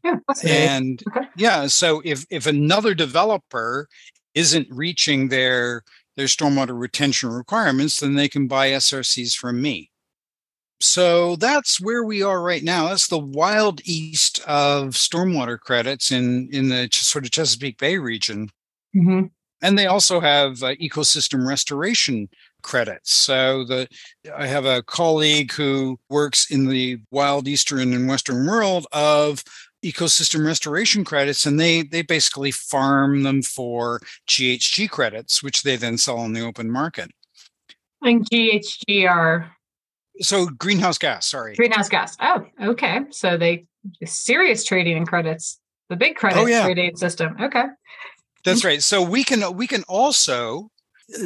Yeah, 0.03 0.15
and 0.43 1.01
okay. 1.15 1.27
yeah, 1.35 1.67
so 1.67 2.01
if 2.03 2.25
if 2.29 2.47
another 2.47 2.93
developer 2.93 3.87
isn't 4.33 4.67
reaching 4.71 5.27
their 5.27 5.83
their 6.17 6.27
stormwater 6.27 6.77
retention 6.77 7.29
requirements, 7.29 7.99
then 7.99 8.15
they 8.15 8.27
can 8.27 8.47
buy 8.47 8.69
SRCs 8.69 9.35
from 9.35 9.61
me. 9.61 9.91
So 10.79 11.35
that's 11.35 11.79
where 11.79 12.03
we 12.03 12.23
are 12.23 12.41
right 12.41 12.63
now. 12.63 12.89
That's 12.89 13.07
the 13.07 13.19
wild 13.19 13.81
east 13.85 14.41
of 14.47 14.89
stormwater 14.95 15.59
credits 15.59 16.11
in 16.11 16.49
in 16.51 16.69
the 16.69 16.89
sort 16.91 17.25
of 17.25 17.31
Chesapeake 17.31 17.77
Bay 17.77 17.97
region. 17.97 18.49
Mm-hmm. 18.95 19.27
And 19.63 19.77
they 19.77 19.85
also 19.85 20.19
have 20.19 20.63
uh, 20.63 20.73
ecosystem 20.75 21.47
restoration 21.47 22.29
credits. 22.63 23.13
So 23.13 23.63
the 23.63 23.87
I 24.35 24.47
have 24.47 24.65
a 24.65 24.81
colleague 24.83 25.51
who 25.51 25.99
works 26.09 26.49
in 26.49 26.67
the 26.67 26.97
wild 27.11 27.47
eastern 27.47 27.93
and 27.93 28.07
western 28.07 28.47
world 28.47 28.87
of 28.91 29.43
ecosystem 29.83 30.45
restoration 30.45 31.03
credits 31.03 31.45
and 31.45 31.59
they 31.59 31.81
they 31.81 32.01
basically 32.01 32.51
farm 32.51 33.23
them 33.23 33.41
for 33.41 33.99
GHG 34.27 34.89
credits 34.89 35.41
which 35.41 35.63
they 35.63 35.75
then 35.75 35.97
sell 35.97 36.19
on 36.19 36.33
the 36.33 36.41
open 36.41 36.69
market. 36.69 37.11
And 38.03 38.27
GHG 38.29 39.09
are 39.09 39.51
so 40.19 40.47
greenhouse 40.47 40.97
gas, 40.97 41.29
sorry. 41.29 41.55
Greenhouse 41.55 41.89
gas. 41.89 42.17
Oh, 42.19 42.45
okay. 42.61 43.01
So 43.11 43.37
they 43.37 43.65
serious 44.05 44.63
trading 44.63 44.97
in 44.97 45.05
credits. 45.05 45.59
The 45.89 45.95
big 45.95 46.15
credit 46.15 46.39
oh, 46.39 46.45
yeah. 46.45 46.63
trading 46.63 46.95
system. 46.95 47.35
Okay. 47.41 47.65
That's 48.43 48.63
right. 48.63 48.81
So 48.81 49.01
we 49.01 49.23
can 49.23 49.55
we 49.55 49.67
can 49.67 49.83
also 49.87 50.69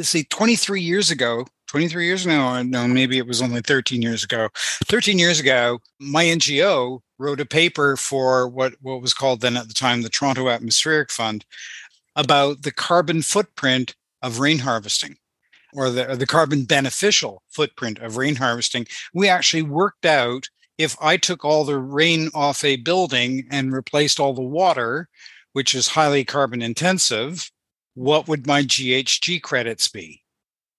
see 0.02 0.24
23 0.24 0.80
years 0.80 1.10
ago 1.10 1.46
23 1.68 2.06
years 2.06 2.26
ago 2.26 2.62
no 2.62 2.88
maybe 2.88 3.18
it 3.18 3.26
was 3.26 3.40
only 3.40 3.60
13 3.60 4.02
years 4.02 4.24
ago 4.24 4.48
13 4.86 5.16
years 5.16 5.38
ago 5.38 5.78
my 6.00 6.24
ngo 6.24 6.98
wrote 7.18 7.40
a 7.40 7.46
paper 7.46 7.96
for 7.96 8.48
what, 8.48 8.74
what 8.80 9.00
was 9.00 9.14
called 9.14 9.40
then 9.40 9.56
at 9.56 9.68
the 9.68 9.74
time 9.74 10.02
the 10.02 10.08
Toronto 10.08 10.48
Atmospheric 10.48 11.10
Fund 11.10 11.44
about 12.14 12.62
the 12.62 12.72
carbon 12.72 13.22
footprint 13.22 13.94
of 14.22 14.38
rain 14.38 14.58
harvesting. 14.58 15.16
or 15.74 15.90
the, 15.90 16.10
or 16.10 16.16
the 16.16 16.26
carbon 16.26 16.64
beneficial 16.64 17.42
footprint 17.48 17.98
of 17.98 18.16
rain 18.16 18.36
harvesting, 18.36 18.86
we 19.12 19.28
actually 19.28 19.62
worked 19.62 20.06
out 20.06 20.48
if 20.78 20.96
I 21.00 21.16
took 21.16 21.44
all 21.44 21.64
the 21.64 21.78
rain 21.78 22.30
off 22.34 22.64
a 22.64 22.76
building 22.76 23.46
and 23.50 23.72
replaced 23.72 24.20
all 24.20 24.34
the 24.34 24.42
water, 24.42 25.08
which 25.52 25.74
is 25.74 25.88
highly 25.88 26.24
carbon 26.24 26.60
intensive, 26.60 27.50
what 27.94 28.28
would 28.28 28.46
my 28.46 28.62
GHG 28.62 29.42
credits 29.42 29.88
be? 29.88 30.22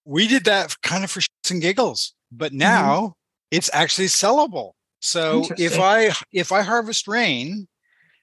We 0.06 0.28
did 0.28 0.46
that 0.46 0.80
kind 0.84 1.04
of 1.04 1.12
for 1.12 1.22
shits 1.22 1.52
and 1.52 1.62
giggles, 1.62 2.14
but 2.32 2.52
mm-hmm. 2.52 2.60
now 2.60 3.00
mm-hmm. 3.00 3.12
it's 3.52 3.70
actually 3.74 4.08
sellable. 4.08 4.74
So 5.00 5.46
if 5.58 5.80
I 5.80 6.12
if 6.32 6.52
I 6.52 6.62
harvest 6.62 7.08
rain 7.08 7.68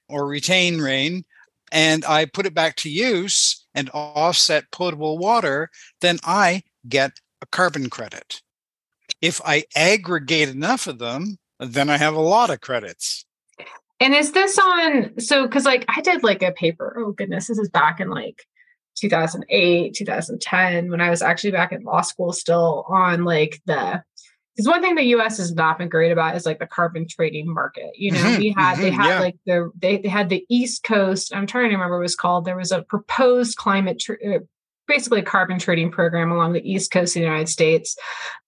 or 0.09 0.27
retain 0.27 0.79
rain 0.79 1.25
and 1.71 2.05
I 2.05 2.25
put 2.25 2.45
it 2.45 2.53
back 2.53 2.75
to 2.77 2.89
use 2.89 3.65
and 3.73 3.89
offset 3.93 4.71
potable 4.71 5.17
water, 5.17 5.69
then 6.01 6.19
I 6.23 6.63
get 6.87 7.13
a 7.41 7.45
carbon 7.45 7.89
credit. 7.89 8.41
If 9.21 9.41
I 9.45 9.63
aggregate 9.75 10.49
enough 10.49 10.87
of 10.87 10.99
them, 10.99 11.37
then 11.59 11.89
I 11.89 11.97
have 11.97 12.15
a 12.15 12.21
lot 12.21 12.49
of 12.49 12.61
credits. 12.61 13.25
And 13.99 14.13
is 14.13 14.33
this 14.33 14.59
on? 14.59 15.19
So, 15.19 15.43
because 15.43 15.65
like 15.65 15.85
I 15.87 16.01
did 16.01 16.23
like 16.23 16.43
a 16.43 16.51
paper. 16.51 16.97
Oh 16.99 17.11
goodness, 17.13 17.47
this 17.47 17.57
is 17.57 17.69
back 17.69 17.99
in 17.99 18.09
like 18.09 18.43
2008, 18.97 19.93
2010 19.93 20.89
when 20.89 21.01
I 21.01 21.09
was 21.09 21.21
actually 21.21 21.51
back 21.51 21.71
in 21.71 21.83
law 21.83 22.01
school, 22.01 22.33
still 22.33 22.85
on 22.89 23.23
like 23.23 23.61
the. 23.65 24.03
Because 24.55 24.69
one 24.69 24.81
thing 24.81 24.95
the 24.95 25.03
U.S. 25.03 25.37
has 25.37 25.53
not 25.53 25.77
been 25.77 25.89
great 25.89 26.11
about 26.11 26.35
is 26.35 26.45
like 26.45 26.59
the 26.59 26.67
carbon 26.67 27.07
trading 27.07 27.53
market. 27.53 27.91
You 27.95 28.11
know, 28.11 28.19
mm-hmm, 28.19 28.39
we 28.39 28.49
had 28.55 28.73
mm-hmm, 28.75 28.81
they 28.81 28.91
had 28.91 29.09
yeah. 29.09 29.19
like 29.19 29.35
the 29.45 29.71
they, 29.77 29.97
they 29.97 30.09
had 30.09 30.29
the 30.29 30.45
East 30.49 30.83
Coast. 30.83 31.35
I'm 31.35 31.45
trying 31.45 31.69
to 31.69 31.75
remember 31.75 31.95
what 31.95 32.01
it 32.01 32.03
was 32.03 32.15
called. 32.15 32.45
There 32.45 32.55
was 32.55 32.71
a 32.71 32.83
proposed 32.83 33.57
climate 33.57 33.99
tr- 33.99 34.13
uh, 34.25 34.39
basically 34.87 35.19
a 35.19 35.23
carbon 35.23 35.59
trading 35.59 35.91
program 35.91 36.31
along 36.31 36.53
the 36.53 36.71
east 36.71 36.91
coast 36.91 37.15
of 37.15 37.21
the 37.21 37.25
united 37.25 37.49
states 37.49 37.97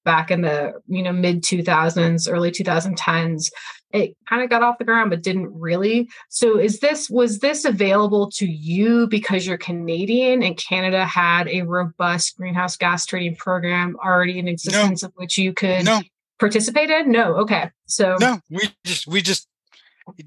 back 0.05 0.29
in 0.29 0.41
the 0.41 0.73
you 0.87 1.01
know 1.01 1.11
mid 1.11 1.41
2000s 1.41 2.31
early 2.31 2.51
2010s 2.51 3.49
it 3.91 4.15
kind 4.27 4.41
of 4.41 4.49
got 4.49 4.63
off 4.63 4.77
the 4.77 4.83
ground 4.83 5.09
but 5.09 5.23
didn't 5.23 5.51
really 5.53 6.09
so 6.29 6.59
is 6.59 6.79
this 6.79 7.09
was 7.09 7.39
this 7.39 7.65
available 7.65 8.29
to 8.29 8.45
you 8.45 9.07
because 9.07 9.47
you're 9.47 9.57
canadian 9.57 10.43
and 10.43 10.57
canada 10.57 11.05
had 11.05 11.47
a 11.47 11.61
robust 11.61 12.37
greenhouse 12.37 12.75
gas 12.75 13.05
trading 13.05 13.35
program 13.35 13.95
already 14.03 14.39
in 14.39 14.47
existence 14.47 15.03
no. 15.03 15.07
of 15.07 15.13
which 15.15 15.37
you 15.37 15.53
could 15.53 15.85
no. 15.85 16.01
participate 16.39 16.89
in 16.89 17.11
no 17.11 17.35
okay 17.35 17.69
so 17.85 18.15
no 18.19 18.39
we 18.49 18.69
just 18.83 19.07
we 19.07 19.21
just 19.21 19.47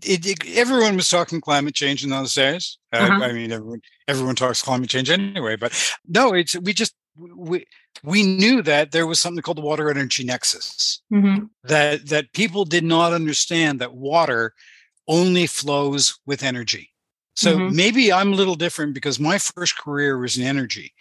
it, 0.03 0.27
it, 0.27 0.57
everyone 0.57 0.97
was 0.97 1.09
talking 1.09 1.41
climate 1.41 1.75
change 1.75 2.05
in 2.05 2.11
those 2.11 2.35
days. 2.35 2.79
Uh, 2.93 2.99
uh-huh. 2.99 3.25
I 3.25 3.33
mean, 3.33 3.51
everyone 3.53 3.81
everyone 4.07 4.35
talks 4.35 4.63
climate 4.63 4.91
change 4.91 5.11
anyway. 5.11 5.57
But 5.57 5.73
no, 6.07 6.35
it's 6.35 6.55
we 6.61 6.73
just 6.73 6.95
we 7.37 7.67
we 8.03 8.23
knew 8.23 8.63
that 8.63 8.93
there 8.93 9.07
was 9.07 9.21
something 9.21 9.43
called 9.43 9.59
the 9.59 9.63
water 9.63 9.91
energy 9.91 10.25
nexus. 10.25 11.03
Mm-hmm. 11.13 11.47
That 11.65 12.09
that 12.09 12.33
people 12.33 12.65
did 12.65 12.85
not 12.85 13.13
understand 13.13 13.81
that 13.81 13.95
water 13.95 14.55
only 15.09 15.47
flows 15.47 16.19
with 16.27 16.43
energy. 16.43 16.91
So 17.37 17.57
mm-hmm. 17.57 17.77
maybe 17.77 18.13
I'm 18.13 18.33
a 18.33 18.37
little 18.37 18.55
different 18.55 18.95
because 18.95 19.19
my 19.19 19.39
first 19.39 19.79
career 19.79 20.19
was 20.19 20.37
in 20.37 20.45
energy. 20.45 20.93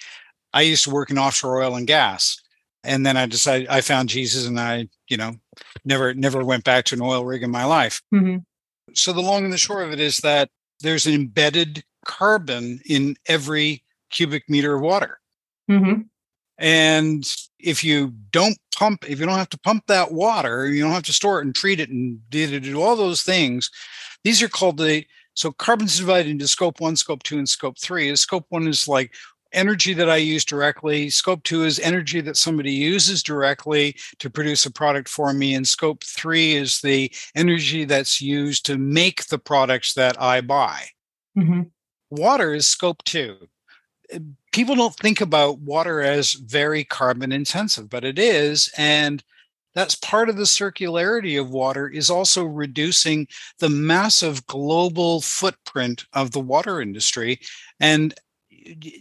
I 0.53 0.61
used 0.61 0.83
to 0.85 0.89
work 0.89 1.11
in 1.11 1.17
offshore 1.17 1.61
oil 1.61 1.75
and 1.75 1.87
gas 1.87 2.41
and 2.83 3.05
then 3.05 3.17
I 3.17 3.25
decided 3.25 3.67
I 3.67 3.81
found 3.81 4.09
Jesus, 4.09 4.45
and 4.45 4.59
I, 4.59 4.87
you 5.07 5.17
know, 5.17 5.35
never 5.85 6.13
never 6.13 6.43
went 6.43 6.63
back 6.63 6.85
to 6.85 6.95
an 6.95 7.01
oil 7.01 7.25
rig 7.25 7.43
in 7.43 7.51
my 7.51 7.65
life. 7.65 8.01
Mm-hmm. 8.13 8.37
So 8.93 9.13
the 9.13 9.21
long 9.21 9.43
and 9.43 9.53
the 9.53 9.57
short 9.57 9.85
of 9.85 9.91
it 9.91 9.99
is 9.99 10.17
that 10.19 10.49
there's 10.81 11.05
an 11.05 11.13
embedded 11.13 11.83
carbon 12.05 12.79
in 12.85 13.15
every 13.27 13.83
cubic 14.09 14.49
meter 14.49 14.75
of 14.75 14.81
water. 14.81 15.19
Mm-hmm. 15.69 16.01
And 16.57 17.35
if 17.59 17.83
you 17.83 18.13
don't 18.31 18.57
pump, 18.75 19.09
if 19.09 19.19
you 19.19 19.25
don't 19.25 19.37
have 19.37 19.49
to 19.49 19.59
pump 19.59 19.85
that 19.87 20.11
water, 20.11 20.67
you 20.67 20.83
don't 20.83 20.91
have 20.91 21.03
to 21.03 21.13
store 21.13 21.39
it 21.39 21.45
and 21.45 21.55
treat 21.55 21.79
it 21.79 21.89
and 21.89 22.19
do 22.29 22.81
all 22.81 22.95
those 22.95 23.21
things. 23.21 23.69
These 24.23 24.41
are 24.43 24.49
called 24.49 24.77
the 24.77 25.05
so 25.35 25.53
carbon's 25.53 25.97
divided 25.97 26.29
into 26.29 26.47
scope 26.47 26.81
one, 26.81 26.97
scope 26.97 27.23
two, 27.23 27.37
and 27.37 27.47
scope 27.47 27.79
three. 27.79 28.09
Is 28.09 28.19
Scope 28.19 28.45
one 28.49 28.67
is 28.67 28.89
like 28.89 29.13
energy 29.53 29.93
that 29.93 30.09
I 30.09 30.17
use 30.17 30.43
directly. 30.43 31.09
Scope 31.09 31.43
two 31.43 31.63
is 31.63 31.79
energy 31.79 32.19
that 32.21 32.35
somebody 32.35 32.73
uses 32.73 33.23
directly 33.23 33.95
to 34.19 34.29
produce 34.29 34.65
a 34.65 34.71
product 34.71 35.07
for 35.07 35.31
me. 35.33 35.55
And 35.55 35.67
scope 35.67 36.03
three 36.03 36.55
is 36.55 36.81
the 36.81 37.11
energy 37.35 37.85
that's 37.85 38.21
used 38.21 38.65
to 38.65 38.77
make 38.77 39.27
the 39.27 39.39
products 39.39 39.93
that 39.93 40.21
I 40.21 40.41
buy. 40.41 40.87
Mm-hmm. 41.37 41.61
Water 42.09 42.53
is 42.53 42.67
scope 42.67 43.03
two. 43.05 43.37
People 44.59 44.75
don't 44.75 44.93
think 44.93 45.21
about 45.21 45.59
water 45.59 46.01
as 46.01 46.33
very 46.33 46.83
carbon 46.83 47.31
intensive, 47.31 47.89
but 47.89 48.03
it 48.03 48.19
is. 48.19 48.69
And 48.77 49.23
that's 49.73 49.95
part 49.95 50.27
of 50.27 50.35
the 50.35 50.43
circularity 50.43 51.39
of 51.39 51.49
water 51.49 51.87
is 51.87 52.09
also 52.09 52.43
reducing 52.43 53.29
the 53.59 53.69
massive 53.69 54.45
global 54.47 55.21
footprint 55.21 56.07
of 56.11 56.31
the 56.31 56.41
water 56.41 56.81
industry 56.81 57.39
and 57.79 58.13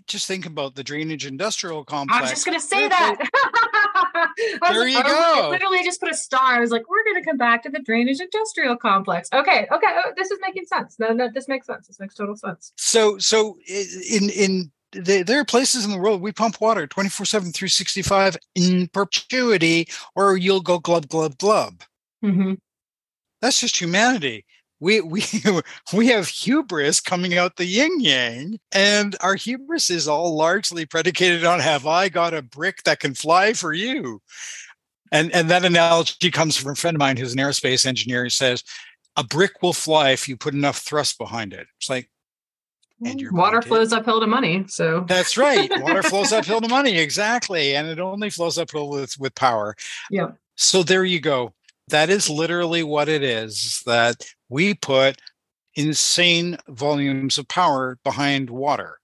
just 0.06 0.28
think 0.28 0.46
about 0.46 0.76
the 0.76 0.84
drainage 0.84 1.26
industrial 1.26 1.84
complex. 1.84 2.18
I 2.18 2.20
was 2.20 2.30
just 2.30 2.46
going 2.46 2.60
to 2.60 2.64
say 2.64 2.86
that. 2.86 3.16
there 4.62 4.78
like, 4.78 4.92
you 4.92 5.02
go. 5.02 5.46
I 5.46 5.48
literally 5.50 5.82
just 5.82 5.98
put 5.98 6.08
a 6.08 6.16
star. 6.16 6.54
I 6.54 6.60
was 6.60 6.70
like, 6.70 6.88
we're 6.88 7.02
going 7.02 7.20
to 7.20 7.28
come 7.28 7.36
back 7.36 7.64
to 7.64 7.68
the 7.68 7.80
drainage 7.80 8.20
industrial 8.20 8.76
complex. 8.76 9.28
Okay, 9.32 9.66
okay, 9.72 9.86
oh, 10.04 10.12
this 10.16 10.30
is 10.30 10.38
making 10.40 10.66
sense. 10.66 11.00
No, 11.00 11.08
no, 11.08 11.28
this 11.28 11.48
makes 11.48 11.66
sense. 11.66 11.88
This 11.88 11.98
makes 11.98 12.14
total 12.14 12.36
sense. 12.36 12.72
So, 12.76 13.18
so 13.18 13.58
in 13.68 14.30
in 14.30 14.70
there 14.92 15.40
are 15.40 15.44
places 15.44 15.84
in 15.84 15.90
the 15.90 15.98
world 15.98 16.20
we 16.20 16.32
pump 16.32 16.60
water 16.60 16.86
24 16.86 17.26
7 17.26 17.52
365 17.52 18.36
in 18.54 18.88
perpetuity 18.88 19.88
or 20.14 20.36
you'll 20.36 20.60
go 20.60 20.78
glub 20.78 21.08
glub 21.08 21.36
glub. 21.38 21.82
Mm-hmm. 22.24 22.54
that's 23.40 23.60
just 23.60 23.80
humanity. 23.80 24.44
We 24.80 25.00
we 25.00 25.24
we 25.92 26.08
have 26.08 26.28
hubris 26.28 27.00
coming 27.00 27.36
out 27.36 27.56
the 27.56 27.66
yin 27.66 28.00
yang 28.00 28.58
and 28.72 29.16
our 29.20 29.34
hubris 29.34 29.90
is 29.90 30.08
all 30.08 30.36
largely 30.36 30.86
predicated 30.86 31.44
on 31.44 31.60
have 31.60 31.86
i 31.86 32.08
got 32.08 32.34
a 32.34 32.42
brick 32.42 32.84
that 32.84 33.00
can 33.00 33.14
fly 33.14 33.52
for 33.52 33.72
you? 33.72 34.22
And 35.12 35.32
and 35.34 35.50
that 35.50 35.64
analogy 35.64 36.30
comes 36.30 36.56
from 36.56 36.72
a 36.72 36.76
friend 36.76 36.94
of 36.94 37.00
mine 37.00 37.16
who's 37.16 37.32
an 37.32 37.38
aerospace 37.38 37.86
engineer 37.86 38.24
he 38.24 38.30
says 38.30 38.62
a 39.16 39.24
brick 39.24 39.62
will 39.62 39.72
fly 39.72 40.10
if 40.10 40.28
you 40.28 40.36
put 40.36 40.54
enough 40.54 40.78
thrust 40.78 41.18
behind 41.18 41.52
it. 41.52 41.66
It's 41.76 41.90
like 41.90 42.08
and 43.04 43.18
mm. 43.18 43.20
your 43.20 43.32
water 43.32 43.62
flows 43.62 43.92
uphill 43.92 44.20
to 44.20 44.26
money 44.26 44.64
so. 44.68 45.04
That's 45.08 45.36
right. 45.36 45.70
Water 45.80 46.02
flows 46.02 46.32
uphill 46.32 46.60
to 46.60 46.68
money 46.68 46.98
exactly 46.98 47.74
and 47.74 47.88
it 47.88 47.98
only 47.98 48.30
flows 48.30 48.58
uphill 48.58 48.88
with 48.88 49.18
with 49.18 49.34
power. 49.34 49.76
Yeah. 50.10 50.32
So 50.56 50.82
there 50.82 51.04
you 51.04 51.20
go. 51.20 51.54
That 51.88 52.10
is 52.10 52.28
literally 52.28 52.82
what 52.82 53.08
it 53.08 53.22
is 53.22 53.82
that 53.86 54.26
we 54.48 54.74
put 54.74 55.20
insane 55.74 56.58
volumes 56.68 57.38
of 57.38 57.48
power 57.48 57.98
behind 58.04 58.50
water 58.50 58.98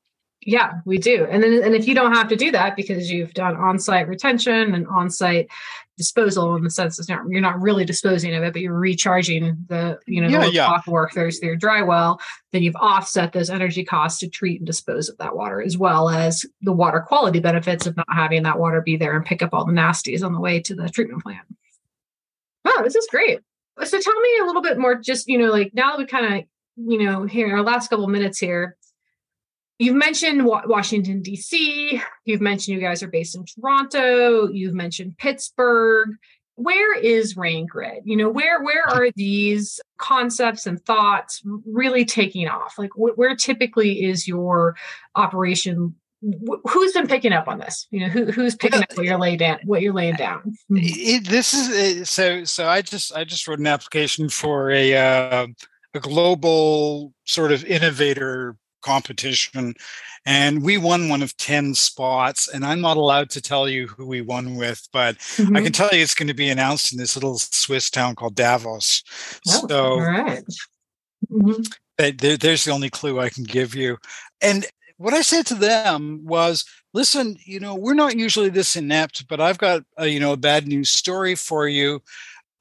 yeah 0.46 0.72
we 0.84 0.98
do 0.98 1.26
and 1.30 1.42
then 1.42 1.62
and 1.62 1.74
if 1.74 1.86
you 1.86 1.94
don't 1.94 2.12
have 2.12 2.28
to 2.28 2.36
do 2.36 2.50
that 2.50 2.76
because 2.76 3.10
you've 3.10 3.34
done 3.34 3.56
on-site 3.56 4.08
retention 4.08 4.74
and 4.74 4.86
on-site 4.88 5.48
disposal 5.96 6.56
in 6.56 6.64
the 6.64 6.70
sense 6.70 6.96
that 6.96 7.08
you're 7.28 7.40
not 7.40 7.60
really 7.60 7.84
disposing 7.84 8.34
of 8.34 8.42
it 8.42 8.52
but 8.52 8.62
you're 8.62 8.78
recharging 8.78 9.56
the 9.68 9.98
you 10.06 10.20
know 10.20 10.28
yeah, 10.28 10.40
the 10.40 10.52
yeah. 10.52 10.80
work 10.86 11.12
through 11.12 11.30
your 11.42 11.56
dry 11.56 11.82
well 11.82 12.20
then 12.52 12.62
you've 12.62 12.76
offset 12.76 13.32
those 13.32 13.50
energy 13.50 13.84
costs 13.84 14.18
to 14.18 14.28
treat 14.28 14.60
and 14.60 14.66
dispose 14.66 15.08
of 15.08 15.16
that 15.18 15.36
water 15.36 15.62
as 15.62 15.78
well 15.78 16.08
as 16.08 16.44
the 16.62 16.72
water 16.72 17.00
quality 17.00 17.38
benefits 17.38 17.86
of 17.86 17.96
not 17.96 18.06
having 18.10 18.42
that 18.42 18.58
water 18.58 18.80
be 18.80 18.96
there 18.96 19.16
and 19.16 19.24
pick 19.24 19.42
up 19.42 19.54
all 19.54 19.64
the 19.64 19.72
nasties 19.72 20.24
on 20.24 20.32
the 20.32 20.40
way 20.40 20.60
to 20.60 20.74
the 20.74 20.88
treatment 20.88 21.22
plant 21.22 21.46
Oh, 22.64 22.82
this 22.82 22.94
is 22.94 23.06
great. 23.10 23.40
So 23.84 24.00
tell 24.00 24.20
me 24.20 24.38
a 24.42 24.46
little 24.46 24.62
bit 24.62 24.78
more, 24.78 24.94
just, 24.94 25.28
you 25.28 25.38
know, 25.38 25.50
like 25.50 25.72
now 25.74 25.90
that 25.90 25.98
we 25.98 26.06
kind 26.06 26.34
of, 26.34 26.44
you 26.76 27.04
know, 27.04 27.24
here 27.24 27.54
our 27.54 27.62
last 27.62 27.88
couple 27.88 28.06
minutes 28.08 28.38
here, 28.38 28.76
you've 29.84 29.96
mentioned 29.96 30.44
Washington, 30.44 31.20
D.C., 31.20 32.00
you've 32.24 32.40
mentioned 32.40 32.74
you 32.74 32.80
guys 32.80 33.02
are 33.02 33.08
based 33.08 33.36
in 33.36 33.44
Toronto, 33.44 34.48
you've 34.48 34.74
mentioned 34.74 35.16
Pittsburgh. 35.18 36.10
Where 36.56 36.96
is 36.96 37.36
Rain 37.36 37.66
Grid? 37.66 38.02
You 38.04 38.16
know, 38.16 38.30
where 38.30 38.62
where 38.62 38.88
are 38.88 39.08
these 39.16 39.80
concepts 39.98 40.66
and 40.66 40.80
thoughts 40.84 41.42
really 41.66 42.04
taking 42.04 42.48
off? 42.48 42.78
Like, 42.78 42.92
wh- 42.92 43.18
where 43.18 43.34
typically 43.34 44.04
is 44.04 44.28
your 44.28 44.76
operation 45.16 45.96
who's 46.68 46.92
been 46.92 47.08
picking 47.08 47.32
up 47.32 47.48
on 47.48 47.58
this? 47.58 47.88
You 47.90 48.00
know, 48.00 48.08
who, 48.08 48.26
who's 48.26 48.54
picking 48.54 48.82
up 48.82 48.88
what 48.94 49.04
you're 49.04 49.18
laying 49.18 49.38
down, 49.38 49.58
what 49.64 49.82
you're 49.82 49.92
laying 49.92 50.14
down? 50.14 50.54
It, 50.70 51.28
this 51.28 51.54
is 51.54 52.08
so. 52.08 52.44
So 52.44 52.68
I 52.68 52.82
just 52.82 53.12
I 53.14 53.24
just 53.24 53.48
wrote 53.48 53.58
an 53.58 53.66
application 53.66 54.28
for 54.28 54.70
a 54.70 54.94
uh, 54.94 55.46
a 55.92 56.00
global 56.00 57.12
sort 57.24 57.50
of 57.50 57.64
innovator 57.64 58.56
competition, 58.84 59.74
and 60.26 60.62
we 60.62 60.78
won 60.78 61.08
one 61.08 61.22
of 61.22 61.36
ten 61.36 61.74
spots. 61.74 62.48
And 62.48 62.64
I'm 62.64 62.80
not 62.80 62.96
allowed 62.96 63.30
to 63.30 63.40
tell 63.40 63.68
you 63.68 63.88
who 63.88 64.06
we 64.06 64.20
won 64.20 64.56
with, 64.56 64.86
but 64.92 65.16
mm-hmm. 65.18 65.56
I 65.56 65.62
can 65.62 65.72
tell 65.72 65.90
you 65.92 66.02
it's 66.02 66.14
going 66.14 66.28
to 66.28 66.34
be 66.34 66.50
announced 66.50 66.92
in 66.92 66.98
this 66.98 67.16
little 67.16 67.38
Swiss 67.38 67.90
town 67.90 68.14
called 68.14 68.34
Davos. 68.34 69.02
Oh, 69.48 69.66
so. 69.68 69.84
All 69.84 70.00
right. 70.00 70.44
Mm-hmm. 71.30 71.62
There, 71.96 72.36
there's 72.36 72.64
the 72.64 72.72
only 72.72 72.90
clue 72.90 73.20
I 73.20 73.28
can 73.28 73.44
give 73.44 73.74
you. 73.74 73.98
And 74.40 74.66
what 74.96 75.14
I 75.14 75.22
said 75.22 75.46
to 75.46 75.54
them 75.54 76.20
was 76.24 76.64
listen, 76.92 77.36
you 77.44 77.60
know, 77.60 77.74
we're 77.74 77.94
not 77.94 78.16
usually 78.16 78.48
this 78.48 78.76
inept, 78.76 79.28
but 79.28 79.40
I've 79.40 79.58
got 79.58 79.82
a, 79.98 80.06
you 80.06 80.20
know 80.20 80.32
a 80.32 80.38
bad 80.38 80.66
news 80.66 80.90
story 80.90 81.34
for 81.34 81.68
you. 81.68 82.00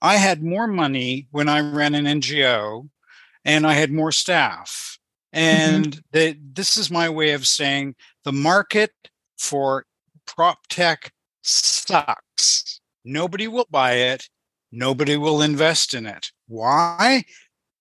I 0.02 0.18
had 0.18 0.44
more 0.44 0.68
money 0.68 1.28
when 1.32 1.48
I 1.48 1.62
ran 1.62 1.96
an 1.96 2.06
NGO, 2.06 2.90
and 3.46 3.66
I 3.66 3.74
had 3.74 3.92
more 3.92 4.12
staff. 4.12 4.93
Mm-hmm. 5.34 5.72
And 5.74 5.88
mm-hmm. 5.88 6.00
the, 6.12 6.38
this 6.54 6.78
is 6.78 6.92
my 6.92 7.10
way 7.10 7.32
of 7.32 7.48
saying 7.48 7.96
the 8.24 8.32
market 8.32 8.92
for 9.38 9.86
prop 10.26 10.60
tech 10.70 11.12
sucks. 11.42 12.80
Nobody 13.04 13.48
will 13.48 13.68
buy 13.70 13.94
it. 13.94 14.30
Nobody 14.72 15.18
will 15.18 15.42
invest 15.42 15.94
in 15.94 16.06
it. 16.06 16.32
Why? 16.48 17.24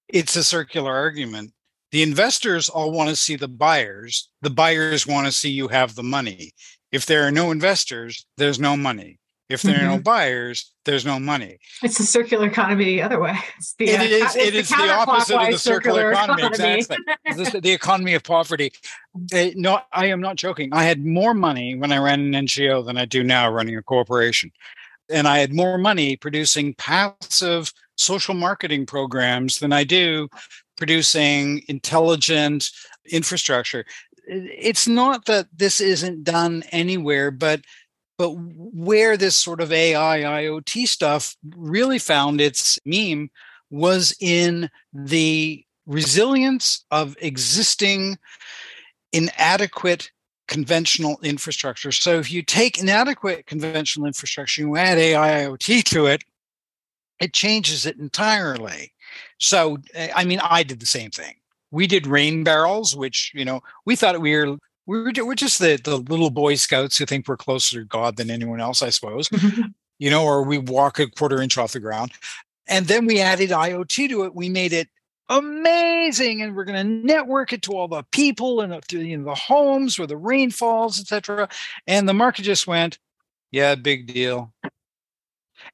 It's 0.09 0.37
a 0.37 0.45
circular 0.45 0.93
argument. 0.93 1.53
The 1.91 2.03
investors 2.03 2.69
all 2.69 2.91
want 2.91 3.11
to 3.11 3.17
see 3.17 3.37
the 3.37 3.49
buyers. 3.49 4.29
The 4.41 4.51
buyers 4.51 5.07
want 5.07 5.27
to 5.27 5.33
see 5.33 5.51
you 5.51 5.69
have 5.69 5.95
the 5.95 6.03
money. 6.03 6.53
If 6.91 7.07
there 7.07 7.27
are 7.27 7.31
no 7.31 7.51
investors, 7.51 8.27
there's 8.37 8.59
no 8.59 8.77
money. 8.77 9.19
If 9.49 9.63
there 9.63 9.81
are 9.81 9.83
no 9.83 9.95
mm-hmm. 9.95 10.03
buyers, 10.03 10.73
there's 10.85 11.05
no 11.05 11.19
money. 11.19 11.59
It's 11.83 12.01
a 12.01 12.07
circular 12.07 12.47
economy 12.47 12.85
the 12.85 13.03
other 13.03 13.21
way. 13.21 13.37
It's 13.59 13.75
the, 13.75 13.91
it 13.91 14.01
uh, 14.01 14.05
is, 14.05 14.37
it 14.37 14.55
the, 14.55 14.77
the 14.77 14.93
opposite 14.93 15.39
of 15.39 15.51
the 15.51 15.59
circular, 15.59 16.13
economy. 16.13 16.43
economy. 16.43 16.85
Exactly. 17.27 17.61
the 17.61 17.73
economy 17.73 18.15
of 18.15 18.23
poverty. 18.23 18.73
Uh, 19.35 19.49
no, 19.57 19.81
I 19.93 20.07
am 20.07 20.21
not 20.21 20.37
joking. 20.37 20.71
I 20.73 20.85
had 20.85 21.05
more 21.05 21.35
money 21.35 21.75
when 21.75 21.93
I 21.93 21.99
ran 21.99 22.21
an 22.21 22.47
NGO 22.47 22.85
than 22.85 22.97
I 22.97 23.05
do 23.05 23.23
now 23.23 23.51
running 23.51 23.77
a 23.77 23.83
corporation. 23.83 24.51
And 25.11 25.29
I 25.29 25.39
had 25.39 25.53
more 25.53 25.77
money 25.77 26.17
producing 26.17 26.75
passive 26.75 27.73
social 27.97 28.35
marketing 28.35 28.87
programs 28.87 29.59
than 29.59 29.73
I 29.73 29.85
do 29.85 30.29
producing 30.77 31.63
intelligent 31.69 32.71
infrastructure. 33.11 33.85
It's 34.27 34.89
not 34.89 35.27
that 35.27 35.49
this 35.55 35.81
isn't 35.81 36.25
done 36.25 36.65
anywhere, 36.73 37.31
but 37.31 37.61
but 38.19 38.31
where 38.31 39.17
this 39.17 39.37
sort 39.37 39.61
of 39.61 39.73
AI 39.73 40.21
IoT 40.21 40.87
stuff 40.87 41.37
really 41.57 41.99
found 41.99 42.41
its 42.41 42.79
meme 42.85 43.31
was 43.71 44.15
in 44.21 44.71
the 44.93 45.65
resilience 45.87 46.85
of 46.91 47.17
existing 47.21 48.19
inadequate 49.13 50.11
conventional 50.49 51.19
infrastructure. 51.23 51.93
So 51.93 52.19
if 52.19 52.31
you 52.31 52.43
take 52.43 52.79
inadequate 52.79 53.47
conventional 53.47 54.07
infrastructure, 54.07 54.63
you 54.63 54.77
add 54.77 54.99
AI 54.99 55.45
IoT 55.45 55.83
to 55.85 56.07
it, 56.07 56.25
it 57.21 57.33
changes 57.33 57.87
it 57.87 57.97
entirely. 57.99 58.93
So, 59.39 59.79
eh, 59.95 60.11
I 60.15 60.25
mean, 60.25 60.41
I 60.41 60.63
did 60.63 60.81
the 60.81 60.87
same 60.87 61.11
thing. 61.11 61.37
We 61.71 61.87
did 61.87 62.07
rain 62.07 62.45
barrels, 62.45 62.95
which, 62.95 63.33
you 63.35 63.45
know, 63.45 63.63
we 63.87 63.97
thought 63.97 64.21
we 64.21 64.37
were 64.37 64.47
we 64.51 64.59
were, 64.87 65.13
we're 65.17 65.35
just 65.35 65.59
the, 65.59 65.81
the 65.83 65.97
little 65.97 66.31
boy 66.31 66.57
scouts 66.57 66.99
who 66.99 67.07
think 67.07 67.29
we're 67.29 67.37
closer 67.37 67.81
to 67.81 67.85
God 67.85 68.17
than 68.17 68.31
anyone 68.31 68.61
else, 68.61 68.83
I 68.83 68.91
suppose, 68.91 69.29
you 69.99 70.11
know, 70.11 70.25
or 70.25 70.43
we 70.43 70.59
walk 70.59 70.99
a 70.99 71.09
quarter 71.09 71.41
inch 71.41 71.59
off 71.59 71.73
the 71.73 71.81
ground. 71.81 72.13
And 72.67 72.87
then 72.87 73.07
we 73.07 73.21
added 73.21 73.51
IoT 73.51 74.09
to 74.09 74.25
it. 74.25 74.35
We 74.35 74.49
made 74.49 74.73
it 74.73 74.89
amazing. 75.29 76.43
And 76.43 76.55
we're 76.55 76.65
going 76.65 76.79
to 76.79 77.07
network 77.07 77.53
it 77.53 77.63
to 77.63 77.73
all 77.73 77.89
the 77.89 78.05
people 78.13 78.61
and 78.61 78.83
to 78.89 79.01
you 79.01 79.19
know, 79.19 79.25
the 79.25 79.35
homes 79.35 79.99
where 79.99 80.07
the 80.07 80.17
rain 80.17 80.51
falls, 80.51 81.01
etc. 81.01 81.49
And 81.87 82.09
the 82.09 82.15
market 82.15 82.43
just 82.43 82.67
went, 82.67 82.99
yeah, 83.51 83.75
big 83.75 84.07
deal. 84.07 84.53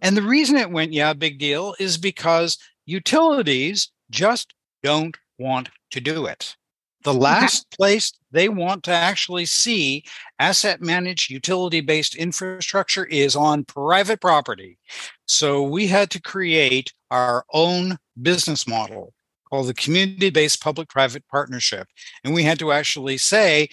And 0.01 0.17
the 0.17 0.23
reason 0.23 0.57
it 0.57 0.71
went, 0.71 0.93
yeah, 0.93 1.13
big 1.13 1.39
deal, 1.39 1.75
is 1.79 1.97
because 1.97 2.59
utilities 2.87 3.91
just 4.11 4.55
don't 4.83 5.17
want 5.39 5.71
to 5.91 6.01
do 6.01 6.27
it. 6.27 6.57
The 7.05 7.15
last 7.29 7.71
place 7.71 8.13
they 8.31 8.49
want 8.49 8.85
to 8.85 8.93
actually 8.93 9.47
see 9.47 10.05
asset 10.39 10.81
managed 10.81 11.31
utility 11.31 11.81
based 11.81 12.15
infrastructure 12.15 13.05
is 13.05 13.37
on 13.37 13.65
private 13.65 14.21
property. 14.21 14.79
So 15.27 15.63
we 15.63 15.87
had 15.87 16.11
to 16.11 16.21
create 16.21 16.93
our 17.11 17.45
own 17.53 17.97
business 18.21 18.67
model 18.67 19.15
called 19.49 19.69
the 19.69 19.75
community 19.75 20.31
based 20.31 20.63
public 20.63 20.89
private 20.89 21.27
partnership. 21.29 21.89
And 22.25 22.35
we 22.35 22.43
had 22.43 22.59
to 22.59 22.73
actually 22.73 23.19
say, 23.19 23.69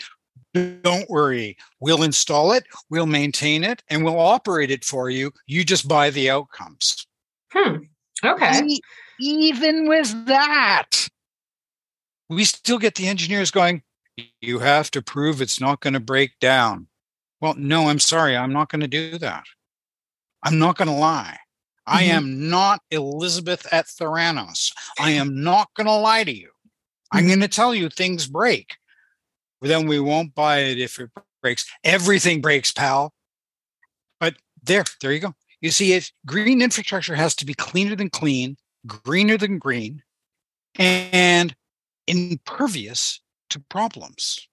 don't 0.53 1.09
worry, 1.09 1.57
we'll 1.81 2.03
install 2.03 2.53
it, 2.53 2.63
we'll 2.89 3.05
maintain 3.05 3.63
it, 3.63 3.83
and 3.89 4.03
we'll 4.03 4.19
operate 4.19 4.71
it 4.71 4.85
for 4.85 5.09
you. 5.09 5.31
You 5.47 5.65
just 5.65 5.87
buy 5.87 6.09
the 6.09 6.29
outcomes. 6.29 7.05
Hmm. 7.51 7.77
Okay. 8.23 8.61
E- 8.65 8.81
even 9.19 9.87
with 9.87 10.25
that, 10.27 11.07
we 12.29 12.43
still 12.43 12.79
get 12.79 12.95
the 12.95 13.07
engineers 13.07 13.51
going, 13.51 13.83
you 14.41 14.59
have 14.59 14.91
to 14.91 15.01
prove 15.01 15.41
it's 15.41 15.59
not 15.59 15.81
going 15.81 15.93
to 15.93 15.99
break 15.99 16.39
down. 16.39 16.87
Well, 17.41 17.55
no, 17.57 17.89
I'm 17.89 17.99
sorry. 17.99 18.35
I'm 18.35 18.53
not 18.53 18.69
going 18.69 18.81
to 18.81 18.87
do 18.87 19.17
that. 19.17 19.43
I'm 20.43 20.57
not 20.57 20.77
going 20.77 20.87
to 20.87 20.93
lie. 20.93 21.37
Mm-hmm. 21.87 21.97
I 21.97 22.03
am 22.03 22.49
not 22.49 22.81
Elizabeth 22.91 23.67
at 23.71 23.85
Theranos. 23.85 24.71
I 24.99 25.11
am 25.11 25.43
not 25.43 25.69
going 25.75 25.87
to 25.87 25.95
lie 25.95 26.23
to 26.23 26.35
you. 26.35 26.49
I'm 27.11 27.21
mm-hmm. 27.21 27.27
going 27.27 27.39
to 27.41 27.47
tell 27.47 27.75
you 27.75 27.89
things 27.89 28.27
break. 28.27 28.75
Then 29.61 29.87
we 29.87 29.99
won't 29.99 30.35
buy 30.35 30.59
it 30.59 30.79
if 30.79 30.99
it 30.99 31.09
breaks. 31.41 31.65
Everything 31.83 32.41
breaks, 32.41 32.71
pal. 32.71 33.13
But 34.19 34.35
there, 34.63 34.83
there 35.01 35.11
you 35.11 35.19
go. 35.19 35.33
You 35.61 35.71
see, 35.71 35.93
it 35.93 36.11
green 36.25 36.61
infrastructure 36.61 37.15
has 37.15 37.35
to 37.35 37.45
be 37.45 37.53
cleaner 37.53 37.95
than 37.95 38.09
clean, 38.09 38.57
greener 38.85 39.37
than 39.37 39.57
green, 39.57 40.03
and 40.75 41.55
impervious 42.07 43.21
to 43.49 43.59
problems. 43.59 44.47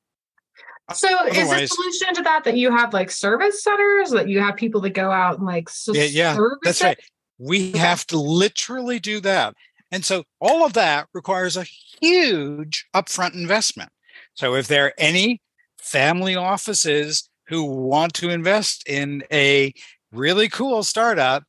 So 0.94 1.26
is 1.26 1.48
the 1.48 1.66
solution 1.66 2.14
to 2.14 2.22
that 2.22 2.44
that 2.44 2.56
you 2.56 2.70
have 2.70 2.92
like 2.92 3.10
service 3.10 3.62
centers 3.62 4.10
that 4.10 4.28
you 4.28 4.40
have 4.40 4.56
people 4.56 4.80
that 4.82 4.90
go 4.90 5.10
out 5.10 5.38
and 5.38 5.46
like 5.46 5.68
yeah, 5.88 6.04
yeah 6.04 6.36
that's 6.62 6.80
it? 6.80 6.84
right. 6.84 6.98
We 7.38 7.72
have 7.72 8.06
to 8.08 8.18
literally 8.18 8.98
do 8.98 9.20
that. 9.20 9.54
And 9.90 10.04
so 10.04 10.24
all 10.40 10.64
of 10.64 10.72
that 10.74 11.08
requires 11.12 11.56
a 11.56 11.64
huge 11.64 12.86
upfront 12.94 13.34
investment. 13.34 13.90
So 14.34 14.54
if 14.54 14.68
there 14.68 14.86
are 14.86 14.94
any 14.98 15.40
family 15.78 16.36
offices 16.36 17.28
who 17.48 17.64
want 17.64 18.14
to 18.14 18.30
invest 18.30 18.86
in 18.88 19.22
a 19.32 19.74
really 20.12 20.48
cool 20.48 20.82
startup, 20.82 21.44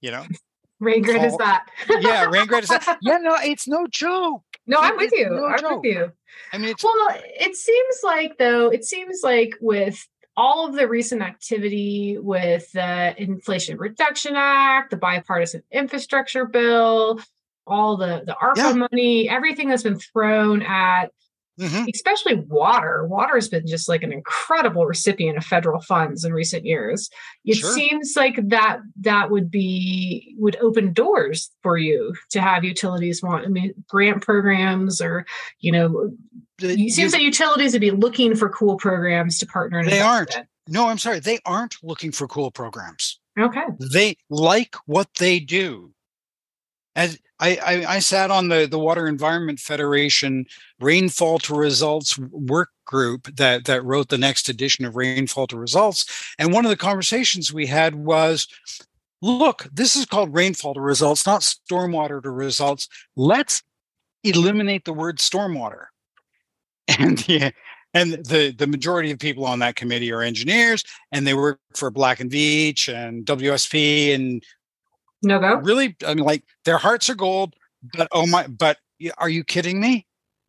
you 0.00 0.10
know, 0.10 0.24
Rain 0.80 1.02
Grid 1.02 1.22
is 1.22 1.36
that. 1.36 1.66
yeah, 2.00 2.24
Rain 2.24 2.48
is 2.54 2.68
that. 2.68 2.98
Yeah, 3.02 3.18
no, 3.18 3.36
it's 3.42 3.68
no 3.68 3.86
joke. 3.86 4.42
No, 4.66 4.78
I'm 4.78 4.96
with 4.96 5.12
you. 5.12 5.30
No 5.30 5.46
I'm 5.46 5.58
joke. 5.58 5.82
with 5.82 5.92
you. 5.92 6.12
I 6.52 6.58
mean, 6.58 6.74
well, 6.82 7.08
it 7.12 7.56
seems 7.56 7.96
like 8.04 8.38
though, 8.38 8.68
it 8.68 8.84
seems 8.84 9.20
like 9.22 9.54
with 9.60 10.06
all 10.36 10.66
of 10.66 10.74
the 10.74 10.88
recent 10.88 11.22
activity 11.22 12.16
with 12.18 12.70
the 12.72 13.14
Inflation 13.20 13.78
Reduction 13.78 14.34
Act, 14.36 14.90
the 14.90 14.96
bipartisan 14.96 15.62
infrastructure 15.72 16.46
bill, 16.46 17.20
all 17.66 17.96
the 17.96 18.22
the 18.26 18.36
ARPA 18.40 18.56
yeah. 18.56 18.72
money, 18.72 19.28
everything 19.28 19.68
that's 19.68 19.82
been 19.82 19.98
thrown 19.98 20.62
at 20.62 21.12
mm-hmm. 21.60 21.84
especially 21.92 22.36
water. 22.36 23.06
Water 23.06 23.34
has 23.34 23.48
been 23.48 23.66
just 23.66 23.88
like 23.88 24.02
an 24.02 24.12
incredible 24.12 24.86
recipient 24.86 25.36
of 25.38 25.44
federal 25.44 25.80
funds 25.80 26.24
in 26.24 26.32
recent 26.32 26.64
years. 26.64 27.10
It 27.44 27.56
sure. 27.56 27.72
seems 27.72 28.14
like 28.16 28.40
that 28.48 28.80
that 29.00 29.30
would 29.30 29.50
be 29.50 30.34
would 30.38 30.56
open 30.56 30.92
doors 30.92 31.50
for 31.62 31.76
you 31.76 32.14
to 32.30 32.40
have 32.40 32.64
utilities 32.64 33.22
want. 33.22 33.44
I 33.44 33.48
mean, 33.48 33.74
grant 33.88 34.22
programs 34.22 35.00
or 35.00 35.26
you 35.60 35.72
know, 35.72 36.10
it 36.60 36.92
seems 36.92 37.12
that 37.12 37.22
utilities 37.22 37.72
would 37.72 37.80
be 37.80 37.90
looking 37.90 38.34
for 38.34 38.48
cool 38.48 38.76
programs 38.76 39.38
to 39.38 39.46
partner. 39.46 39.84
They 39.84 40.00
aren't. 40.00 40.34
In. 40.34 40.46
No, 40.68 40.88
I'm 40.88 40.98
sorry. 40.98 41.20
They 41.20 41.38
aren't 41.44 41.76
looking 41.82 42.12
for 42.12 42.28
cool 42.28 42.50
programs. 42.50 43.18
Okay. 43.38 43.64
They 43.92 44.16
like 44.28 44.76
what 44.86 45.08
they 45.18 45.40
do. 45.40 45.92
As 46.96 47.18
I, 47.38 47.58
I, 47.64 47.84
I, 47.96 47.98
sat 48.00 48.30
on 48.30 48.48
the, 48.48 48.66
the 48.70 48.78
Water 48.78 49.06
Environment 49.06 49.58
Federation 49.58 50.44
rainfall 50.80 51.38
to 51.40 51.54
results 51.54 52.18
work 52.18 52.70
group 52.84 53.34
that, 53.36 53.64
that 53.66 53.84
wrote 53.84 54.08
the 54.08 54.18
next 54.18 54.48
edition 54.48 54.84
of 54.84 54.96
Rainfall 54.96 55.46
to 55.46 55.56
Results. 55.56 56.34
And 56.38 56.52
one 56.52 56.66
of 56.66 56.70
the 56.70 56.76
conversations 56.76 57.52
we 57.52 57.66
had 57.66 57.94
was 57.94 58.48
look, 59.22 59.66
this 59.72 59.96
is 59.96 60.06
called 60.06 60.34
rainfall 60.34 60.74
to 60.74 60.80
results, 60.80 61.26
not 61.26 61.42
stormwater 61.42 62.22
to 62.22 62.30
results. 62.30 62.88
Let's 63.16 63.62
eliminate 64.24 64.84
the 64.84 64.92
word 64.92 65.18
stormwater. 65.18 65.86
And 66.98 67.28
yeah, 67.28 67.50
and 67.94 68.14
the 68.14 68.52
the 68.52 68.66
majority 68.66 69.12
of 69.12 69.20
people 69.20 69.44
on 69.44 69.60
that 69.60 69.76
committee 69.76 70.10
are 70.10 70.22
engineers 70.22 70.82
and 71.12 71.24
they 71.24 71.34
work 71.34 71.60
for 71.76 71.88
Black 71.88 72.18
and 72.18 72.28
Veatch 72.28 72.92
and 72.92 73.24
WSP 73.24 74.12
and 74.12 74.42
no 75.22 75.38
go. 75.38 75.56
Really, 75.56 75.96
I 76.06 76.14
mean, 76.14 76.24
like 76.24 76.44
their 76.64 76.78
hearts 76.78 77.08
are 77.10 77.14
gold, 77.14 77.54
but 77.94 78.08
oh 78.12 78.26
my! 78.26 78.46
But 78.46 78.78
are 79.18 79.28
you 79.28 79.44
kidding 79.44 79.80
me? 79.80 80.06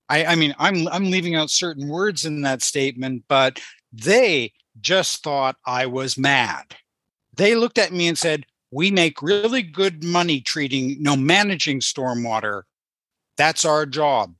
I, 0.09 0.25
I 0.25 0.35
mean, 0.35 0.53
I'm 0.59 0.87
I'm 0.89 1.09
leaving 1.09 1.35
out 1.35 1.49
certain 1.49 1.87
words 1.87 2.25
in 2.25 2.41
that 2.41 2.61
statement, 2.61 3.23
but 3.27 3.59
they 3.93 4.53
just 4.79 5.23
thought 5.23 5.55
I 5.65 5.85
was 5.85 6.17
mad. 6.17 6.75
They 7.35 7.55
looked 7.55 7.77
at 7.77 7.93
me 7.93 8.07
and 8.07 8.17
said, 8.17 8.45
"We 8.71 8.91
make 8.91 9.21
really 9.21 9.61
good 9.61 10.03
money 10.03 10.41
treating, 10.41 11.01
know, 11.01 11.15
managing 11.15 11.79
stormwater. 11.79 12.63
That's 13.37 13.63
our 13.65 13.85
job." 13.85 14.35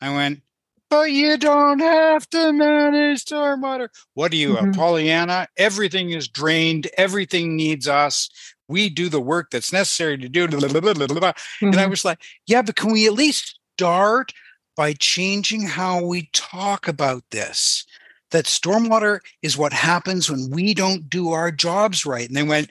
I 0.00 0.12
went, 0.12 0.42
but 0.90 1.12
you 1.12 1.36
don't 1.38 1.78
have 1.78 2.28
to 2.30 2.52
manage 2.52 3.24
stormwater. 3.24 3.88
What 4.14 4.32
are 4.32 4.36
you, 4.36 4.54
Mhm. 4.54 4.70
a 4.70 4.76
Pollyanna? 4.76 5.48
Everything 5.56 6.10
is 6.10 6.26
drained. 6.28 6.88
Everything 6.98 7.56
needs 7.56 7.86
us. 7.86 8.28
We 8.72 8.88
do 8.88 9.08
the 9.10 9.20
work 9.20 9.50
that's 9.50 9.72
necessary 9.72 10.16
to 10.18 10.28
do. 10.28 10.48
blah, 10.48 10.58
blah, 10.68 10.80
blah, 10.80 10.94
blah, 10.94 11.06
blah. 11.06 11.32
And 11.60 11.76
I 11.78 11.84
Mhm. 11.84 11.90
was 11.90 12.04
like, 12.04 12.18
yeah, 12.46 12.62
but 12.62 12.74
can 12.76 12.90
we 12.90 13.06
at 13.06 13.12
least 13.12 13.58
start 13.76 14.32
by 14.76 14.94
changing 14.94 15.62
how 15.62 16.02
we 16.02 16.30
talk 16.32 16.88
about 16.88 17.22
this? 17.30 17.84
That 18.30 18.46
stormwater 18.46 19.20
is 19.42 19.58
what 19.58 19.74
happens 19.74 20.30
when 20.30 20.48
we 20.50 20.72
don't 20.72 21.10
do 21.10 21.32
our 21.32 21.52
jobs 21.52 22.06
right. 22.06 22.26
And 22.26 22.34
they 22.36 22.42
went, 22.42 22.70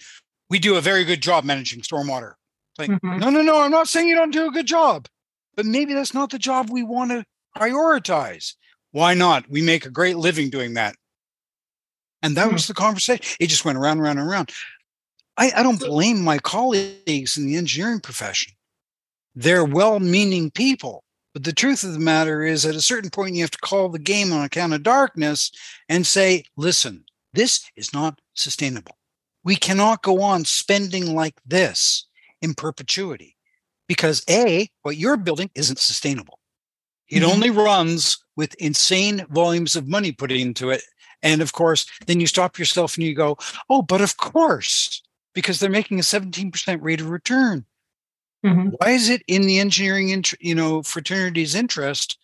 we 0.50 0.58
do 0.58 0.76
a 0.76 0.82
very 0.82 1.04
good 1.06 1.22
job 1.22 1.44
managing 1.44 1.82
stormwater. 1.82 2.34
Like, 2.80 2.90
Mhm. 2.90 3.20
no, 3.20 3.30
no, 3.30 3.42
no, 3.44 3.62
I'm 3.62 3.70
not 3.70 3.88
saying 3.88 4.08
you 4.08 4.16
don't 4.16 4.32
do 4.32 4.48
a 4.48 4.52
good 4.52 4.66
job, 4.66 5.08
but 5.56 5.68
maybe 5.68 5.94
that's 5.94 6.16
not 6.16 6.32
the 6.32 6.40
job 6.40 6.72
we 6.72 6.82
want 6.82 7.12
to 7.12 7.24
prioritize. 7.56 8.56
Why 8.92 9.14
not? 9.14 9.48
We 9.50 9.62
make 9.62 9.86
a 9.86 9.92
great 9.92 10.18
living 10.18 10.50
doing 10.50 10.74
that. 10.74 10.96
And 12.24 12.36
that 12.38 12.48
Hmm. 12.48 12.54
was 12.54 12.68
the 12.68 12.74
conversation. 12.74 13.24
It 13.40 13.48
just 13.48 13.66
went 13.66 13.78
around, 13.78 14.00
around, 14.00 14.18
and 14.18 14.28
around. 14.28 14.52
I, 15.42 15.52
I 15.58 15.64
don't 15.64 15.80
blame 15.80 16.22
my 16.22 16.38
colleagues 16.38 17.36
in 17.36 17.48
the 17.48 17.56
engineering 17.56 18.00
profession. 18.00 18.54
They're 19.34 19.66
well 19.66 20.00
meaning 20.00 20.52
people. 20.52 21.04
But 21.34 21.46
the 21.46 21.54
truth 21.54 21.84
of 21.84 21.94
the 21.94 22.00
matter 22.00 22.44
is, 22.44 22.64
at 22.64 22.76
a 22.76 22.82
certain 22.82 23.10
point, 23.10 23.34
you 23.34 23.42
have 23.42 23.52
to 23.52 23.58
call 23.58 23.90
the 23.90 23.98
game 23.98 24.32
on 24.32 24.44
account 24.44 24.74
of 24.74 24.84
darkness 24.84 25.52
and 25.90 26.06
say, 26.06 26.44
listen, 26.58 27.06
this 27.34 27.66
is 27.76 27.92
not 27.92 28.20
sustainable. 28.36 28.98
We 29.44 29.56
cannot 29.56 30.04
go 30.04 30.22
on 30.22 30.46
spending 30.46 31.16
like 31.16 31.36
this 31.44 32.06
in 32.44 32.54
perpetuity 32.54 33.36
because 33.88 34.24
A, 34.30 34.70
what 34.84 34.98
you're 34.98 35.18
building 35.18 35.50
isn't 35.56 35.80
sustainable. 35.80 36.38
It 37.10 37.24
Mhm. 37.24 37.32
only 37.34 37.50
runs 37.50 38.20
with 38.36 38.54
insane 38.56 39.26
volumes 39.30 39.76
of 39.76 39.88
money 39.88 40.12
put 40.12 40.32
into 40.32 40.70
it. 40.70 40.84
And 41.24 41.42
of 41.42 41.54
course, 41.54 41.88
then 42.06 42.20
you 42.20 42.28
stop 42.28 42.60
yourself 42.60 42.96
and 42.96 43.04
you 43.04 43.16
go, 43.16 43.38
oh, 43.70 43.82
but 43.82 44.02
of 44.02 44.18
course, 44.18 45.02
because 45.34 45.60
they're 45.60 45.70
making 45.70 46.00
a 46.00 46.04
17% 46.04 46.82
rate 46.82 47.02
of 47.02 47.10
return. 47.10 47.66
Mhm. 48.46 48.74
Why 48.78 48.92
is 48.92 49.10
it 49.10 49.22
in 49.28 49.44
the 49.44 49.60
engineering, 49.60 50.10
int- 50.10 50.34
you 50.40 50.56
know, 50.56 50.82
fraternity's 50.82 51.56
interest 51.56 52.18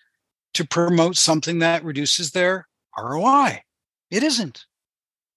to 0.54 0.66
promote 0.66 1.18
something 1.18 1.60
that 1.60 1.84
reduces 1.84 2.32
their 2.32 2.68
ROI? 2.98 3.64
It 4.10 4.24
isn't. 4.24 4.66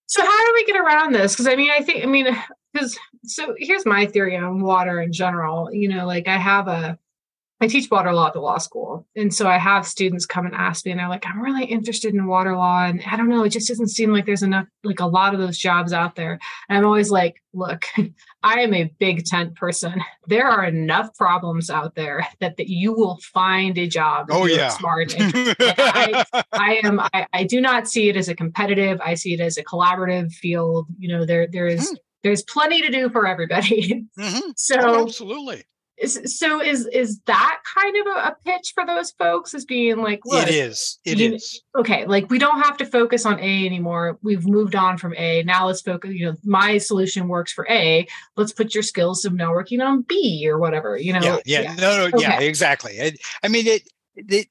So 0.07 0.23
how 0.25 0.47
do 0.47 0.53
we 0.55 0.65
get 0.65 0.81
around 0.81 1.13
this? 1.13 1.33
Because 1.33 1.47
I 1.47 1.57
mean, 1.57 1.71
I 1.71 1.81
think 1.81 2.03
I 2.03 2.07
mean, 2.07 2.27
because 2.73 2.99
so 3.25 3.55
here's 3.59 3.87
my 3.87 4.07
theory 4.07 4.37
on 4.37 4.61
water 4.61 5.01
in 5.01 5.13
general. 5.13 5.73
You 5.73 5.89
know, 5.89 6.07
like 6.07 6.27
I 6.27 6.37
have 6.39 6.67
a 6.67 6.99
I 7.63 7.67
teach 7.67 7.91
water 7.91 8.13
law 8.13 8.29
at 8.29 8.33
the 8.33 8.41
law 8.41 8.57
school. 8.59 9.07
And 9.17 9.33
so 9.35 9.47
I 9.47 9.59
have 9.59 9.87
students 9.87 10.25
come 10.25 10.47
and 10.47 10.55
ask 10.55 10.87
me, 10.87 10.93
and 10.93 10.99
they're 11.01 11.09
like, 11.09 11.27
I'm 11.27 11.43
really 11.43 11.65
interested 11.67 12.15
in 12.15 12.27
water 12.27 12.57
law. 12.57 12.85
And 12.87 13.03
I 13.07 13.17
don't 13.17 13.29
know, 13.29 13.45
it 13.45 13.51
just 13.51 13.69
doesn't 13.69 13.89
seem 13.89 14.13
like 14.13 14.25
there's 14.25 14.43
enough, 14.43 14.67
like 14.83 15.01
a 15.01 15.07
lot 15.07 15.35
of 15.35 15.41
those 15.41 15.59
jobs 15.59 15.93
out 15.93 16.17
there. 16.17 16.39
And 16.69 16.79
I'm 16.79 16.87
always 16.87 17.11
like, 17.11 17.43
look, 17.53 17.85
I 18.43 18.61
am 18.61 18.73
a 18.73 18.85
big 18.99 19.25
tent 19.27 19.57
person. 19.57 20.03
There 20.27 20.47
are 20.47 20.65
enough 20.65 21.15
problems 21.17 21.69
out 21.69 21.95
there 21.95 22.27
that, 22.41 22.57
that 22.57 22.69
you 22.71 22.93
will 22.95 23.19
find 23.33 23.77
a 23.77 23.87
job. 23.87 24.29
Oh, 24.31 24.47
yeah. 24.47 24.69
Smart. 24.71 25.15
and 25.19 25.35
I 25.59 26.81
am 26.83 27.01
I, 27.01 27.27
I 27.33 27.45
do 27.45 27.61
not 27.61 27.89
see 27.89 28.09
it 28.09 28.17
as 28.17 28.29
a 28.29 28.35
competitive. 28.35 29.01
I 29.05 29.15
see 29.15 29.35
it 29.35 29.41
as 29.41 29.59
a 29.59 29.65
collaborative 29.65 30.33
field. 30.33 30.87
You 30.99 31.09
know, 31.09 31.25
there 31.27 31.47
there 31.47 31.67
is 31.67 31.89
Hmm. 31.91 31.95
there's 32.23 32.43
plenty 32.43 32.81
to 32.83 32.91
do 32.91 33.09
for 33.11 33.27
everybody. 33.27 34.07
Mhm. 34.19 34.41
So 34.57 34.77
Oh, 34.79 35.03
absolutely. 35.03 35.65
Is, 36.01 36.39
so 36.39 36.63
is 36.63 36.87
is 36.87 37.21
that 37.27 37.61
kind 37.77 37.97
of 37.99 38.07
a, 38.07 38.29
a 38.29 38.37
pitch 38.45 38.73
for 38.75 38.87
those 38.87 39.11
folks 39.13 39.53
as 39.55 39.65
being 39.65 39.99
like, 39.99 40.21
look, 40.25 40.49
it 40.49 40.55
is. 40.55 40.99
It 41.05 41.19
you- 41.19 41.35
is. 41.35 41.63
okay, 41.79 42.07
like 42.07 42.31
we 42.31 42.39
don't 42.39 42.61
have 42.61 42.77
to 42.79 42.87
focus 42.87 43.27
on 43.27 43.39
A 43.39 43.67
anymore. 43.67 44.19
We've 44.23 44.47
moved 44.47 44.75
on 44.75 44.97
from 44.97 45.15
A. 45.17 45.43
Now 45.43 45.67
let's 45.67 45.83
focus. 45.83 46.13
You 46.13 46.27
know, 46.27 46.37
my 46.43 46.79
solution 46.79 47.29
works 47.29 47.53
for 47.53 47.67
A. 47.69 48.07
Let's 48.37 48.53
put 48.53 48.75
your 48.75 48.83
skills 48.83 49.25
of 49.25 49.35
now 49.35 49.53
working 49.53 49.81
on 49.83 50.03
B 50.03 50.49
or 50.49 50.59
whatever. 50.59 50.97
You 50.97 51.13
know, 51.13 51.41
yeah, 51.45 51.61
yeah, 51.61 51.75
no, 51.75 52.09
no, 52.09 52.19
yeah, 52.19 52.41
exactly. 52.41 52.93
It, 52.95 53.21
I 53.43 53.49
mean, 53.49 53.67
it, 53.67 53.83
it, 54.17 54.49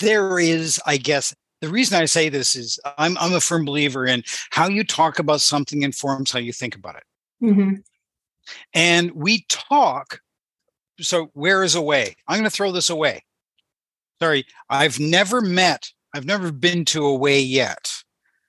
there 0.00 0.38
is, 0.38 0.80
I 0.86 0.96
guess, 0.96 1.34
the 1.60 1.68
reason 1.68 2.00
I 2.00 2.06
say 2.06 2.30
this 2.30 2.56
is 2.56 2.80
I'm, 2.96 3.18
I'm 3.18 3.34
a 3.34 3.40
firm 3.40 3.66
believer 3.66 4.06
in 4.06 4.24
how 4.50 4.68
you 4.68 4.82
talk 4.82 5.18
about 5.18 5.42
something 5.42 5.82
informs 5.82 6.30
how 6.32 6.38
you 6.38 6.54
think 6.54 6.74
about 6.74 6.96
it. 6.96 7.04
Mhm. 7.44 7.82
And 8.72 9.10
we 9.12 9.44
talk. 9.48 10.20
So, 11.00 11.30
where 11.34 11.62
is 11.64 11.74
away? 11.74 12.16
I'm 12.28 12.38
going 12.38 12.44
to 12.44 12.54
throw 12.54 12.72
this 12.72 12.90
away. 12.90 13.24
Sorry, 14.20 14.44
I've 14.68 15.00
never 15.00 15.40
met, 15.40 15.88
I've 16.14 16.26
never 16.26 16.52
been 16.52 16.84
to 16.86 17.04
away 17.06 17.40
yet. 17.40 17.92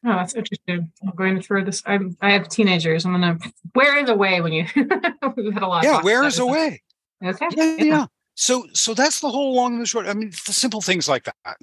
Oh, 0.05 0.15
that's 0.15 0.33
interesting. 0.33 0.91
I'm 1.03 1.15
going 1.15 1.35
to 1.35 1.41
throw 1.41 1.63
this. 1.63 1.83
I'm, 1.85 2.17
I 2.21 2.31
have 2.31 2.49
teenagers. 2.49 3.05
I'm 3.05 3.11
gonna. 3.13 3.37
Where 3.73 3.97
is 4.03 4.09
away 4.09 4.41
when 4.41 4.51
you? 4.51 4.65
We've 4.75 5.53
had 5.53 5.63
a 5.63 5.67
lot. 5.67 5.83
Yeah, 5.83 6.01
where 6.01 6.23
is 6.23 6.39
away? 6.39 6.81
Okay. 7.23 7.47
Yeah, 7.55 7.75
yeah. 7.77 8.05
So, 8.33 8.65
so 8.73 8.93
that's 8.95 9.19
the 9.19 9.29
whole 9.29 9.53
long 9.55 9.73
and 9.73 9.81
the 9.81 9.85
short. 9.85 10.07
I 10.07 10.13
mean, 10.13 10.31
the 10.31 10.53
simple 10.53 10.81
things 10.81 11.07
like 11.07 11.25
that. 11.25 11.57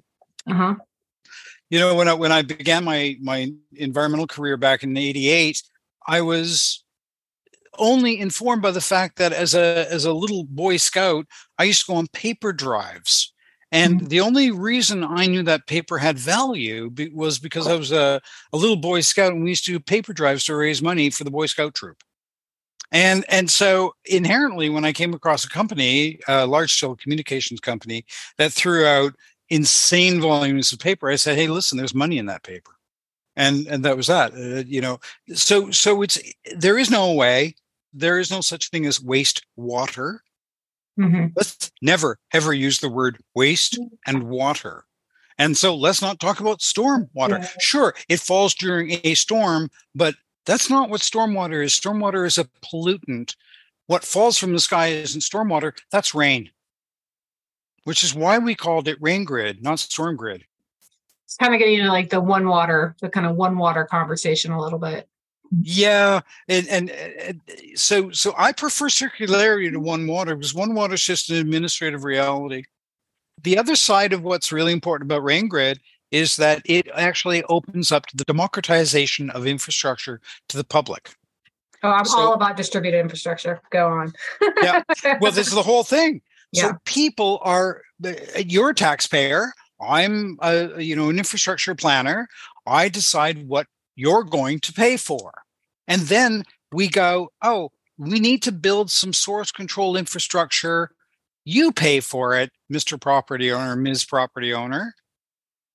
Uh 0.46 0.54
huh. 0.54 0.74
you 1.68 1.78
know 1.78 1.94
when 1.94 2.08
i 2.08 2.14
when 2.14 2.32
i 2.32 2.40
began 2.40 2.84
my 2.84 3.16
my 3.20 3.52
environmental 3.74 4.26
career 4.26 4.56
back 4.56 4.82
in 4.82 4.96
88 4.96 5.62
i 6.06 6.22
was 6.22 6.82
only 7.78 8.18
informed 8.18 8.62
by 8.62 8.70
the 8.70 8.80
fact 8.80 9.16
that 9.16 9.32
as 9.32 9.54
a 9.54 9.86
as 9.90 10.04
a 10.04 10.12
little 10.12 10.44
boy 10.44 10.76
scout 10.76 11.26
i 11.58 11.64
used 11.64 11.86
to 11.86 11.92
go 11.92 11.96
on 11.96 12.06
paper 12.08 12.52
drives. 12.52 13.32
And 13.70 14.08
the 14.08 14.20
only 14.20 14.50
reason 14.50 15.04
i 15.04 15.26
knew 15.26 15.42
that 15.42 15.66
paper 15.66 15.98
had 15.98 16.18
value 16.18 16.90
be, 16.90 17.08
was 17.10 17.38
because 17.38 17.66
i 17.66 17.74
was 17.74 17.92
a, 17.92 18.20
a 18.52 18.56
little 18.56 18.76
boy 18.76 19.00
scout 19.00 19.32
and 19.32 19.42
we 19.44 19.50
used 19.50 19.64
to 19.66 19.72
do 19.72 19.80
paper 19.80 20.12
drives 20.12 20.44
to 20.44 20.56
raise 20.56 20.82
money 20.82 21.10
for 21.10 21.24
the 21.24 21.30
boy 21.30 21.46
scout 21.46 21.74
troop. 21.74 22.02
And 22.90 23.24
and 23.28 23.50
so 23.50 23.94
inherently 24.06 24.70
when 24.70 24.84
i 24.84 24.92
came 24.92 25.14
across 25.14 25.44
a 25.44 25.50
company 25.50 26.18
a 26.28 26.46
large 26.46 26.72
scale 26.72 26.96
communications 26.96 27.60
company 27.60 28.04
that 28.38 28.52
threw 28.52 28.86
out 28.86 29.14
insane 29.50 30.20
volumes 30.20 30.72
of 30.72 30.78
paper 30.78 31.10
i 31.10 31.16
said 31.16 31.36
hey 31.36 31.48
listen 31.48 31.78
there's 31.78 31.94
money 31.94 32.18
in 32.18 32.26
that 32.26 32.42
paper. 32.42 32.72
And 33.36 33.68
and 33.68 33.84
that 33.84 33.96
was 33.96 34.08
that 34.08 34.32
uh, 34.34 34.64
you 34.66 34.80
know. 34.80 34.98
So 35.32 35.70
so 35.70 36.02
it's 36.02 36.18
there 36.56 36.76
is 36.76 36.90
no 36.90 37.12
way 37.12 37.54
there 37.92 38.18
is 38.18 38.30
no 38.30 38.40
such 38.40 38.70
thing 38.70 38.86
as 38.86 39.00
waste 39.00 39.44
water. 39.56 40.22
Hmm 40.96 41.26
let's 41.36 41.70
never 41.80 42.18
ever 42.32 42.52
use 42.52 42.78
the 42.80 42.88
word 42.88 43.18
waste 43.34 43.78
and 44.06 44.24
water. 44.24 44.84
And 45.38 45.56
so 45.56 45.76
let's 45.76 46.02
not 46.02 46.18
talk 46.18 46.40
about 46.40 46.60
storm 46.62 47.08
water 47.14 47.38
Yeah. 47.40 47.48
sure 47.60 47.94
it 48.08 48.20
falls 48.20 48.54
during 48.54 48.98
a 49.04 49.14
storm 49.14 49.70
but 49.94 50.14
that's 50.44 50.70
not 50.70 50.88
what 50.90 51.02
stormwater 51.02 51.62
is. 51.64 51.72
Stormwater 51.72 52.26
is 52.26 52.38
a 52.38 52.48
pollutant. 52.64 53.36
What 53.86 54.04
falls 54.04 54.38
from 54.38 54.52
the 54.52 54.60
sky 54.60 54.88
isn't 54.88 55.20
stormwater 55.20 55.72
that's 55.92 56.14
rain. 56.14 56.50
Which 57.84 58.02
is 58.02 58.14
why 58.14 58.38
we 58.38 58.54
called 58.54 58.88
it 58.88 58.98
rain 59.00 59.24
grid 59.24 59.62
not 59.62 59.78
storm 59.78 60.16
grid. 60.16 60.44
It's 61.26 61.36
kind 61.36 61.52
of 61.54 61.58
getting 61.60 61.78
into 61.78 61.92
like 61.92 62.08
the 62.10 62.20
one 62.22 62.48
water, 62.48 62.96
the 63.02 63.08
kind 63.10 63.26
of 63.26 63.36
one 63.36 63.56
water 63.58 63.84
conversation 63.84 64.50
a 64.50 64.60
little 64.60 64.78
bit. 64.78 65.08
Yeah, 65.50 66.20
and, 66.48 66.68
and 66.68 66.90
and 66.90 67.40
so 67.74 68.10
so 68.10 68.34
I 68.36 68.52
prefer 68.52 68.88
circularity 68.88 69.72
to 69.72 69.80
one 69.80 70.06
water 70.06 70.36
because 70.36 70.54
one 70.54 70.74
water 70.74 70.94
is 70.94 71.02
just 71.02 71.30
an 71.30 71.36
administrative 71.36 72.04
reality. 72.04 72.64
The 73.42 73.56
other 73.56 73.76
side 73.76 74.12
of 74.12 74.22
what's 74.22 74.52
really 74.52 74.72
important 74.72 75.10
about 75.10 75.22
rain 75.22 75.48
grid 75.48 75.80
is 76.10 76.36
that 76.36 76.62
it 76.64 76.88
actually 76.94 77.44
opens 77.44 77.92
up 77.92 78.06
to 78.06 78.16
the 78.16 78.24
democratization 78.24 79.30
of 79.30 79.46
infrastructure 79.46 80.20
to 80.48 80.56
the 80.56 80.64
public. 80.64 81.10
Oh, 81.82 81.90
I'm 81.90 82.04
So- 82.04 82.18
all 82.18 82.34
about 82.34 82.56
distributed 82.56 82.98
infrastructure. 82.98 83.60
Go 83.70 83.88
on. 83.88 84.12
Yeah. 84.62 84.82
Well, 85.20 85.32
this 85.32 85.46
is 85.48 85.54
the 85.54 85.62
whole 85.62 85.84
thing. 85.84 86.20
Yeah. 86.52 86.62
So 86.62 86.72
people 86.84 87.40
are 87.42 87.82
eh, 88.04 88.44
you're 88.46 88.70
a 88.70 88.74
taxpayer. 88.74 89.52
I'm 89.80 90.38
a 90.40 90.80
you 90.82 90.96
know 90.96 91.08
an 91.10 91.18
infrastructure 91.18 91.74
planner. 91.74 92.28
I 92.66 92.88
decide 92.88 93.46
what 93.46 93.66
you're 93.98 94.22
going 94.22 94.60
to 94.60 94.72
pay 94.72 94.96
for. 94.96 95.32
And 95.88 96.02
then 96.02 96.44
we 96.72 96.88
go, 96.88 97.30
oh, 97.42 97.70
we 97.98 98.20
need 98.20 98.42
to 98.44 98.52
build 98.52 98.90
some 98.92 99.12
source 99.12 99.50
control 99.50 99.96
infrastructure. 99.96 100.90
You 101.44 101.72
pay 101.72 101.98
for 101.98 102.36
it, 102.36 102.50
Mr. 102.72 103.00
Property 103.00 103.50
Owner, 103.50 103.74
Ms. 103.74 104.04
Property 104.04 104.54
Owner. 104.54 104.94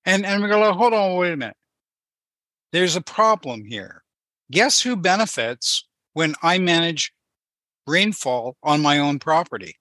And 0.05 0.25
and 0.25 0.41
we 0.43 0.49
go, 0.49 0.63
"Oh, 0.63 0.73
hold 0.73 0.93
on, 0.93 1.15
wait 1.17 1.33
a 1.33 1.37
minute. 1.37 1.55
There's 2.71 2.95
a 2.95 3.01
problem 3.01 3.63
here. 3.65 4.03
Guess 4.51 4.81
who 4.81 4.95
benefits 4.95 5.85
when 6.13 6.35
I 6.43 6.59
manage 6.59 7.13
rainfall 7.87 8.55
on 8.63 8.81
my 8.81 8.99
own 8.99 9.19
property? 9.19 9.75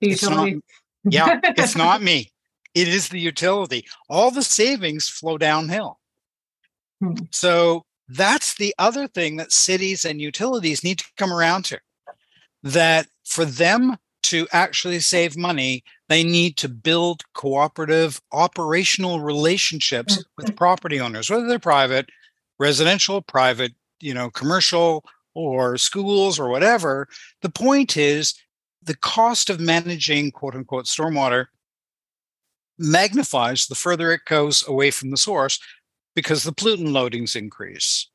The 0.00 0.10
It's 0.10 0.22
not- 0.22 0.30
utility. 0.48 0.60
Yeah, 1.04 1.40
it's 1.44 1.76
not 1.76 2.02
me. 2.10 2.32
It 2.74 2.88
is 2.88 3.08
the 3.08 3.20
utility. 3.20 3.86
All 4.08 4.30
the 4.30 4.42
savings 4.42 5.08
flow 5.08 5.36
downhill. 5.38 5.98
Hmm. 7.02 7.14
So 7.30 7.84
that's 8.08 8.54
the 8.56 8.74
other 8.78 9.08
thing 9.08 9.36
that 9.36 9.52
cities 9.52 10.04
and 10.04 10.20
utilities 10.20 10.84
need 10.84 10.98
to 10.98 11.04
come 11.16 11.32
around 11.32 11.64
to. 11.66 11.80
That 12.62 13.06
for 13.24 13.44
them 13.44 13.96
to 14.24 14.46
actually 14.52 15.00
save 15.00 15.36
money, 15.36 15.82
They 16.08 16.22
need 16.22 16.56
to 16.58 16.68
build 16.68 17.22
cooperative 17.34 18.20
operational 18.32 19.20
relationships 19.20 20.22
with 20.36 20.46
mm-hmm. 20.46 20.56
property 20.56 21.00
owners, 21.00 21.30
whether 21.30 21.46
they're 21.48 21.58
private, 21.58 22.10
residential, 22.58 23.22
private, 23.22 23.72
you 24.00 24.14
know, 24.14 24.30
commercial, 24.30 25.04
or 25.34 25.78
schools 25.78 26.38
or 26.38 26.48
whatever. 26.48 27.08
The 27.40 27.50
point 27.50 27.96
is 27.96 28.34
the 28.82 28.96
cost 28.96 29.48
of 29.50 29.58
managing 29.58 30.32
quote 30.32 30.54
unquote 30.54 30.84
stormwater 30.84 31.46
magnifies 32.78 33.66
the 33.66 33.74
further 33.74 34.12
it 34.12 34.22
goes 34.26 34.66
away 34.68 34.90
from 34.90 35.10
the 35.10 35.16
source 35.16 35.58
because 36.14 36.44
the 36.44 36.52
pollutant 36.52 36.88
loadings 36.88 37.36
increase. 37.36 38.08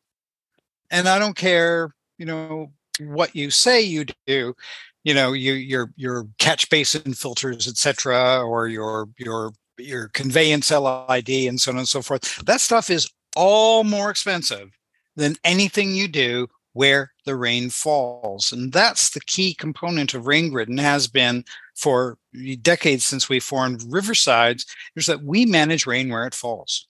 And 0.90 1.08
I 1.08 1.20
don't 1.20 1.36
care, 1.36 1.94
you 2.18 2.26
know, 2.26 2.72
what 3.00 3.36
you 3.36 3.52
say 3.52 3.82
you 3.82 4.06
do, 4.26 4.56
you 5.04 5.14
know, 5.14 5.34
you, 5.34 5.54
your 5.54 5.92
your 5.96 6.28
catch 6.40 6.70
basin 6.70 7.14
filters, 7.14 7.68
etc., 7.68 8.42
or 8.44 8.68
your 8.68 9.10
your 9.18 9.54
your 9.78 10.08
conveyance 10.10 10.72
LID 10.72 11.30
and 11.30 11.60
so 11.60 11.72
on 11.72 11.78
and 11.78 11.88
so 11.88 12.02
forth. 12.02 12.44
That 12.46 12.62
stuff 12.62 12.90
is 12.90 13.10
all 13.36 13.84
more 13.84 14.10
expensive 14.10 14.72
than 15.16 15.36
anything 15.44 15.94
you 15.94 16.08
do 16.08 16.48
where 16.74 17.12
the 17.26 17.36
rain 17.36 17.70
falls. 17.70 18.52
And 18.52 18.72
that's 18.72 19.10
the 19.10 19.20
key 19.22 19.54
component 19.54 20.14
of 20.14 20.26
RainGrid 20.26 20.68
and 20.68 20.80
has 20.80 21.08
been 21.08 21.44
for 21.76 22.18
decades 22.62 23.06
since 23.06 23.28
we 23.30 23.40
formed 23.40 23.82
Riversides, 23.82 24.66
is 24.96 25.08
that 25.08 25.24
we 25.24 25.46
manage 25.46 25.88
rain 25.88 26.10
where 26.10 26.28
it 26.28 26.36
falls. 26.36 26.86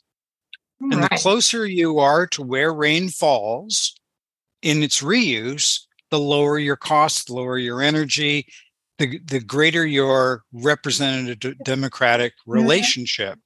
And 0.79 1.03
the 1.03 1.09
closer 1.17 1.65
you 1.65 1.99
are 1.99 2.27
to 2.27 2.43
where 2.43 2.73
rain 2.73 3.09
falls 3.09 3.95
in 4.61 4.83
its 4.83 5.01
reuse, 5.01 5.81
the 6.11 6.19
lower 6.19 6.59
your 6.59 6.75
costs, 6.75 7.25
the 7.25 7.33
lower 7.33 7.57
your 7.57 7.81
energy, 7.81 8.47
the, 8.97 9.19
the 9.25 9.39
greater 9.39 9.85
your 9.85 10.43
representative 10.51 11.55
democratic 11.63 12.33
mm-hmm. 12.33 12.53
relationship. 12.53 13.33
Mm-hmm. 13.33 13.39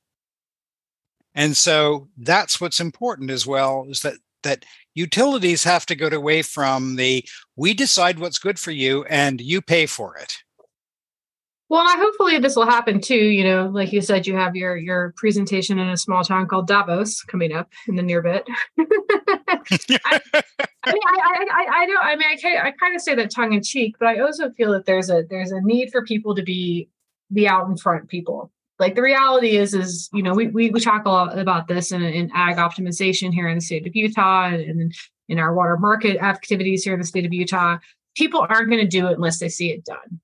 And 1.33 1.57
so 1.57 2.09
that's 2.17 2.59
what's 2.59 2.79
important 2.79 3.31
as 3.31 3.47
well 3.47 3.85
is 3.89 4.01
that 4.01 4.15
that 4.43 4.65
utilities 4.95 5.63
have 5.63 5.85
to 5.85 5.95
go 5.95 6.07
away 6.07 6.41
from 6.41 6.95
the 6.95 7.23
we 7.55 7.73
decide 7.73 8.19
what's 8.19 8.39
good 8.39 8.59
for 8.59 8.71
you 8.71 9.03
and 9.05 9.39
you 9.39 9.61
pay 9.61 9.85
for 9.85 10.17
it 10.17 10.33
well 11.71 11.85
hopefully 11.97 12.37
this 12.37 12.55
will 12.55 12.65
happen 12.65 12.99
too 12.99 13.15
you 13.15 13.43
know 13.43 13.67
like 13.73 13.91
you 13.91 14.01
said 14.01 14.27
you 14.27 14.35
have 14.35 14.55
your 14.55 14.75
your 14.75 15.13
presentation 15.15 15.79
in 15.79 15.89
a 15.89 15.97
small 15.97 16.23
town 16.23 16.47
called 16.47 16.67
davos 16.67 17.21
coming 17.23 17.53
up 17.53 17.71
in 17.87 17.95
the 17.95 18.03
near 18.03 18.21
bit. 18.21 18.45
I, 18.77 20.19
I, 20.83 20.91
mean 20.91 21.01
I, 21.07 21.45
I 21.51 21.67
i 21.71 21.85
don't 21.85 22.03
i 22.03 22.15
mean 22.15 22.27
i, 22.27 22.67
I 22.67 22.71
kind 22.71 22.95
of 22.95 23.01
say 23.01 23.15
that 23.15 23.31
tongue 23.31 23.53
in 23.53 23.63
cheek 23.63 23.95
but 23.99 24.07
i 24.07 24.19
also 24.19 24.51
feel 24.51 24.71
that 24.73 24.85
there's 24.85 25.09
a 25.09 25.23
there's 25.29 25.51
a 25.51 25.61
need 25.61 25.91
for 25.91 26.03
people 26.03 26.35
to 26.35 26.43
be 26.43 26.89
be 27.31 27.47
out 27.47 27.67
in 27.67 27.77
front 27.77 28.07
people. 28.09 28.51
Like 28.79 28.95
the 28.95 29.01
reality 29.01 29.57
is 29.57 29.73
is 29.73 30.09
you 30.13 30.23
know 30.23 30.33
we 30.33 30.47
we, 30.47 30.71
we 30.71 30.79
talk 30.79 31.05
a 31.05 31.09
lot 31.09 31.37
about 31.37 31.67
this 31.67 31.91
in, 31.91 32.01
in 32.01 32.31
ag 32.33 32.57
optimization 32.57 33.31
here 33.31 33.47
in 33.47 33.55
the 33.55 33.61
state 33.61 33.85
of 33.85 33.95
utah 33.95 34.47
and 34.47 34.93
in 35.29 35.39
our 35.39 35.53
water 35.53 35.77
market 35.77 36.17
activities 36.17 36.83
here 36.83 36.93
in 36.93 36.99
the 36.99 37.05
state 37.05 37.25
of 37.25 37.33
utah. 37.33 37.77
People 38.15 38.45
aren't 38.49 38.69
going 38.69 38.81
to 38.81 38.87
do 38.87 39.07
it 39.07 39.13
unless 39.13 39.39
they 39.39 39.49
see 39.49 39.71
it 39.71 39.85
done 39.85 40.19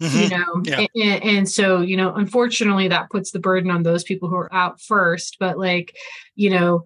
mm-hmm. 0.00 0.18
you 0.18 0.28
know 0.28 0.86
yeah. 0.94 1.14
and, 1.14 1.24
and 1.24 1.48
so 1.48 1.80
you 1.80 1.96
know 1.96 2.14
unfortunately 2.14 2.88
that 2.88 3.10
puts 3.10 3.30
the 3.30 3.38
burden 3.38 3.70
on 3.70 3.82
those 3.82 4.04
people 4.04 4.28
who 4.28 4.36
are 4.36 4.52
out 4.52 4.80
first 4.80 5.36
but 5.38 5.58
like 5.58 5.96
you 6.34 6.50
know 6.50 6.84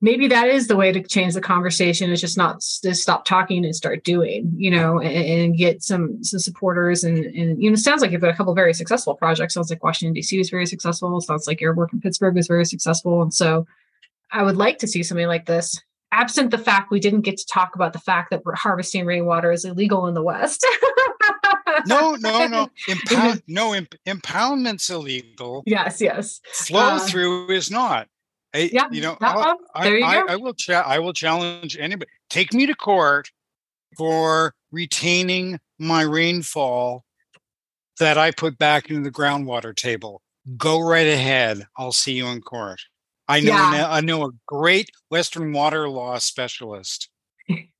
maybe 0.00 0.28
that 0.28 0.48
is 0.48 0.68
the 0.68 0.76
way 0.76 0.92
to 0.92 1.02
change 1.02 1.34
the 1.34 1.40
conversation 1.40 2.10
is 2.10 2.20
just 2.20 2.36
not 2.36 2.60
to 2.60 2.94
stop 2.94 3.24
talking 3.24 3.64
and 3.64 3.74
start 3.74 4.04
doing 4.04 4.52
you 4.56 4.70
know 4.70 5.00
and, 5.00 5.42
and, 5.42 5.56
get 5.56 5.82
some 5.82 6.22
some 6.22 6.38
supporters 6.38 7.04
and 7.04 7.24
and 7.24 7.62
you 7.62 7.68
know 7.68 7.76
sounds 7.76 8.00
like 8.00 8.10
you've 8.10 8.20
got 8.20 8.30
a 8.30 8.36
couple 8.36 8.54
very 8.54 8.74
successful 8.74 9.14
projects 9.14 9.54
sounds 9.54 9.70
like 9.70 9.82
washington 9.82 10.14
dc 10.14 10.36
was 10.38 10.50
very 10.50 10.66
successful 10.66 11.20
sounds 11.20 11.46
like 11.46 11.60
your 11.60 11.74
work 11.74 11.92
in 11.92 12.00
pittsburgh 12.00 12.34
was 12.34 12.46
very 12.46 12.64
successful 12.64 13.22
and 13.22 13.34
so 13.34 13.66
i 14.30 14.42
would 14.42 14.56
like 14.56 14.78
to 14.78 14.86
see 14.86 15.02
something 15.02 15.26
like 15.26 15.46
this 15.46 15.80
absent 16.12 16.50
the 16.50 16.58
fact 16.58 16.90
we 16.90 17.00
didn't 17.00 17.22
get 17.22 17.36
to 17.36 17.46
talk 17.46 17.74
about 17.74 17.92
the 17.92 17.98
fact 17.98 18.30
that 18.30 18.42
harvesting 18.54 19.04
rainwater 19.04 19.52
is 19.52 19.64
illegal 19.64 20.06
in 20.06 20.14
the 20.14 20.22
west 20.22 20.66
no 21.86 22.16
no 22.16 22.46
no 22.46 22.68
Impound, 22.88 23.42
no 23.46 23.74
imp- 23.74 23.94
impoundment's 24.06 24.90
illegal 24.90 25.62
yes 25.66 26.00
yes 26.00 26.40
flow 26.52 26.96
uh, 26.96 26.98
through 27.00 27.50
is 27.50 27.70
not 27.70 28.08
I, 28.54 28.70
yeah, 28.72 28.88
you 28.90 29.02
know, 29.02 29.16
I, 29.20 29.88
you 29.88 30.04
I, 30.04 30.24
I, 30.30 30.36
will 30.36 30.54
cha- 30.54 30.82
I 30.86 30.98
will 30.98 31.12
challenge 31.12 31.76
anybody. 31.78 32.10
Take 32.30 32.54
me 32.54 32.64
to 32.66 32.74
court 32.74 33.30
for 33.96 34.54
retaining 34.72 35.60
my 35.78 36.02
rainfall 36.02 37.04
that 37.98 38.16
I 38.16 38.30
put 38.30 38.58
back 38.58 38.90
into 38.90 39.02
the 39.02 39.10
groundwater 39.10 39.74
table. 39.74 40.22
Go 40.56 40.80
right 40.80 41.06
ahead. 41.06 41.66
I'll 41.76 41.92
see 41.92 42.14
you 42.14 42.26
in 42.28 42.40
court. 42.40 42.80
I 43.28 43.40
know 43.40 43.52
yeah. 43.52 43.86
I 43.90 44.00
know 44.00 44.24
a 44.24 44.30
great 44.46 44.90
Western 45.10 45.52
water 45.52 45.88
law 45.88 46.16
specialist 46.18 47.10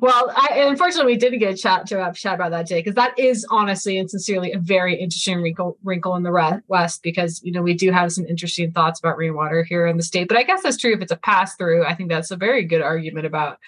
well, 0.00 0.32
I, 0.36 0.64
unfortunately, 0.68 1.12
we 1.12 1.18
didn't 1.18 1.40
get 1.40 1.54
a 1.54 1.56
chat 1.56 1.86
to 1.86 2.12
chat 2.14 2.34
about 2.34 2.50
that 2.52 2.66
today 2.66 2.80
because 2.80 2.94
that 2.94 3.18
is 3.18 3.46
honestly 3.50 3.98
and 3.98 4.08
sincerely 4.08 4.52
a 4.52 4.58
very 4.58 4.94
interesting 4.94 5.40
wrinkle 5.40 5.76
wrinkle 5.82 6.14
in 6.16 6.22
the 6.22 6.62
West 6.68 7.02
because 7.02 7.42
you 7.42 7.52
know 7.52 7.62
we 7.62 7.74
do 7.74 7.90
have 7.90 8.12
some 8.12 8.26
interesting 8.26 8.70
thoughts 8.70 8.98
about 9.00 9.16
rainwater 9.16 9.64
here 9.64 9.86
in 9.86 9.96
the 9.96 10.02
state. 10.02 10.28
But 10.28 10.36
I 10.36 10.42
guess 10.44 10.62
that's 10.62 10.76
true 10.76 10.92
if 10.92 11.00
it's 11.00 11.12
a 11.12 11.16
pass 11.16 11.56
through. 11.56 11.84
I 11.84 11.94
think 11.94 12.10
that's 12.10 12.30
a 12.30 12.36
very 12.36 12.64
good 12.64 12.82
argument 12.82 13.26
about 13.26 13.58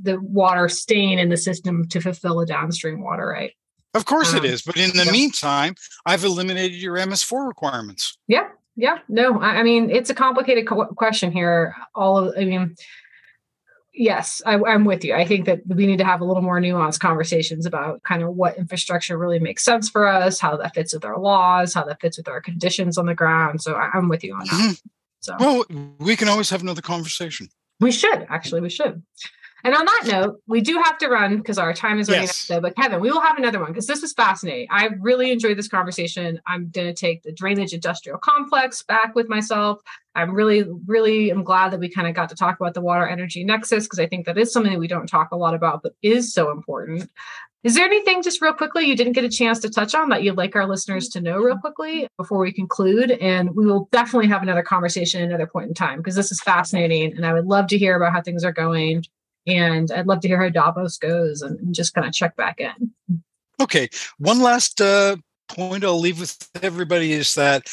the 0.00 0.20
water 0.20 0.68
staying 0.68 1.18
in 1.18 1.28
the 1.28 1.36
system 1.36 1.86
to 1.88 2.00
fulfill 2.00 2.40
a 2.40 2.46
downstream 2.46 3.02
water 3.02 3.26
right. 3.26 3.52
Of 3.92 4.04
course 4.04 4.32
um, 4.32 4.38
it 4.38 4.44
is, 4.44 4.62
but 4.62 4.76
in 4.76 4.90
the 4.96 5.04
yeah. 5.04 5.10
meantime, 5.10 5.74
I've 6.06 6.22
eliminated 6.22 6.80
your 6.80 6.96
MS4 6.96 7.48
requirements. 7.48 8.16
Yeah, 8.28 8.48
yeah, 8.76 8.98
no, 9.08 9.40
I, 9.40 9.56
I 9.56 9.62
mean 9.64 9.90
it's 9.90 10.10
a 10.10 10.14
complicated 10.14 10.66
co- 10.66 10.86
question 10.86 11.32
here. 11.32 11.74
All 11.94 12.16
of, 12.16 12.34
I 12.38 12.44
mean 12.44 12.76
yes, 13.92 14.42
I, 14.46 14.54
am 14.54 14.84
with 14.84 15.04
you. 15.04 15.14
I 15.14 15.24
think 15.24 15.46
that 15.46 15.60
we 15.66 15.86
need 15.86 15.98
to 15.98 16.04
have 16.04 16.20
a 16.20 16.24
little 16.24 16.42
more 16.42 16.60
nuanced 16.60 17.00
conversations 17.00 17.66
about 17.66 18.02
kind 18.02 18.22
of 18.22 18.34
what 18.34 18.56
infrastructure 18.56 19.18
really 19.18 19.38
makes 19.38 19.64
sense 19.64 19.88
for 19.88 20.06
us, 20.06 20.38
how 20.38 20.56
that 20.56 20.74
fits 20.74 20.92
with 20.92 21.04
our 21.04 21.18
laws, 21.18 21.74
how 21.74 21.84
that 21.84 22.00
fits 22.00 22.16
with 22.16 22.28
our 22.28 22.40
conditions 22.40 22.98
on 22.98 23.06
the 23.06 23.14
ground. 23.14 23.62
So 23.62 23.74
I, 23.74 23.90
am 23.94 24.08
with 24.08 24.24
you 24.24 24.34
on 24.34 24.40
that. 24.40 24.50
Mm-hmm. 24.50 24.72
So 25.20 25.36
well, 25.38 25.96
we 25.98 26.16
can 26.16 26.28
always 26.28 26.50
have 26.50 26.62
another 26.62 26.82
conversation. 26.82 27.48
We 27.78 27.92
should 27.92 28.26
actually. 28.28 28.60
We 28.60 28.70
should. 28.70 29.02
And 29.64 29.74
on 29.74 29.84
that 29.84 30.02
note, 30.06 30.40
we 30.46 30.60
do 30.60 30.80
have 30.82 30.98
to 30.98 31.08
run 31.08 31.38
because 31.38 31.58
our 31.58 31.72
time 31.72 31.98
is 31.98 32.08
running 32.08 32.24
yes. 32.24 32.50
out. 32.50 32.62
But 32.62 32.76
Kevin, 32.76 33.00
we 33.00 33.10
will 33.10 33.20
have 33.20 33.38
another 33.38 33.60
one 33.60 33.68
because 33.68 33.86
this 33.86 34.02
was 34.02 34.12
fascinating. 34.12 34.68
I 34.70 34.90
really 35.00 35.30
enjoyed 35.30 35.58
this 35.58 35.68
conversation. 35.68 36.40
I'm 36.46 36.70
going 36.70 36.86
to 36.86 36.94
take 36.94 37.22
the 37.22 37.32
drainage 37.32 37.72
industrial 37.72 38.18
complex 38.18 38.82
back 38.82 39.14
with 39.14 39.28
myself. 39.28 39.80
I'm 40.14 40.34
really, 40.34 40.64
really, 40.86 41.30
am 41.30 41.44
glad 41.44 41.72
that 41.72 41.80
we 41.80 41.88
kind 41.88 42.08
of 42.08 42.14
got 42.14 42.28
to 42.30 42.34
talk 42.34 42.58
about 42.58 42.74
the 42.74 42.80
water 42.80 43.06
energy 43.06 43.44
nexus 43.44 43.84
because 43.84 43.98
I 43.98 44.06
think 44.06 44.26
that 44.26 44.38
is 44.38 44.52
something 44.52 44.72
that 44.72 44.78
we 44.78 44.88
don't 44.88 45.06
talk 45.06 45.30
a 45.32 45.36
lot 45.36 45.54
about, 45.54 45.82
but 45.82 45.92
is 46.02 46.32
so 46.32 46.50
important. 46.50 47.10
Is 47.62 47.74
there 47.74 47.84
anything 47.84 48.22
just 48.22 48.40
real 48.40 48.54
quickly 48.54 48.86
you 48.86 48.96
didn't 48.96 49.12
get 49.12 49.24
a 49.24 49.28
chance 49.28 49.58
to 49.60 49.68
touch 49.68 49.94
on 49.94 50.08
that 50.08 50.22
you'd 50.22 50.38
like 50.38 50.56
our 50.56 50.66
listeners 50.66 51.08
to 51.10 51.20
know 51.20 51.36
real 51.36 51.58
quickly 51.58 52.08
before 52.16 52.38
we 52.38 52.52
conclude? 52.52 53.10
And 53.10 53.54
we 53.54 53.66
will 53.66 53.86
definitely 53.92 54.28
have 54.28 54.42
another 54.42 54.62
conversation 54.62 55.22
another 55.22 55.46
point 55.46 55.68
in 55.68 55.74
time 55.74 55.98
because 55.98 56.14
this 56.14 56.32
is 56.32 56.40
fascinating 56.40 57.14
and 57.14 57.26
I 57.26 57.34
would 57.34 57.44
love 57.44 57.66
to 57.68 57.78
hear 57.78 57.96
about 57.96 58.14
how 58.14 58.22
things 58.22 58.44
are 58.44 58.52
going 58.52 59.04
and 59.50 59.90
I'd 59.90 60.06
love 60.06 60.20
to 60.20 60.28
hear 60.28 60.40
how 60.40 60.48
Davos 60.48 60.98
goes 60.98 61.42
and, 61.42 61.74
just 61.74 61.94
kind 61.94 62.06
of 62.06 62.12
check 62.12 62.36
back 62.36 62.60
in. 62.60 62.92
Okay, 63.60 63.88
one 64.18 64.40
last 64.40 64.80
uh, 64.80 65.16
point 65.48 65.84
I'll 65.84 65.98
leave 65.98 66.20
with 66.20 66.48
everybody 66.62 67.12
is 67.12 67.34
that 67.34 67.68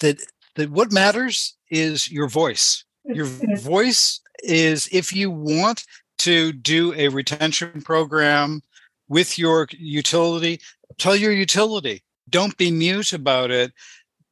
that 0.00 0.18
that 0.56 0.70
what 0.70 0.92
matters 0.92 1.56
is 1.70 2.10
your 2.10 2.28
voice. 2.28 2.84
Your 3.04 3.26
voice 3.58 4.20
is 4.42 4.88
if 4.92 5.12
you 5.12 5.30
want 5.30 5.84
to 6.18 6.52
do 6.52 6.94
a 6.94 7.08
retention 7.08 7.82
program 7.82 8.62
with 9.08 9.38
your 9.38 9.68
utility, 9.72 10.60
tell 10.98 11.16
your 11.16 11.32
utility. 11.32 12.02
Don't 12.30 12.56
be 12.56 12.70
mute 12.70 13.12
about 13.12 13.50
it. 13.50 13.72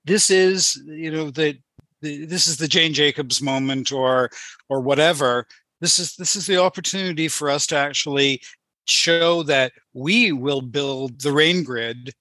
This 0.04 0.30
is, 0.30 0.80
you 0.86 1.11
know, 1.11 1.30
the, 1.30 1.58
the 2.00 2.24
this 2.24 2.46
is 2.46 2.56
the 2.56 2.68
Jane 2.68 2.94
Jacobs 2.94 3.42
moment 3.42 3.92
or 3.92 4.30
or 4.68 4.80
whatever 4.80 5.46
this 5.80 5.98
is 5.98 6.16
this 6.16 6.36
is 6.36 6.46
the 6.46 6.58
opportunity 6.58 7.28
for 7.28 7.50
us 7.50 7.66
to 7.68 7.76
actually 7.76 8.42
show 8.86 9.42
that 9.44 9.72
we 9.94 10.32
will 10.32 10.60
build 10.60 11.20
the 11.20 11.32
rain 11.32 11.62
grid 11.62 12.12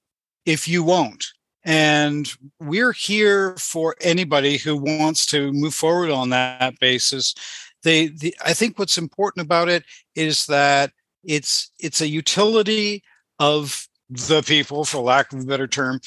if 0.46 0.68
you 0.68 0.82
won't. 0.82 1.24
And 1.64 2.32
we're 2.58 2.92
here 2.92 3.54
for 3.56 3.94
anybody 4.00 4.56
who 4.56 4.76
wants 4.76 5.26
to 5.26 5.52
move 5.52 5.74
forward 5.74 6.10
on 6.10 6.30
that 6.30 6.78
basis. 6.80 7.34
They 7.82 8.08
the, 8.08 8.34
i 8.44 8.52
think 8.52 8.78
what's 8.78 8.98
important 8.98 9.44
about 9.44 9.68
it 9.68 9.84
is 10.14 10.46
that 10.46 10.92
it's 11.24 11.70
it's 11.78 12.00
a 12.00 12.08
utility 12.08 13.02
of 13.38 13.86
the 14.08 14.42
people 14.42 14.84
for 14.84 15.00
lack 15.00 15.32
of 15.32 15.40
a 15.40 15.44
better 15.44 15.66
term 15.66 16.00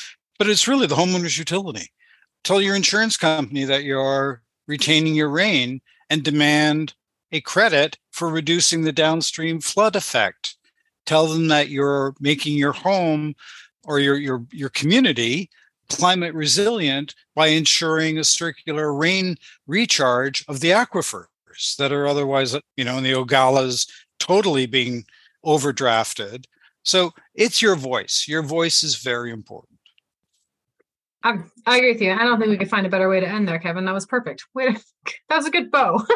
but 0.43 0.49
it's 0.49 0.67
really 0.67 0.87
the 0.87 0.95
homeowner's 0.95 1.37
utility. 1.37 1.87
Tell 2.43 2.61
your 2.61 2.75
insurance 2.75 3.17
company 3.17 3.63
that 3.65 3.83
you're 3.83 4.41
retaining 4.67 5.15
your 5.15 5.29
rain 5.29 5.81
and 6.09 6.23
demand 6.23 6.93
a 7.33 7.41
credit 7.41 7.97
for 8.11 8.29
reducing 8.29 8.83
the 8.83 8.93
downstream 8.93 9.59
flood 9.59 9.95
effect. 9.97 10.55
Tell 11.05 11.27
them 11.27 11.49
that 11.49 11.69
you're 11.69 12.15
making 12.21 12.57
your 12.57 12.71
home 12.71 13.35
or 13.83 13.99
your 13.99 14.15
your 14.15 14.45
your 14.51 14.69
community 14.69 15.49
climate 15.89 16.33
resilient 16.33 17.13
by 17.35 17.47
ensuring 17.47 18.17
a 18.17 18.23
circular 18.23 18.93
rain 18.93 19.35
recharge 19.67 20.45
of 20.47 20.61
the 20.61 20.69
aquifers 20.69 21.27
that 21.77 21.91
are 21.91 22.07
otherwise, 22.07 22.55
you 22.77 22.85
know, 22.85 22.97
in 22.97 23.03
the 23.03 23.11
Ogalas 23.11 23.89
totally 24.19 24.65
being 24.65 25.03
overdrafted. 25.45 26.45
So 26.83 27.11
it's 27.35 27.61
your 27.61 27.75
voice. 27.75 28.25
Your 28.27 28.43
voice 28.43 28.83
is 28.83 28.95
very 28.95 29.31
important. 29.31 29.72
I, 31.23 31.37
I 31.65 31.77
agree 31.77 31.93
with 31.93 32.01
you. 32.01 32.11
I 32.11 32.23
don't 32.23 32.37
think 32.39 32.49
we 32.49 32.57
could 32.57 32.69
find 32.69 32.85
a 32.85 32.89
better 32.89 33.07
way 33.09 33.19
to 33.21 33.27
end 33.27 33.47
there, 33.47 33.59
Kevin. 33.59 33.85
That 33.85 33.93
was 33.93 34.05
perfect. 34.05 34.45
Wait, 34.53 34.77
that 35.29 35.37
was 35.37 35.45
a 35.45 35.51
good 35.51 35.71
bow. 35.71 36.05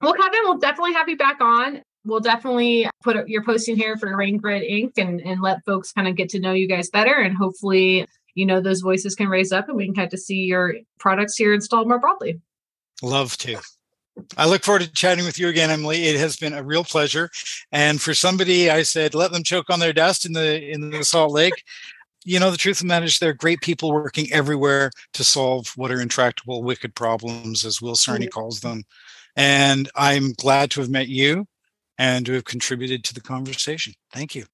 well, 0.00 0.14
Kevin, 0.14 0.40
we'll 0.42 0.58
definitely 0.58 0.94
have 0.94 1.08
you 1.08 1.16
back 1.16 1.40
on. 1.40 1.82
We'll 2.04 2.20
definitely 2.20 2.88
put 3.02 3.28
your 3.28 3.44
posting 3.44 3.76
here 3.76 3.96
for 3.96 4.16
Rain 4.16 4.38
Grid 4.38 4.62
Inc. 4.62 4.96
and, 4.96 5.20
and 5.20 5.42
let 5.42 5.64
folks 5.64 5.92
kind 5.92 6.08
of 6.08 6.16
get 6.16 6.30
to 6.30 6.40
know 6.40 6.52
you 6.52 6.66
guys 6.66 6.88
better. 6.88 7.14
And 7.14 7.36
hopefully, 7.36 8.06
you 8.34 8.46
know, 8.46 8.60
those 8.60 8.80
voices 8.80 9.14
can 9.14 9.28
raise 9.28 9.52
up 9.52 9.68
and 9.68 9.76
we 9.76 9.84
can 9.84 9.92
get 9.92 10.10
to 10.10 10.18
see 10.18 10.44
your 10.44 10.74
products 10.98 11.36
here 11.36 11.52
installed 11.52 11.88
more 11.88 11.98
broadly. 11.98 12.40
Love 13.02 13.36
to. 13.38 13.58
I 14.36 14.46
look 14.46 14.64
forward 14.64 14.82
to 14.82 14.92
chatting 14.92 15.24
with 15.24 15.38
you 15.38 15.48
again, 15.48 15.70
Emily. 15.70 16.04
It 16.04 16.18
has 16.18 16.36
been 16.36 16.52
a 16.52 16.62
real 16.62 16.84
pleasure. 16.84 17.30
And 17.70 18.00
for 18.00 18.14
somebody, 18.14 18.70
I 18.70 18.82
said, 18.82 19.14
let 19.14 19.32
them 19.32 19.42
choke 19.42 19.70
on 19.70 19.80
their 19.80 19.92
dust 19.92 20.26
in 20.26 20.32
the 20.32 20.70
in 20.70 20.90
the 20.90 21.04
Salt 21.04 21.32
Lake. 21.32 21.64
You 22.24 22.38
know, 22.38 22.50
the 22.50 22.58
truth 22.58 22.78
of 22.78 22.80
the 22.82 22.86
matter 22.88 23.06
is, 23.06 23.18
there 23.18 23.30
are 23.30 23.34
great 23.34 23.62
people 23.62 23.92
working 23.92 24.30
everywhere 24.30 24.90
to 25.14 25.24
solve 25.24 25.72
what 25.76 25.90
are 25.90 26.00
intractable, 26.00 26.62
wicked 26.62 26.94
problems, 26.94 27.64
as 27.64 27.80
Will 27.80 27.94
Sarni 27.94 28.24
mm-hmm. 28.24 28.28
calls 28.28 28.60
them. 28.60 28.84
And 29.36 29.88
I'm 29.94 30.32
glad 30.32 30.70
to 30.72 30.80
have 30.80 30.90
met 30.90 31.08
you 31.08 31.46
and 31.96 32.26
to 32.26 32.32
have 32.34 32.44
contributed 32.44 33.04
to 33.04 33.14
the 33.14 33.20
conversation. 33.20 33.94
Thank 34.12 34.34
you. 34.34 34.44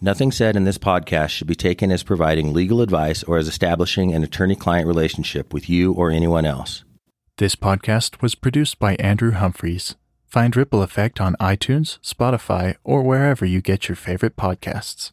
Nothing 0.00 0.32
said 0.32 0.56
in 0.56 0.64
this 0.64 0.78
podcast 0.78 1.30
should 1.30 1.46
be 1.46 1.54
taken 1.54 1.92
as 1.92 2.02
providing 2.02 2.52
legal 2.52 2.80
advice 2.80 3.22
or 3.22 3.38
as 3.38 3.46
establishing 3.46 4.12
an 4.12 4.24
attorney 4.24 4.56
client 4.56 4.86
relationship 4.86 5.54
with 5.54 5.68
you 5.68 5.92
or 5.92 6.10
anyone 6.10 6.44
else. 6.44 6.82
This 7.38 7.54
podcast 7.54 8.20
was 8.20 8.34
produced 8.34 8.78
by 8.78 8.96
Andrew 8.96 9.30
Humphreys. 9.30 9.94
Find 10.26 10.56
Ripple 10.56 10.82
Effect 10.82 11.20
on 11.20 11.36
iTunes, 11.40 12.00
Spotify, 12.00 12.76
or 12.82 13.02
wherever 13.02 13.44
you 13.44 13.60
get 13.60 13.88
your 13.88 13.96
favorite 13.96 14.36
podcasts. 14.36 15.12